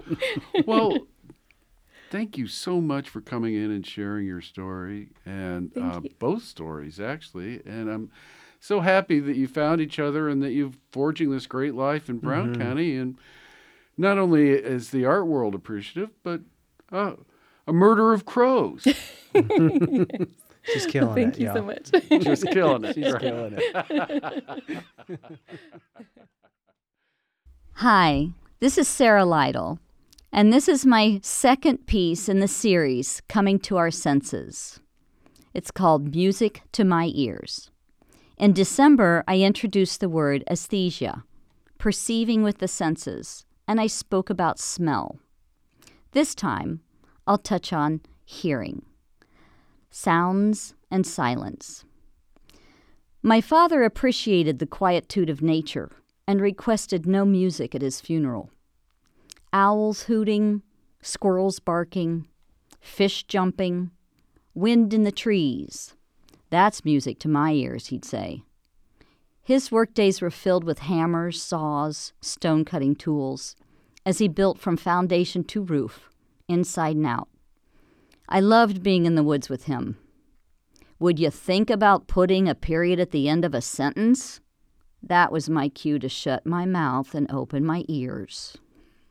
Well, 0.66 1.06
thank 2.10 2.36
you 2.38 2.46
so 2.46 2.80
much 2.80 3.08
for 3.08 3.20
coming 3.20 3.54
in 3.54 3.70
and 3.70 3.86
sharing 3.86 4.26
your 4.26 4.40
story 4.40 5.08
and 5.26 5.72
Thank 5.72 5.94
uh, 5.94 6.00
you. 6.02 6.10
both 6.18 6.42
stories 6.44 6.98
actually. 7.00 7.60
And 7.66 7.88
I'm 7.88 8.10
so 8.60 8.80
happy 8.80 9.20
that 9.20 9.36
you 9.36 9.46
found 9.48 9.80
each 9.80 9.98
other 9.98 10.28
and 10.28 10.42
that 10.42 10.50
you're 10.52 10.72
forging 10.90 11.30
this 11.30 11.46
great 11.46 11.74
life 11.74 12.08
in 12.08 12.18
Brown 12.18 12.54
Mhm. 12.54 12.60
County. 12.60 12.96
And 12.96 13.16
not 13.96 14.18
only 14.18 14.50
is 14.50 14.90
the 14.90 15.04
art 15.04 15.26
world 15.26 15.54
appreciative, 15.54 16.10
but 16.22 16.40
uh, 16.92 17.14
a 17.66 17.72
murder 17.72 18.12
of 18.12 18.24
crows. 18.24 18.82
She's 20.64 20.86
killing 20.86 21.14
Thank 21.14 21.34
it. 21.36 21.40
you 21.40 21.46
y'all. 21.46 21.54
so 21.56 21.62
much. 21.62 21.90
Just 22.22 22.46
killing 22.50 22.84
it. 22.84 22.94
She's 22.94 23.12
right. 23.12 23.22
killing 23.22 23.54
it. 23.56 24.82
Hi, 27.74 28.28
this 28.60 28.76
is 28.76 28.88
Sarah 28.88 29.24
Lytle, 29.24 29.78
and 30.32 30.52
this 30.52 30.68
is 30.68 30.84
my 30.84 31.20
second 31.22 31.86
piece 31.86 32.28
in 32.28 32.40
the 32.40 32.48
series, 32.48 33.22
Coming 33.28 33.58
to 33.60 33.76
Our 33.76 33.90
Senses. 33.90 34.80
It's 35.54 35.70
called 35.70 36.12
Music 36.14 36.62
to 36.72 36.84
My 36.84 37.10
Ears. 37.14 37.70
In 38.38 38.52
December, 38.52 39.24
I 39.26 39.40
introduced 39.40 39.98
the 39.98 40.08
word 40.08 40.44
aesthesia, 40.48 41.24
perceiving 41.76 42.44
with 42.44 42.58
the 42.58 42.68
senses, 42.68 43.44
and 43.66 43.80
I 43.80 43.88
spoke 43.88 44.30
about 44.30 44.60
smell. 44.60 45.18
This 46.12 46.36
time, 46.36 46.80
I'll 47.26 47.38
touch 47.38 47.72
on 47.72 48.00
hearing, 48.24 48.82
sounds, 49.90 50.74
and 50.88 51.04
silence. 51.04 51.84
My 53.24 53.40
father 53.40 53.82
appreciated 53.82 54.60
the 54.60 54.66
quietude 54.66 55.30
of 55.30 55.42
nature 55.42 55.90
and 56.28 56.40
requested 56.40 57.06
no 57.06 57.24
music 57.24 57.74
at 57.74 57.82
his 57.82 58.00
funeral. 58.00 58.50
Owls 59.52 60.02
hooting, 60.02 60.62
squirrels 61.02 61.58
barking, 61.58 62.28
fish 62.80 63.24
jumping, 63.24 63.90
wind 64.54 64.94
in 64.94 65.02
the 65.02 65.10
trees. 65.10 65.96
That's 66.50 66.84
music 66.84 67.18
to 67.20 67.28
my 67.28 67.52
ears, 67.52 67.88
he'd 67.88 68.04
say. 68.04 68.42
His 69.42 69.72
workdays 69.72 70.20
were 70.20 70.30
filled 70.30 70.64
with 70.64 70.80
hammers, 70.80 71.42
saws, 71.42 72.12
stone 72.20 72.64
cutting 72.64 72.94
tools, 72.94 73.56
as 74.04 74.18
he 74.18 74.28
built 74.28 74.58
from 74.58 74.76
foundation 74.76 75.44
to 75.44 75.62
roof, 75.62 76.10
inside 76.48 76.96
and 76.96 77.06
out. 77.06 77.28
I 78.28 78.40
loved 78.40 78.82
being 78.82 79.06
in 79.06 79.14
the 79.14 79.22
woods 79.22 79.48
with 79.48 79.64
him. 79.64 79.96
Would 80.98 81.18
you 81.18 81.30
think 81.30 81.70
about 81.70 82.08
putting 82.08 82.48
a 82.48 82.54
period 82.54 83.00
at 83.00 83.10
the 83.10 83.28
end 83.28 83.44
of 83.44 83.54
a 83.54 83.62
sentence? 83.62 84.40
That 85.02 85.30
was 85.30 85.48
my 85.48 85.68
cue 85.68 85.98
to 85.98 86.08
shut 86.08 86.44
my 86.44 86.66
mouth 86.66 87.14
and 87.14 87.30
open 87.30 87.64
my 87.64 87.84
ears. 87.88 88.58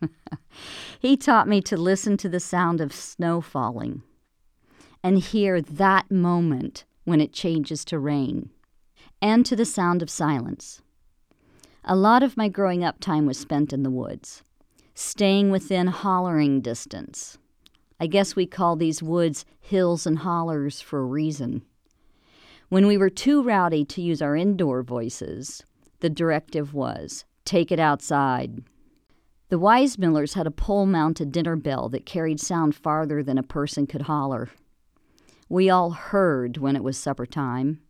he 0.99 1.17
taught 1.17 1.47
me 1.47 1.61
to 1.61 1.77
listen 1.77 2.17
to 2.17 2.29
the 2.29 2.39
sound 2.39 2.81
of 2.81 2.93
snow 2.93 3.41
falling 3.41 4.03
and 5.03 5.17
hear 5.17 5.61
that 5.61 6.11
moment 6.11 6.85
when 7.07 7.21
it 7.21 7.31
changes 7.31 7.85
to 7.85 7.97
rain, 7.97 8.49
and 9.21 9.45
to 9.45 9.55
the 9.55 9.63
sound 9.63 10.01
of 10.01 10.09
silence. 10.09 10.81
A 11.85 11.95
lot 11.95 12.21
of 12.21 12.35
my 12.35 12.49
growing 12.49 12.83
up 12.83 12.99
time 12.99 13.25
was 13.25 13.39
spent 13.39 13.71
in 13.71 13.83
the 13.83 13.89
woods, 13.89 14.43
staying 14.93 15.49
within 15.49 15.87
hollering 15.87 16.59
distance. 16.59 17.37
I 17.97 18.07
guess 18.07 18.35
we 18.35 18.45
call 18.45 18.75
these 18.75 19.01
woods 19.01 19.45
hills 19.61 20.05
and 20.05 20.17
hollers 20.17 20.81
for 20.81 20.99
a 20.99 21.05
reason. 21.05 21.63
When 22.67 22.85
we 22.87 22.97
were 22.97 23.09
too 23.09 23.41
rowdy 23.41 23.85
to 23.85 24.01
use 24.01 24.21
our 24.21 24.35
indoor 24.35 24.83
voices, 24.83 25.63
the 26.01 26.09
directive 26.09 26.73
was 26.73 27.23
take 27.45 27.71
it 27.71 27.79
outside. 27.79 28.61
The 29.47 29.57
Weismillers 29.57 30.33
had 30.33 30.45
a 30.45 30.51
pole 30.51 30.85
mounted 30.85 31.31
dinner 31.31 31.55
bell 31.55 31.87
that 31.87 32.05
carried 32.05 32.41
sound 32.41 32.75
farther 32.75 33.23
than 33.23 33.37
a 33.37 33.43
person 33.43 33.87
could 33.87 34.01
holler. 34.01 34.49
We 35.49 35.69
all 35.69 35.91
heard 35.91 36.57
when 36.57 36.75
it 36.75 36.83
was 36.83 36.97
supper 36.97 37.25
time. 37.25 37.81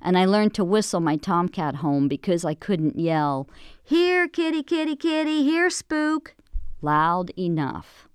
And 0.00 0.16
I 0.16 0.24
learned 0.24 0.54
to 0.54 0.64
whistle 0.64 1.00
my 1.00 1.16
tomcat 1.16 1.76
home 1.76 2.08
because 2.08 2.44
I 2.44 2.54
couldn't 2.54 2.98
yell, 2.98 3.48
Here, 3.82 4.26
kitty, 4.26 4.62
kitty, 4.62 4.96
kitty, 4.96 5.42
here, 5.42 5.68
spook, 5.68 6.34
loud 6.80 7.30
enough. 7.38 8.08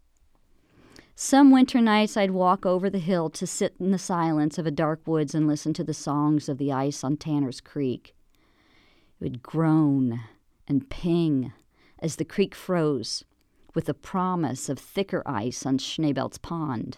Some 1.17 1.51
winter 1.51 1.79
nights 1.79 2.17
I'd 2.17 2.31
walk 2.31 2.65
over 2.65 2.89
the 2.89 2.99
hill 2.99 3.29
to 3.29 3.47
sit 3.47 3.75
in 3.79 3.91
the 3.91 3.97
silence 3.97 4.57
of 4.57 4.65
a 4.65 4.71
dark 4.71 5.01
woods 5.05 5.33
and 5.33 5.47
listen 5.47 5.73
to 5.75 5.83
the 5.83 5.93
songs 5.93 6.49
of 6.49 6.57
the 6.57 6.73
ice 6.73 7.03
on 7.03 7.15
Tanner's 7.15 7.61
Creek. 7.61 8.15
It 8.35 9.23
would 9.23 9.43
groan 9.43 10.21
and 10.67 10.89
ping 10.89 11.53
as 11.99 12.17
the 12.17 12.25
creek 12.25 12.53
froze, 12.53 13.23
with 13.73 13.85
the 13.85 13.93
promise 13.93 14.67
of 14.67 14.77
thicker 14.77 15.23
ice 15.25 15.65
on 15.65 15.77
Schneebelt's 15.77 16.37
Pond, 16.37 16.97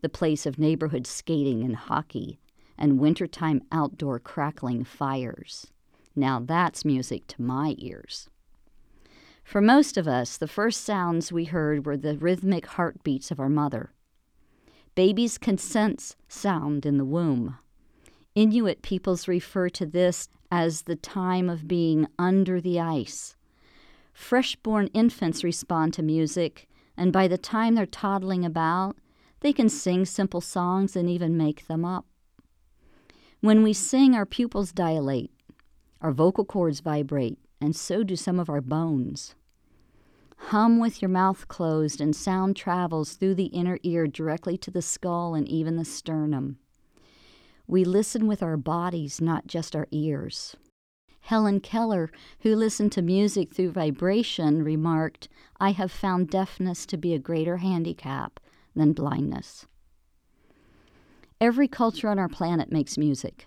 the 0.00 0.08
place 0.08 0.46
of 0.46 0.58
neighborhood 0.58 1.06
skating 1.06 1.62
and 1.62 1.76
hockey 1.76 2.38
and 2.78 2.98
wintertime 2.98 3.62
outdoor 3.72 4.18
crackling 4.18 4.84
fires. 4.84 5.68
Now 6.14 6.40
that's 6.40 6.84
music 6.84 7.26
to 7.28 7.42
my 7.42 7.74
ears. 7.78 8.28
For 9.44 9.60
most 9.60 9.96
of 9.96 10.08
us, 10.08 10.36
the 10.36 10.48
first 10.48 10.84
sounds 10.84 11.30
we 11.30 11.44
heard 11.44 11.86
were 11.86 11.96
the 11.96 12.16
rhythmic 12.16 12.66
heartbeats 12.66 13.30
of 13.30 13.38
our 13.38 13.48
mother. 13.48 13.92
Babies 14.94 15.38
can 15.38 15.58
sense 15.58 16.16
sound 16.28 16.84
in 16.84 16.98
the 16.98 17.04
womb. 17.04 17.56
Inuit 18.34 18.82
peoples 18.82 19.28
refer 19.28 19.68
to 19.70 19.86
this 19.86 20.28
as 20.50 20.82
the 20.82 20.96
time 20.96 21.48
of 21.48 21.68
being 21.68 22.06
under 22.18 22.60
the 22.60 22.80
ice. 22.80 23.36
Fresh 24.12 24.56
born 24.56 24.88
infants 24.88 25.44
respond 25.44 25.92
to 25.94 26.02
music, 26.02 26.68
and 26.96 27.12
by 27.12 27.28
the 27.28 27.38
time 27.38 27.74
they're 27.74 27.86
toddling 27.86 28.44
about, 28.44 28.96
They 29.40 29.52
can 29.52 29.68
sing 29.68 30.04
simple 30.04 30.40
songs 30.40 30.96
and 30.96 31.08
even 31.08 31.36
make 31.36 31.66
them 31.66 31.84
up. 31.84 32.06
When 33.40 33.62
we 33.62 33.72
sing, 33.72 34.14
our 34.14 34.26
pupils 34.26 34.72
dilate, 34.72 35.30
our 36.00 36.12
vocal 36.12 36.44
cords 36.44 36.80
vibrate, 36.80 37.38
and 37.60 37.76
so 37.76 38.02
do 38.02 38.16
some 38.16 38.40
of 38.40 38.48
our 38.48 38.60
bones. 38.60 39.34
Hum 40.36 40.78
with 40.78 41.00
your 41.02 41.08
mouth 41.08 41.48
closed, 41.48 42.00
and 42.00 42.14
sound 42.14 42.56
travels 42.56 43.14
through 43.14 43.34
the 43.34 43.46
inner 43.46 43.78
ear 43.82 44.06
directly 44.06 44.56
to 44.58 44.70
the 44.70 44.82
skull 44.82 45.34
and 45.34 45.48
even 45.48 45.76
the 45.76 45.84
sternum. 45.84 46.58
We 47.66 47.84
listen 47.84 48.26
with 48.26 48.42
our 48.42 48.56
bodies, 48.56 49.20
not 49.20 49.46
just 49.46 49.74
our 49.74 49.88
ears. 49.90 50.56
Helen 51.20 51.60
Keller, 51.60 52.10
who 52.40 52.54
listened 52.54 52.92
to 52.92 53.02
music 53.02 53.52
through 53.52 53.72
vibration, 53.72 54.62
remarked, 54.62 55.28
I 55.58 55.72
have 55.72 55.90
found 55.90 56.30
deafness 56.30 56.86
to 56.86 56.96
be 56.96 57.12
a 57.14 57.18
greater 57.18 57.56
handicap 57.56 58.38
than 58.76 58.92
blindness. 58.92 59.66
Every 61.40 61.68
culture 61.68 62.08
on 62.08 62.18
our 62.18 62.28
planet 62.28 62.70
makes 62.70 62.96
music. 62.96 63.46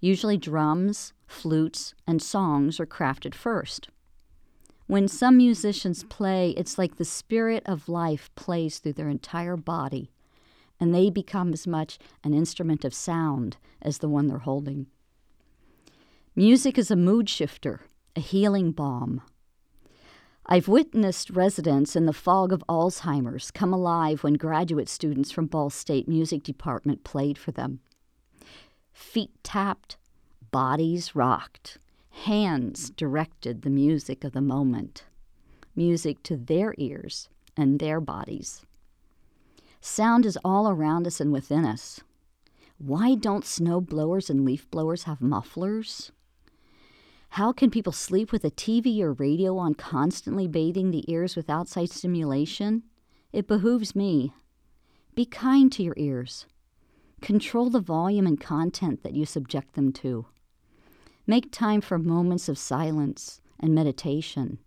Usually, 0.00 0.36
drums, 0.36 1.12
flutes, 1.26 1.94
and 2.06 2.20
songs 2.20 2.80
are 2.80 2.86
crafted 2.86 3.34
first. 3.34 3.88
When 4.86 5.06
some 5.06 5.36
musicians 5.36 6.04
play, 6.04 6.50
it's 6.56 6.76
like 6.78 6.96
the 6.96 7.04
spirit 7.04 7.62
of 7.66 7.88
life 7.88 8.30
plays 8.34 8.78
through 8.78 8.94
their 8.94 9.08
entire 9.08 9.56
body, 9.56 10.10
and 10.80 10.92
they 10.92 11.08
become 11.10 11.52
as 11.52 11.66
much 11.66 11.98
an 12.24 12.34
instrument 12.34 12.84
of 12.84 12.92
sound 12.92 13.56
as 13.80 13.98
the 13.98 14.08
one 14.08 14.26
they're 14.26 14.38
holding. 14.38 14.86
Music 16.34 16.76
is 16.76 16.90
a 16.90 16.96
mood 16.96 17.28
shifter, 17.28 17.82
a 18.16 18.20
healing 18.20 18.72
balm. 18.72 19.22
I've 20.46 20.66
witnessed 20.66 21.30
residents 21.30 21.94
in 21.94 22.06
the 22.06 22.12
fog 22.12 22.52
of 22.52 22.64
Alzheimer's 22.68 23.50
come 23.52 23.72
alive 23.72 24.24
when 24.24 24.34
graduate 24.34 24.88
students 24.88 25.30
from 25.30 25.46
Ball 25.46 25.70
State 25.70 26.08
Music 26.08 26.42
Department 26.42 27.04
played 27.04 27.38
for 27.38 27.52
them. 27.52 27.80
Feet 28.92 29.30
tapped, 29.44 29.96
bodies 30.50 31.14
rocked, 31.14 31.78
hands 32.10 32.90
directed 32.90 33.62
the 33.62 33.70
music 33.70 34.24
of 34.24 34.32
the 34.32 34.40
moment, 34.40 35.04
music 35.76 36.22
to 36.24 36.36
their 36.36 36.74
ears 36.76 37.28
and 37.56 37.78
their 37.78 38.00
bodies. 38.00 38.66
Sound 39.80 40.26
is 40.26 40.38
all 40.44 40.68
around 40.68 41.06
us 41.06 41.20
and 41.20 41.32
within 41.32 41.64
us. 41.64 42.00
Why 42.78 43.14
don't 43.14 43.44
snow 43.44 43.80
blowers 43.80 44.28
and 44.28 44.44
leaf 44.44 44.68
blowers 44.70 45.04
have 45.04 45.20
mufflers? 45.20 46.10
How 47.36 47.50
can 47.50 47.70
people 47.70 47.94
sleep 47.94 48.30
with 48.30 48.44
a 48.44 48.50
TV 48.50 49.00
or 49.00 49.14
radio 49.14 49.56
on 49.56 49.72
constantly 49.72 50.46
bathing 50.46 50.90
the 50.90 51.10
ears 51.10 51.34
with 51.34 51.48
outside 51.48 51.88
stimulation? 51.88 52.82
It 53.32 53.48
behooves 53.48 53.96
me. 53.96 54.34
Be 55.14 55.24
kind 55.24 55.72
to 55.72 55.82
your 55.82 55.94
ears. 55.96 56.44
Control 57.22 57.70
the 57.70 57.80
volume 57.80 58.26
and 58.26 58.38
content 58.38 59.02
that 59.02 59.14
you 59.14 59.24
subject 59.24 59.72
them 59.72 59.94
to. 59.94 60.26
Make 61.26 61.50
time 61.50 61.80
for 61.80 61.98
moments 61.98 62.50
of 62.50 62.58
silence 62.58 63.40
and 63.58 63.74
meditation. 63.74 64.58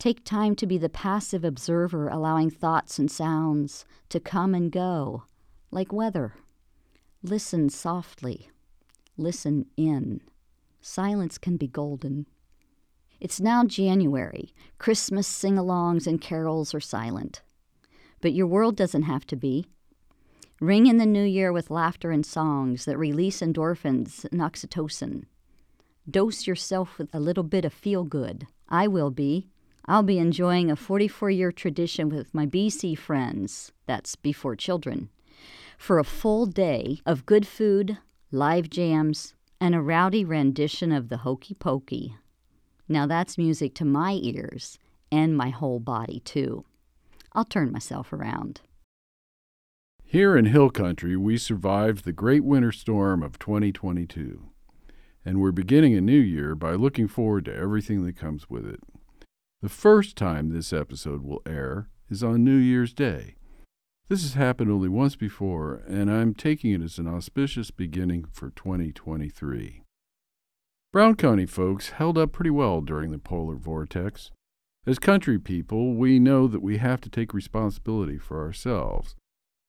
Take 0.00 0.24
time 0.24 0.56
to 0.56 0.66
be 0.66 0.76
the 0.76 0.88
passive 0.88 1.44
observer, 1.44 2.08
allowing 2.08 2.50
thoughts 2.50 2.98
and 2.98 3.08
sounds 3.08 3.84
to 4.08 4.18
come 4.18 4.56
and 4.56 4.72
go, 4.72 5.22
like 5.70 5.92
weather. 5.92 6.34
Listen 7.22 7.68
softly. 7.68 8.50
Listen 9.16 9.66
in. 9.76 10.20
Silence 10.80 11.38
can 11.38 11.56
be 11.56 11.66
golden. 11.66 12.26
It's 13.20 13.40
now 13.40 13.64
January. 13.64 14.54
Christmas 14.78 15.26
sing 15.26 15.56
alongs 15.56 16.06
and 16.06 16.20
carols 16.20 16.74
are 16.74 16.80
silent. 16.80 17.42
But 18.20 18.32
your 18.32 18.46
world 18.46 18.76
doesn't 18.76 19.02
have 19.02 19.26
to 19.26 19.36
be. 19.36 19.66
Ring 20.60 20.86
in 20.86 20.98
the 20.98 21.06
new 21.06 21.24
year 21.24 21.52
with 21.52 21.70
laughter 21.70 22.10
and 22.10 22.24
songs 22.24 22.84
that 22.84 22.98
release 22.98 23.40
endorphins 23.40 24.24
and 24.30 24.40
oxytocin. 24.40 25.24
Dose 26.10 26.46
yourself 26.46 26.98
with 26.98 27.14
a 27.14 27.20
little 27.20 27.44
bit 27.44 27.64
of 27.64 27.72
feel 27.72 28.04
good. 28.04 28.46
I 28.68 28.86
will 28.86 29.10
be. 29.10 29.48
I'll 29.86 30.02
be 30.02 30.18
enjoying 30.18 30.70
a 30.70 30.76
44 30.76 31.30
year 31.30 31.52
tradition 31.52 32.08
with 32.08 32.34
my 32.34 32.46
BC 32.46 32.96
friends, 32.96 33.72
that's 33.86 34.16
before 34.16 34.54
children, 34.54 35.08
for 35.78 35.98
a 35.98 36.04
full 36.04 36.46
day 36.46 37.00
of 37.04 37.26
good 37.26 37.46
food, 37.46 37.98
live 38.30 38.70
jams, 38.70 39.34
and 39.60 39.74
a 39.74 39.80
rowdy 39.80 40.24
rendition 40.24 40.90
of 40.90 41.08
the 41.08 41.18
Hokey 41.18 41.54
Pokey. 41.54 42.14
Now 42.88 43.06
that's 43.06 43.38
music 43.38 43.74
to 43.76 43.84
my 43.84 44.18
ears 44.22 44.78
and 45.12 45.36
my 45.36 45.50
whole 45.50 45.80
body, 45.80 46.20
too. 46.20 46.64
I'll 47.32 47.44
turn 47.44 47.70
myself 47.70 48.12
around. 48.12 48.62
Here 50.02 50.36
in 50.36 50.46
Hill 50.46 50.70
Country, 50.70 51.16
we 51.16 51.36
survived 51.36 52.04
the 52.04 52.12
great 52.12 52.42
winter 52.42 52.72
storm 52.72 53.22
of 53.22 53.38
2022. 53.38 54.48
And 55.24 55.40
we're 55.40 55.52
beginning 55.52 55.94
a 55.94 56.00
new 56.00 56.18
year 56.18 56.54
by 56.54 56.72
looking 56.72 57.06
forward 57.06 57.44
to 57.44 57.54
everything 57.54 58.04
that 58.06 58.16
comes 58.16 58.48
with 58.48 58.66
it. 58.66 58.80
The 59.62 59.68
first 59.68 60.16
time 60.16 60.48
this 60.48 60.72
episode 60.72 61.22
will 61.22 61.42
air 61.46 61.88
is 62.08 62.24
on 62.24 62.42
New 62.42 62.56
Year's 62.56 62.92
Day. 62.92 63.36
This 64.10 64.22
has 64.22 64.34
happened 64.34 64.72
only 64.72 64.88
once 64.88 65.14
before, 65.14 65.84
and 65.86 66.10
I'm 66.10 66.34
taking 66.34 66.72
it 66.72 66.82
as 66.82 66.98
an 66.98 67.06
auspicious 67.06 67.70
beginning 67.70 68.24
for 68.32 68.50
2023. 68.50 69.84
Brown 70.92 71.14
County 71.14 71.46
folks 71.46 71.90
held 71.90 72.18
up 72.18 72.32
pretty 72.32 72.50
well 72.50 72.80
during 72.80 73.12
the 73.12 73.20
polar 73.20 73.54
vortex. 73.54 74.32
As 74.84 74.98
country 74.98 75.38
people, 75.38 75.94
we 75.94 76.18
know 76.18 76.48
that 76.48 76.60
we 76.60 76.78
have 76.78 77.00
to 77.02 77.08
take 77.08 77.32
responsibility 77.32 78.18
for 78.18 78.44
ourselves, 78.44 79.14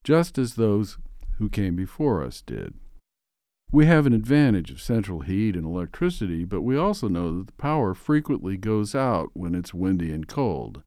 just 0.03 0.39
as 0.39 0.55
those 0.55 0.97
who 1.37 1.47
came 1.47 1.75
before 1.75 2.23
us 2.23 2.41
did. 2.41 2.73
We 3.71 3.85
have 3.85 4.07
an 4.07 4.13
advantage 4.13 4.71
of 4.71 4.81
central 4.81 5.19
heat 5.19 5.55
and 5.55 5.67
electricity, 5.67 6.45
but 6.45 6.63
we 6.63 6.75
also 6.75 7.07
know 7.07 7.37
that 7.37 7.45
the 7.45 7.61
power 7.61 7.93
frequently 7.93 8.57
goes 8.57 8.95
out 8.95 9.29
when 9.33 9.53
it's 9.53 9.71
windy 9.71 10.11
and 10.11 10.27
cold. 10.27 10.81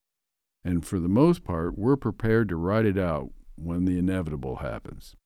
And 0.64 0.84
for 0.84 0.98
the 0.98 1.08
most 1.08 1.44
part, 1.44 1.78
we're 1.78 1.94
prepared 1.94 2.48
to 2.48 2.56
ride 2.56 2.86
it 2.86 2.98
out 2.98 3.30
when 3.56 3.84
the 3.84 3.98
inevitable 3.98 4.56
happens. 4.56 5.16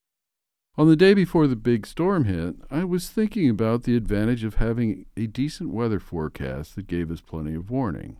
On 0.76 0.86
the 0.86 0.94
day 0.94 1.12
before 1.12 1.48
the 1.48 1.56
big 1.56 1.86
storm 1.86 2.24
hit, 2.24 2.54
I 2.70 2.84
was 2.84 3.10
thinking 3.10 3.50
about 3.50 3.82
the 3.82 3.96
advantage 3.96 4.44
of 4.44 4.56
having 4.56 5.06
a 5.16 5.26
decent 5.26 5.70
weather 5.70 5.98
forecast 5.98 6.76
that 6.76 6.86
gave 6.86 7.10
us 7.10 7.20
plenty 7.20 7.54
of 7.54 7.68
warning. 7.68 8.18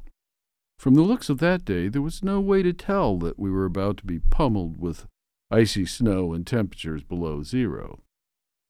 From 0.79 0.95
the 0.95 1.03
looks 1.03 1.29
of 1.29 1.39
that 1.39 1.65
day, 1.65 1.89
there 1.89 2.03
was 2.03 2.23
no 2.23 2.41
way 2.41 2.63
to 2.63 2.73
tell 2.73 3.17
that 3.19 3.39
we 3.39 3.51
were 3.51 3.65
about 3.65 3.97
to 3.99 4.07
be 4.07 4.19
pummeled 4.19 4.81
with 4.81 5.07
icy 5.51 5.87
snow 5.87 6.33
and 6.33 6.47
temperatures 6.47 7.03
below 7.05 7.43
zero. 7.43 8.01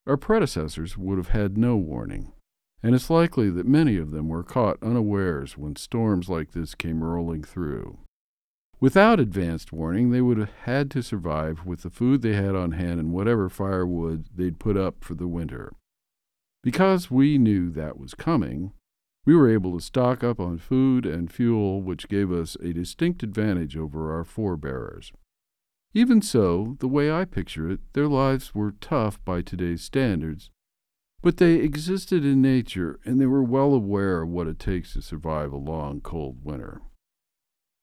Our 0.07 0.17
predecessors 0.17 0.97
would 0.97 1.19
have 1.19 1.29
had 1.29 1.59
no 1.59 1.77
warning, 1.77 2.33
and 2.83 2.95
it's 2.95 3.11
likely 3.11 3.51
that 3.51 3.67
many 3.67 3.97
of 3.97 4.11
them 4.11 4.29
were 4.29 4.43
caught 4.43 4.83
unawares 4.83 5.59
when 5.59 5.77
storms 5.77 6.29
like 6.29 6.53
this 6.53 6.75
came 6.75 7.03
rolling 7.03 7.43
through. 7.43 7.99
Without 8.81 9.19
advanced 9.19 9.73
warning, 9.73 10.11
they 10.11 10.21
would 10.21 10.39
have 10.39 10.53
had 10.63 10.91
to 10.93 11.03
survive 11.03 11.67
with 11.67 11.83
the 11.83 11.91
food 11.91 12.23
they 12.23 12.35
had 12.35 12.55
on 12.55 12.73
hand 12.73 13.01
and 13.01 13.13
whatever 13.13 13.49
firewood 13.49 14.27
they'd 14.35 14.61
put 14.61 14.77
up 14.77 15.03
for 15.03 15.15
the 15.15 15.27
winter. 15.27 15.73
Because 16.63 17.11
we 17.11 17.39
knew 17.39 17.71
that 17.71 17.99
was 17.99 18.15
coming, 18.15 18.73
we 19.25 19.35
were 19.35 19.51
able 19.51 19.77
to 19.77 19.85
stock 19.85 20.23
up 20.23 20.39
on 20.39 20.59
food 20.59 21.07
and 21.07 21.33
fuel, 21.33 21.83
which 21.83 22.09
gave 22.09 22.31
us 22.31 22.57
a 22.63 22.73
distinct 22.73 23.23
advantage 23.23 23.77
over 23.77 24.15
our 24.15 24.25
forebears. 24.25 25.13
Even 25.93 26.23
so, 26.23 26.77
the 26.79 26.89
way 26.89 27.11
I 27.11 27.25
picture 27.25 27.69
it, 27.69 27.81
their 27.95 28.07
lives 28.07 28.55
were 28.55 28.73
tough 28.81 29.23
by 29.25 29.43
today's 29.43 29.83
standards, 29.83 30.51
but 31.21 31.39
they 31.39 31.57
existed 31.57 32.25
in 32.25 32.41
nature 32.41 33.01
and 33.05 33.21
they 33.21 33.27
were 33.27 33.43
well 33.43 33.75
aware 33.75 34.23
of 34.23 34.29
what 34.29 34.47
it 34.47 34.61
takes 34.61 34.93
to 34.93 35.03
survive 35.03 35.53
a 35.53 35.57
long, 35.57 36.01
cold 36.01 36.45
winter. 36.45 36.81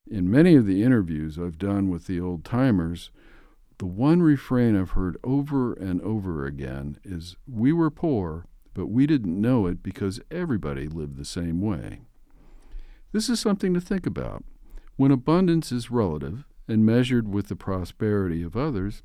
In 0.10 0.30
many 0.30 0.56
of 0.56 0.68
the 0.68 0.84
interviews 0.84 1.40
I've 1.40 1.58
done 1.58 1.90
with 1.90 2.06
the 2.06 2.20
old 2.20 2.46
timers, 2.46 3.10
the 3.80 3.88
one 3.88 4.22
refrain 4.22 4.76
I've 4.76 4.92
heard 4.92 5.18
over 5.24 5.74
and 5.74 6.00
over 6.02 6.46
again 6.46 6.98
is 7.04 7.36
We 7.48 7.74
were 7.74 7.90
poor, 7.90 8.46
but 8.74 8.88
we 8.88 9.08
didn't 9.08 9.42
know 9.42 9.66
it 9.66 9.82
because 9.82 10.22
everybody 10.30 10.88
lived 10.88 11.18
the 11.18 11.26
same 11.26 11.60
way. 11.60 12.02
This 13.14 13.30
is 13.30 13.40
something 13.40 13.74
to 13.74 13.82
think 13.82 14.06
about. 14.06 14.44
When 14.96 15.12
abundance 15.12 15.72
is 15.72 15.90
relative 15.90 16.46
and 16.68 16.86
measured 16.86 17.28
with 17.28 17.48
the 17.48 17.56
prosperity 17.56 18.44
of 18.44 18.56
others, 18.56 19.02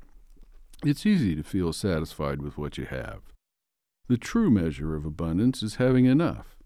it's 0.85 1.05
easy 1.05 1.35
to 1.35 1.43
feel 1.43 1.73
satisfied 1.73 2.41
with 2.41 2.57
what 2.57 2.77
you 2.77 2.85
have. 2.85 3.21
The 4.07 4.17
true 4.17 4.51
measure 4.51 4.95
of 4.95 5.05
abundance 5.05 5.63
is 5.63 5.75
having 5.75 6.05
enough. 6.05 6.57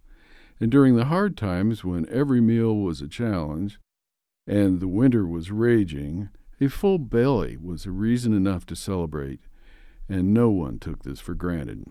And 0.60 0.72
during 0.72 0.96
the 0.96 1.06
hard 1.06 1.38
times 1.38 1.84
when 1.84 2.08
every 2.10 2.42
meal 2.42 2.76
was 2.76 3.02
a 3.02 3.08
challenge, 3.08 3.80
and 4.48 4.80
the 4.80 4.88
winter 4.88 5.28
was 5.28 5.52
raging, 5.52 6.30
a 6.62 6.68
full 6.68 7.00
belly 7.00 7.58
was 7.58 7.86
a 7.86 7.92
reason 7.92 8.34
enough 8.34 8.66
to 8.68 8.76
celebrate, 8.76 9.42
and 10.08 10.34
no 10.34 10.50
one 10.50 10.80
took 10.80 11.04
this 11.04 11.20
for 11.20 11.34
granted. 11.34 11.86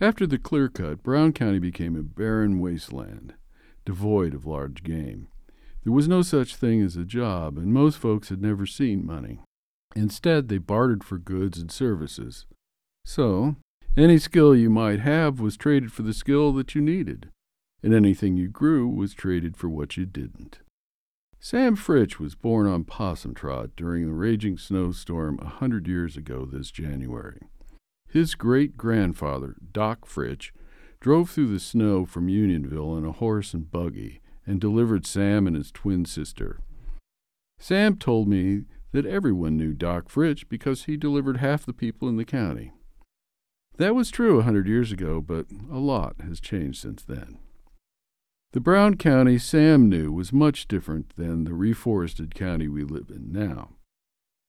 After 0.00 0.26
the 0.26 0.38
clear 0.38 0.68
cut, 0.68 1.02
Brown 1.02 1.32
County 1.32 1.58
became 1.58 1.96
a 1.96 2.02
barren 2.02 2.60
wasteland, 2.60 3.34
devoid 3.84 4.34
of 4.34 4.46
large 4.46 4.82
game. 4.82 5.28
There 5.84 5.92
was 5.92 6.08
no 6.08 6.22
such 6.22 6.56
thing 6.56 6.80
as 6.80 6.96
a 6.96 7.04
job, 7.04 7.58
and 7.58 7.72
most 7.72 7.98
folks 7.98 8.28
had 8.28 8.40
never 8.40 8.66
seen 8.66 9.04
money. 9.04 9.40
Instead, 9.94 10.48
they 10.48 10.58
bartered 10.58 11.04
for 11.04 11.18
goods 11.18 11.58
and 11.58 11.70
services. 11.70 12.46
So, 13.04 13.56
any 13.96 14.18
skill 14.18 14.54
you 14.54 14.70
might 14.70 15.00
have 15.00 15.40
was 15.40 15.56
traded 15.56 15.92
for 15.92 16.02
the 16.02 16.14
skill 16.14 16.52
that 16.54 16.74
you 16.74 16.80
needed, 16.80 17.28
and 17.82 17.92
anything 17.92 18.36
you 18.36 18.48
grew 18.48 18.88
was 18.88 19.12
traded 19.12 19.56
for 19.56 19.68
what 19.68 19.96
you 19.96 20.06
didn't. 20.06 20.60
Sam 21.44 21.76
Fritch 21.76 22.20
was 22.20 22.36
born 22.36 22.68
on 22.68 22.84
Possum 22.84 23.34
Trot 23.34 23.70
during 23.76 24.06
the 24.06 24.12
raging 24.12 24.56
snowstorm 24.56 25.40
a 25.42 25.48
hundred 25.48 25.88
years 25.88 26.16
ago 26.16 26.44
this 26.46 26.70
January. 26.70 27.40
His 28.08 28.36
great 28.36 28.76
grandfather, 28.76 29.56
Doc 29.72 30.06
Fritch, 30.06 30.52
drove 31.00 31.30
through 31.30 31.52
the 31.52 31.58
snow 31.58 32.06
from 32.06 32.28
Unionville 32.28 32.96
in 32.96 33.04
a 33.04 33.10
horse 33.10 33.54
and 33.54 33.68
buggy 33.68 34.20
and 34.46 34.60
delivered 34.60 35.04
Sam 35.04 35.48
and 35.48 35.56
his 35.56 35.72
twin 35.72 36.04
sister. 36.04 36.60
Sam 37.58 37.96
told 37.96 38.28
me 38.28 38.66
that 38.92 39.04
everyone 39.04 39.56
knew 39.56 39.72
Doc 39.72 40.08
Fritch 40.08 40.48
because 40.48 40.84
he 40.84 40.96
delivered 40.96 41.38
half 41.38 41.66
the 41.66 41.72
people 41.72 42.08
in 42.08 42.18
the 42.18 42.24
county. 42.24 42.70
That 43.78 43.96
was 43.96 44.12
true 44.12 44.38
a 44.38 44.44
hundred 44.44 44.68
years 44.68 44.92
ago, 44.92 45.20
but 45.20 45.46
a 45.68 45.80
lot 45.80 46.20
has 46.20 46.38
changed 46.38 46.80
since 46.80 47.02
then. 47.02 47.38
The 48.52 48.60
Brown 48.60 48.98
County 48.98 49.38
Sam 49.38 49.88
knew 49.88 50.12
was 50.12 50.30
much 50.30 50.68
different 50.68 51.16
than 51.16 51.44
the 51.44 51.52
reforested 51.52 52.34
county 52.34 52.68
we 52.68 52.84
live 52.84 53.08
in 53.08 53.32
now. 53.32 53.70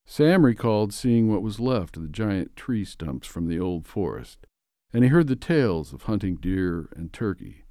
Sam 0.04 0.44
recalled 0.44 0.92
seeing 0.92 1.30
what 1.30 1.42
was 1.42 1.58
left 1.58 1.96
of 1.96 2.02
the 2.02 2.10
giant 2.10 2.54
tree 2.54 2.84
stumps 2.84 3.26
from 3.26 3.48
the 3.48 3.58
old 3.58 3.86
forest, 3.86 4.46
and 4.92 5.04
he 5.04 5.08
heard 5.08 5.26
the 5.26 5.36
tales 5.36 5.94
of 5.94 6.02
hunting 6.02 6.36
deer 6.36 6.90
and 6.94 7.14
turkey, 7.14 7.64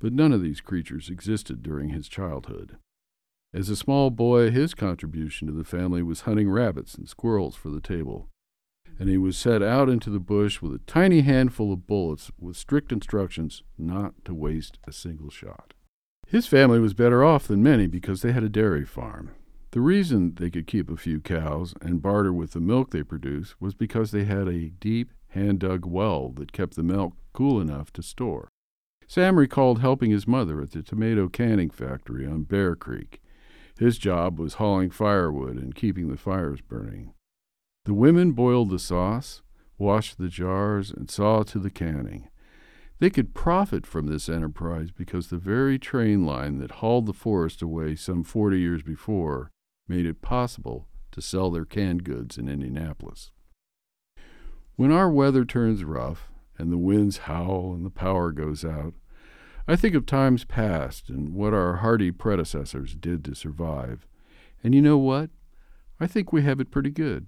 but 0.00 0.12
none 0.12 0.32
of 0.32 0.42
these 0.42 0.60
creatures 0.60 1.08
existed 1.08 1.62
during 1.62 1.90
his 1.90 2.08
childhood. 2.08 2.78
As 3.54 3.68
a 3.68 3.76
small 3.76 4.10
boy, 4.10 4.50
his 4.50 4.74
contribution 4.74 5.46
to 5.46 5.54
the 5.54 5.62
family 5.62 6.02
was 6.02 6.22
hunting 6.22 6.50
rabbits 6.50 6.96
and 6.96 7.08
squirrels 7.08 7.54
for 7.54 7.70
the 7.70 7.80
table, 7.80 8.28
and 8.98 9.08
he 9.08 9.18
was 9.18 9.38
set 9.38 9.62
out 9.62 9.88
into 9.88 10.10
the 10.10 10.18
bush 10.18 10.60
with 10.60 10.74
a 10.74 10.84
tiny 10.88 11.20
handful 11.20 11.72
of 11.72 11.86
bullets 11.86 12.32
with 12.40 12.56
strict 12.56 12.90
instructions 12.90 13.62
not 13.78 14.14
to 14.24 14.34
waste 14.34 14.80
a 14.84 14.90
single 14.90 15.30
shot. 15.30 15.74
His 16.28 16.48
family 16.48 16.80
was 16.80 16.92
better 16.92 17.22
off 17.24 17.46
than 17.46 17.62
many 17.62 17.86
because 17.86 18.20
they 18.20 18.32
had 18.32 18.42
a 18.42 18.48
dairy 18.48 18.84
farm. 18.84 19.30
The 19.70 19.80
reason 19.80 20.34
they 20.34 20.50
could 20.50 20.66
keep 20.66 20.90
a 20.90 20.96
few 20.96 21.20
cows 21.20 21.72
and 21.80 22.02
barter 22.02 22.32
with 22.32 22.52
the 22.52 22.60
milk 22.60 22.90
they 22.90 23.04
produced 23.04 23.60
was 23.60 23.74
because 23.74 24.10
they 24.10 24.24
had 24.24 24.48
a 24.48 24.70
deep, 24.70 25.12
hand 25.28 25.60
dug 25.60 25.86
well 25.86 26.30
that 26.30 26.52
kept 26.52 26.74
the 26.74 26.82
milk 26.82 27.14
cool 27.32 27.60
enough 27.60 27.92
to 27.92 28.02
store. 28.02 28.48
Sam 29.06 29.38
recalled 29.38 29.80
helping 29.80 30.10
his 30.10 30.26
mother 30.26 30.60
at 30.60 30.72
the 30.72 30.82
tomato 30.82 31.28
canning 31.28 31.70
factory 31.70 32.26
on 32.26 32.42
Bear 32.42 32.74
Creek. 32.74 33.22
His 33.78 33.96
job 33.96 34.40
was 34.40 34.54
hauling 34.54 34.90
firewood 34.90 35.56
and 35.56 35.76
keeping 35.76 36.08
the 36.08 36.16
fires 36.16 36.60
burning. 36.60 37.12
The 37.84 37.94
women 37.94 38.32
boiled 38.32 38.70
the 38.70 38.80
sauce, 38.80 39.42
washed 39.78 40.18
the 40.18 40.28
jars, 40.28 40.90
and 40.90 41.08
saw 41.08 41.44
to 41.44 41.60
the 41.60 41.70
canning. 41.70 42.28
They 42.98 43.10
could 43.10 43.34
profit 43.34 43.86
from 43.86 44.06
this 44.06 44.28
enterprise 44.28 44.90
because 44.90 45.28
the 45.28 45.36
very 45.36 45.78
train 45.78 46.24
line 46.24 46.58
that 46.58 46.72
hauled 46.72 47.06
the 47.06 47.12
forest 47.12 47.60
away 47.60 47.94
some 47.94 48.24
40 48.24 48.58
years 48.58 48.82
before 48.82 49.50
made 49.86 50.06
it 50.06 50.22
possible 50.22 50.88
to 51.12 51.20
sell 51.20 51.50
their 51.50 51.66
canned 51.66 52.04
goods 52.04 52.38
in 52.38 52.48
Indianapolis. 52.48 53.32
When 54.76 54.90
our 54.90 55.10
weather 55.10 55.44
turns 55.44 55.84
rough 55.84 56.30
and 56.58 56.72
the 56.72 56.78
winds 56.78 57.18
howl 57.18 57.74
and 57.74 57.84
the 57.84 57.90
power 57.90 58.32
goes 58.32 58.64
out, 58.64 58.94
I 59.68 59.76
think 59.76 59.94
of 59.94 60.06
times 60.06 60.44
past 60.44 61.10
and 61.10 61.34
what 61.34 61.52
our 61.52 61.76
hardy 61.76 62.10
predecessors 62.10 62.94
did 62.94 63.24
to 63.24 63.34
survive. 63.34 64.06
And 64.62 64.74
you 64.74 64.80
know 64.80 64.98
what? 64.98 65.30
I 66.00 66.06
think 66.06 66.32
we 66.32 66.42
have 66.42 66.60
it 66.60 66.70
pretty 66.70 66.90
good. 66.90 67.26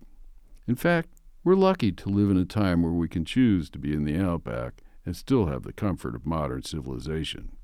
In 0.66 0.76
fact, 0.76 1.10
we're 1.44 1.54
lucky 1.54 1.92
to 1.92 2.08
live 2.08 2.30
in 2.30 2.36
a 2.36 2.44
time 2.44 2.82
where 2.82 2.92
we 2.92 3.08
can 3.08 3.24
choose 3.24 3.68
to 3.70 3.78
be 3.78 3.92
in 3.92 4.04
the 4.04 4.18
outback 4.18 4.82
and 5.08 5.16
still 5.16 5.46
have 5.46 5.62
the 5.62 5.72
comfort 5.72 6.14
of 6.14 6.26
modern 6.26 6.62
civilization. 6.62 7.56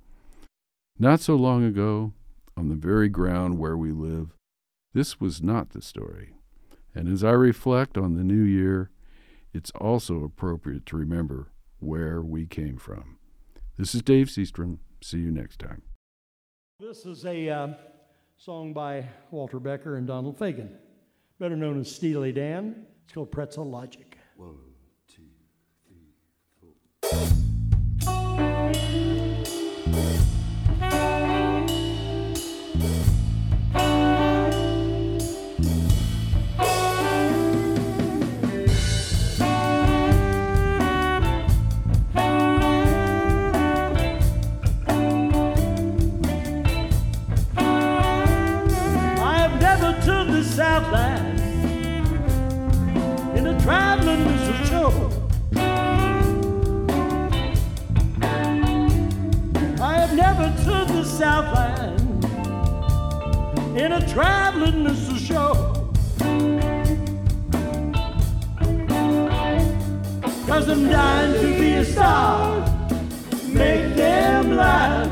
Not 0.98 1.20
so 1.20 1.36
long 1.36 1.62
ago, 1.62 2.14
on 2.56 2.70
the 2.70 2.74
very 2.74 3.10
ground 3.10 3.58
where 3.58 3.76
we 3.76 3.92
live, 3.92 4.34
this 4.94 5.20
was 5.20 5.42
not 5.42 5.68
the 5.72 5.82
story. 5.82 6.36
And 6.94 7.06
as 7.06 7.22
I 7.22 7.32
reflect 7.32 7.98
on 7.98 8.14
the 8.14 8.24
new 8.24 8.42
year, 8.42 8.88
it's 9.52 9.70
also 9.72 10.24
appropriate 10.24 10.86
to 10.86 10.96
remember 10.96 11.52
where 11.80 12.22
we 12.22 12.46
came 12.46 12.78
from. 12.78 13.18
This 13.76 13.94
is 13.94 14.00
Dave 14.00 14.28
Seastrom. 14.28 14.78
See 15.02 15.18
you 15.18 15.30
next 15.30 15.58
time. 15.58 15.82
This 16.80 17.04
is 17.04 17.26
a 17.26 17.50
uh, 17.50 17.68
song 18.38 18.72
by 18.72 19.06
Walter 19.30 19.60
Becker 19.60 19.96
and 19.96 20.06
Donald 20.06 20.38
Fagen, 20.38 20.70
better 21.38 21.56
known 21.56 21.78
as 21.78 21.94
Steely 21.94 22.32
Dan. 22.32 22.86
It's 23.04 23.12
called 23.12 23.30
Pretzel 23.30 23.68
Logic. 23.68 24.16
One, 24.38 24.56
in 63.84 63.92
a 63.92 64.08
traveling 64.08 64.82
Mr. 64.82 65.18
show. 65.18 65.52
Cause 70.46 70.68
I'm 70.70 70.88
dying 70.88 71.34
to 71.34 71.58
be 71.60 71.72
a 71.74 71.84
star, 71.84 72.60
make 73.48 73.94
them 73.94 74.56
laugh. 74.56 75.10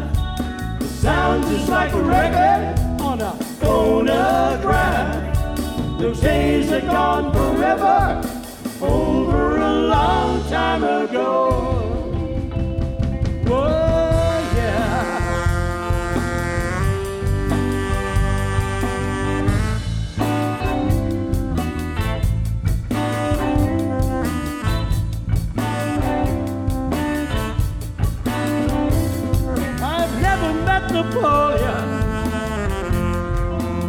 Sound 1.03 1.45
just 1.49 1.68
like 1.68 1.93
a 1.93 2.03
record 2.03 2.81
on 3.03 3.20
a 3.20 3.33
phonograph. 3.61 5.18
Those 5.99 6.20
days 6.20 6.73
are 6.73 6.81
gone 6.81 7.31
forever, 7.31 8.23
over 8.81 9.59
a 9.59 9.73
long 9.73 10.49
time 10.49 10.83
ago. 10.83 11.82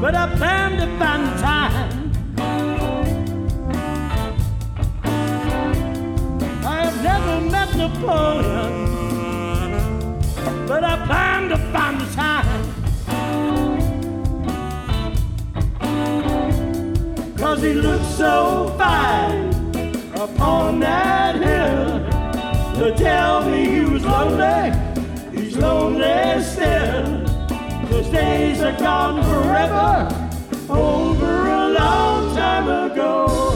But 0.04 0.16
I 0.16 0.28
plan 0.36 0.72
to 0.82 0.88
find 1.00 1.40
time. 1.40 2.12
I 6.66 6.84
have 6.84 7.02
never 7.02 7.40
met 7.50 7.74
Napoleon, 7.78 8.74
but 10.68 10.84
I 10.84 11.06
plan 11.06 11.48
to 11.52 11.58
find 11.72 12.02
the 12.02 12.10
time. 12.14 12.66
Cause 17.38 17.62
he 17.62 17.74
looks 17.74 18.10
so 18.18 18.76
fine 18.78 19.54
upon 20.16 20.82
that 20.82 21.36
hill. 21.36 22.02
To 22.80 22.94
tell 22.98 23.50
me 23.50 23.70
he 23.70 23.80
was 23.86 24.04
lonely, 24.04 24.74
he's 25.32 25.56
lonely 25.56 26.44
still. 26.44 27.23
Those 27.94 28.10
days 28.10 28.60
are 28.64 28.76
gone 28.80 29.22
forever, 29.24 30.10
over 30.68 31.48
a 31.48 31.70
long 31.70 32.36
time 32.36 32.92
ago. 32.92 33.53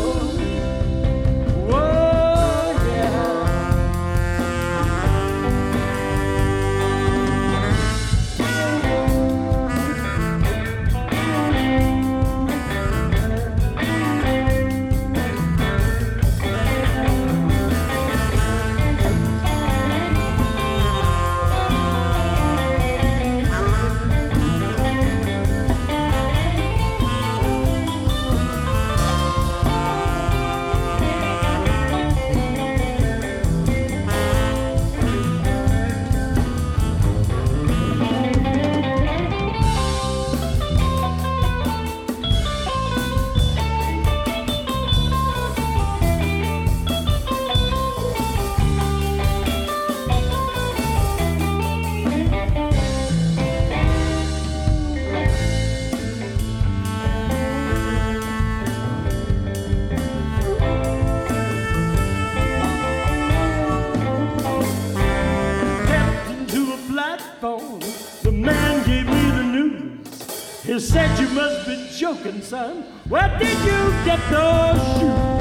Be 72.31 72.39
joking, 72.39 72.41
son. 72.41 72.83
Where 73.09 73.39
did 73.39 73.57
you 73.59 73.91
get 74.05 74.19
those 74.29 74.81
shoes? 74.99 75.37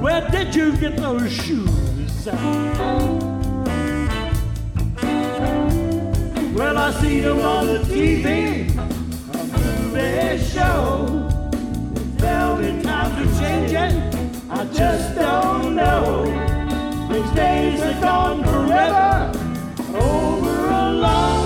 Where 0.00 0.30
did 0.30 0.54
you 0.54 0.76
get 0.76 0.96
those 0.96 1.32
shoes. 1.32 1.68
Well, 6.54 6.76
I 6.76 6.90
see 7.00 7.20
them 7.20 7.40
on 7.40 7.66
the 7.66 7.78
TV, 7.80 8.76
on 8.76 9.92
the 9.92 10.38
show. 10.38 11.06
Velvet 12.18 12.82
times 12.82 13.16
are 13.18 13.40
changing, 13.40 14.50
I 14.50 14.64
just 14.72 15.14
don't 15.14 15.76
know. 15.76 16.24
These 17.10 17.30
days 17.30 17.80
are 17.80 18.00
gone 18.00 18.42
forever, 18.44 19.32
over 19.96 20.66
a 20.66 20.92
long 20.92 21.37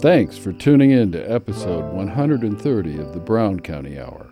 Thanks 0.00 0.38
for 0.38 0.52
tuning 0.52 0.92
in 0.92 1.10
to 1.10 1.28
episode 1.28 1.92
130 1.92 2.98
of 2.98 3.14
the 3.14 3.18
Brown 3.18 3.58
County 3.58 3.98
Hour. 3.98 4.30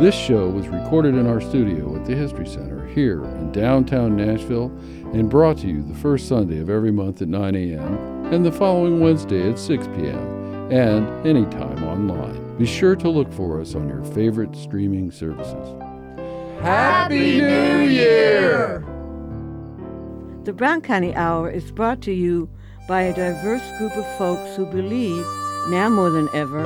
This 0.00 0.16
show 0.16 0.48
was 0.48 0.66
recorded 0.66 1.14
in 1.14 1.28
our 1.28 1.40
studio 1.40 1.94
at 1.94 2.04
the 2.04 2.16
History 2.16 2.44
Center 2.44 2.84
here 2.86 3.22
in 3.22 3.52
downtown 3.52 4.16
Nashville 4.16 4.76
and 5.12 5.30
brought 5.30 5.58
to 5.58 5.68
you 5.68 5.84
the 5.84 5.94
first 5.94 6.26
Sunday 6.26 6.58
of 6.58 6.68
every 6.68 6.90
month 6.90 7.22
at 7.22 7.28
9 7.28 7.54
a.m. 7.54 8.34
and 8.34 8.44
the 8.44 8.50
following 8.50 8.98
Wednesday 8.98 9.48
at 9.48 9.60
6 9.60 9.86
p.m. 9.86 10.72
and 10.72 11.24
anytime 11.24 11.84
online. 11.84 12.56
Be 12.58 12.66
sure 12.66 12.96
to 12.96 13.08
look 13.08 13.32
for 13.32 13.60
us 13.60 13.76
on 13.76 13.88
your 13.88 14.02
favorite 14.06 14.56
streaming 14.56 15.12
services. 15.12 15.68
Happy 16.60 17.40
New 17.42 17.78
Year! 17.82 18.84
The 20.42 20.52
Brown 20.52 20.80
County 20.80 21.14
Hour 21.14 21.48
is 21.48 21.70
brought 21.70 22.00
to 22.02 22.12
you 22.12 22.48
by 22.86 23.02
a 23.02 23.14
diverse 23.14 23.62
group 23.78 23.96
of 23.96 24.06
folks 24.18 24.54
who 24.56 24.64
believe, 24.66 25.24
now 25.68 25.88
more 25.88 26.10
than 26.10 26.28
ever, 26.32 26.62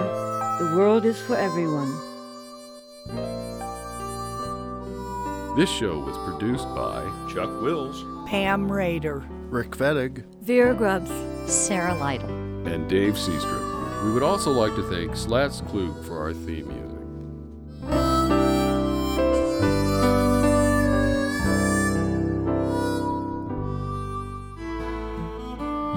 the 0.59 0.77
world 0.77 1.05
is 1.07 1.21
for 1.23 1.37
everyone. 1.37 1.91
This 5.57 5.71
show 5.71 5.99
was 5.99 6.17
produced 6.29 6.69
by 6.75 7.03
Chuck 7.33 7.51
Wills, 7.61 8.05
Pam 8.29 8.71
Rader, 8.71 9.25
Rick 9.49 9.71
Fettig, 9.71 10.25
Vera 10.43 10.75
Grubbs, 10.75 11.11
Sarah 11.51 11.95
Lytle. 11.99 12.29
and 12.67 12.89
Dave 12.89 13.15
Seastrom. 13.15 14.05
We 14.05 14.13
would 14.13 14.23
also 14.23 14.51
like 14.51 14.75
to 14.77 14.83
thank 14.91 15.17
Slats 15.17 15.61
Klug 15.63 16.05
for 16.05 16.19
our 16.19 16.33
theme 16.33 16.69
music. 16.69 16.80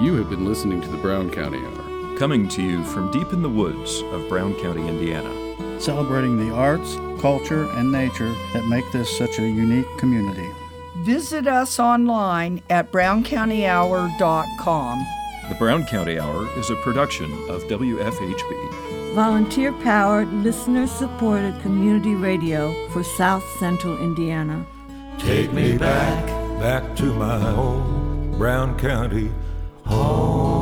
You 0.04 0.14
have 0.16 0.28
been 0.28 0.44
listening 0.44 0.82
to 0.82 0.88
the 0.88 0.98
Brown 0.98 1.30
County 1.30 1.64
Hour. 1.64 2.18
Coming 2.18 2.46
to 2.48 2.62
you 2.62 2.84
from 2.84 3.10
deep 3.10 3.32
in 3.32 3.40
the 3.40 3.48
woods 3.48 4.02
of 4.12 4.28
Brown 4.28 4.54
County, 4.56 4.86
Indiana. 4.86 5.80
celebrating 5.80 6.36
the 6.36 6.54
arts, 6.54 6.96
culture, 7.22 7.64
and 7.70 7.90
nature 7.90 8.34
that 8.52 8.66
make 8.66 8.84
this 8.92 9.16
such 9.16 9.38
a 9.38 9.48
unique 9.48 9.88
community. 9.96 10.46
Visit 10.98 11.46
us 11.46 11.80
online 11.80 12.62
at 12.68 12.92
browncountyhour.com. 12.92 15.06
The 15.48 15.54
Brown 15.54 15.86
County 15.86 16.18
Hour 16.18 16.50
is 16.58 16.68
a 16.68 16.76
production 16.76 17.32
of 17.48 17.62
WFHB. 17.62 19.14
Volunteer 19.14 19.72
powered, 19.72 20.30
listener 20.34 20.86
supported 20.86 21.58
community 21.62 22.14
radio 22.14 22.74
for 22.90 23.02
South 23.02 23.48
Central 23.58 23.96
Indiana. 23.96 24.66
Take 25.18 25.54
me 25.54 25.78
back, 25.78 26.26
back 26.60 26.94
to 26.96 27.14
my 27.14 27.40
home, 27.40 28.34
Brown 28.36 28.78
County 28.78 29.30
home. 29.86 30.53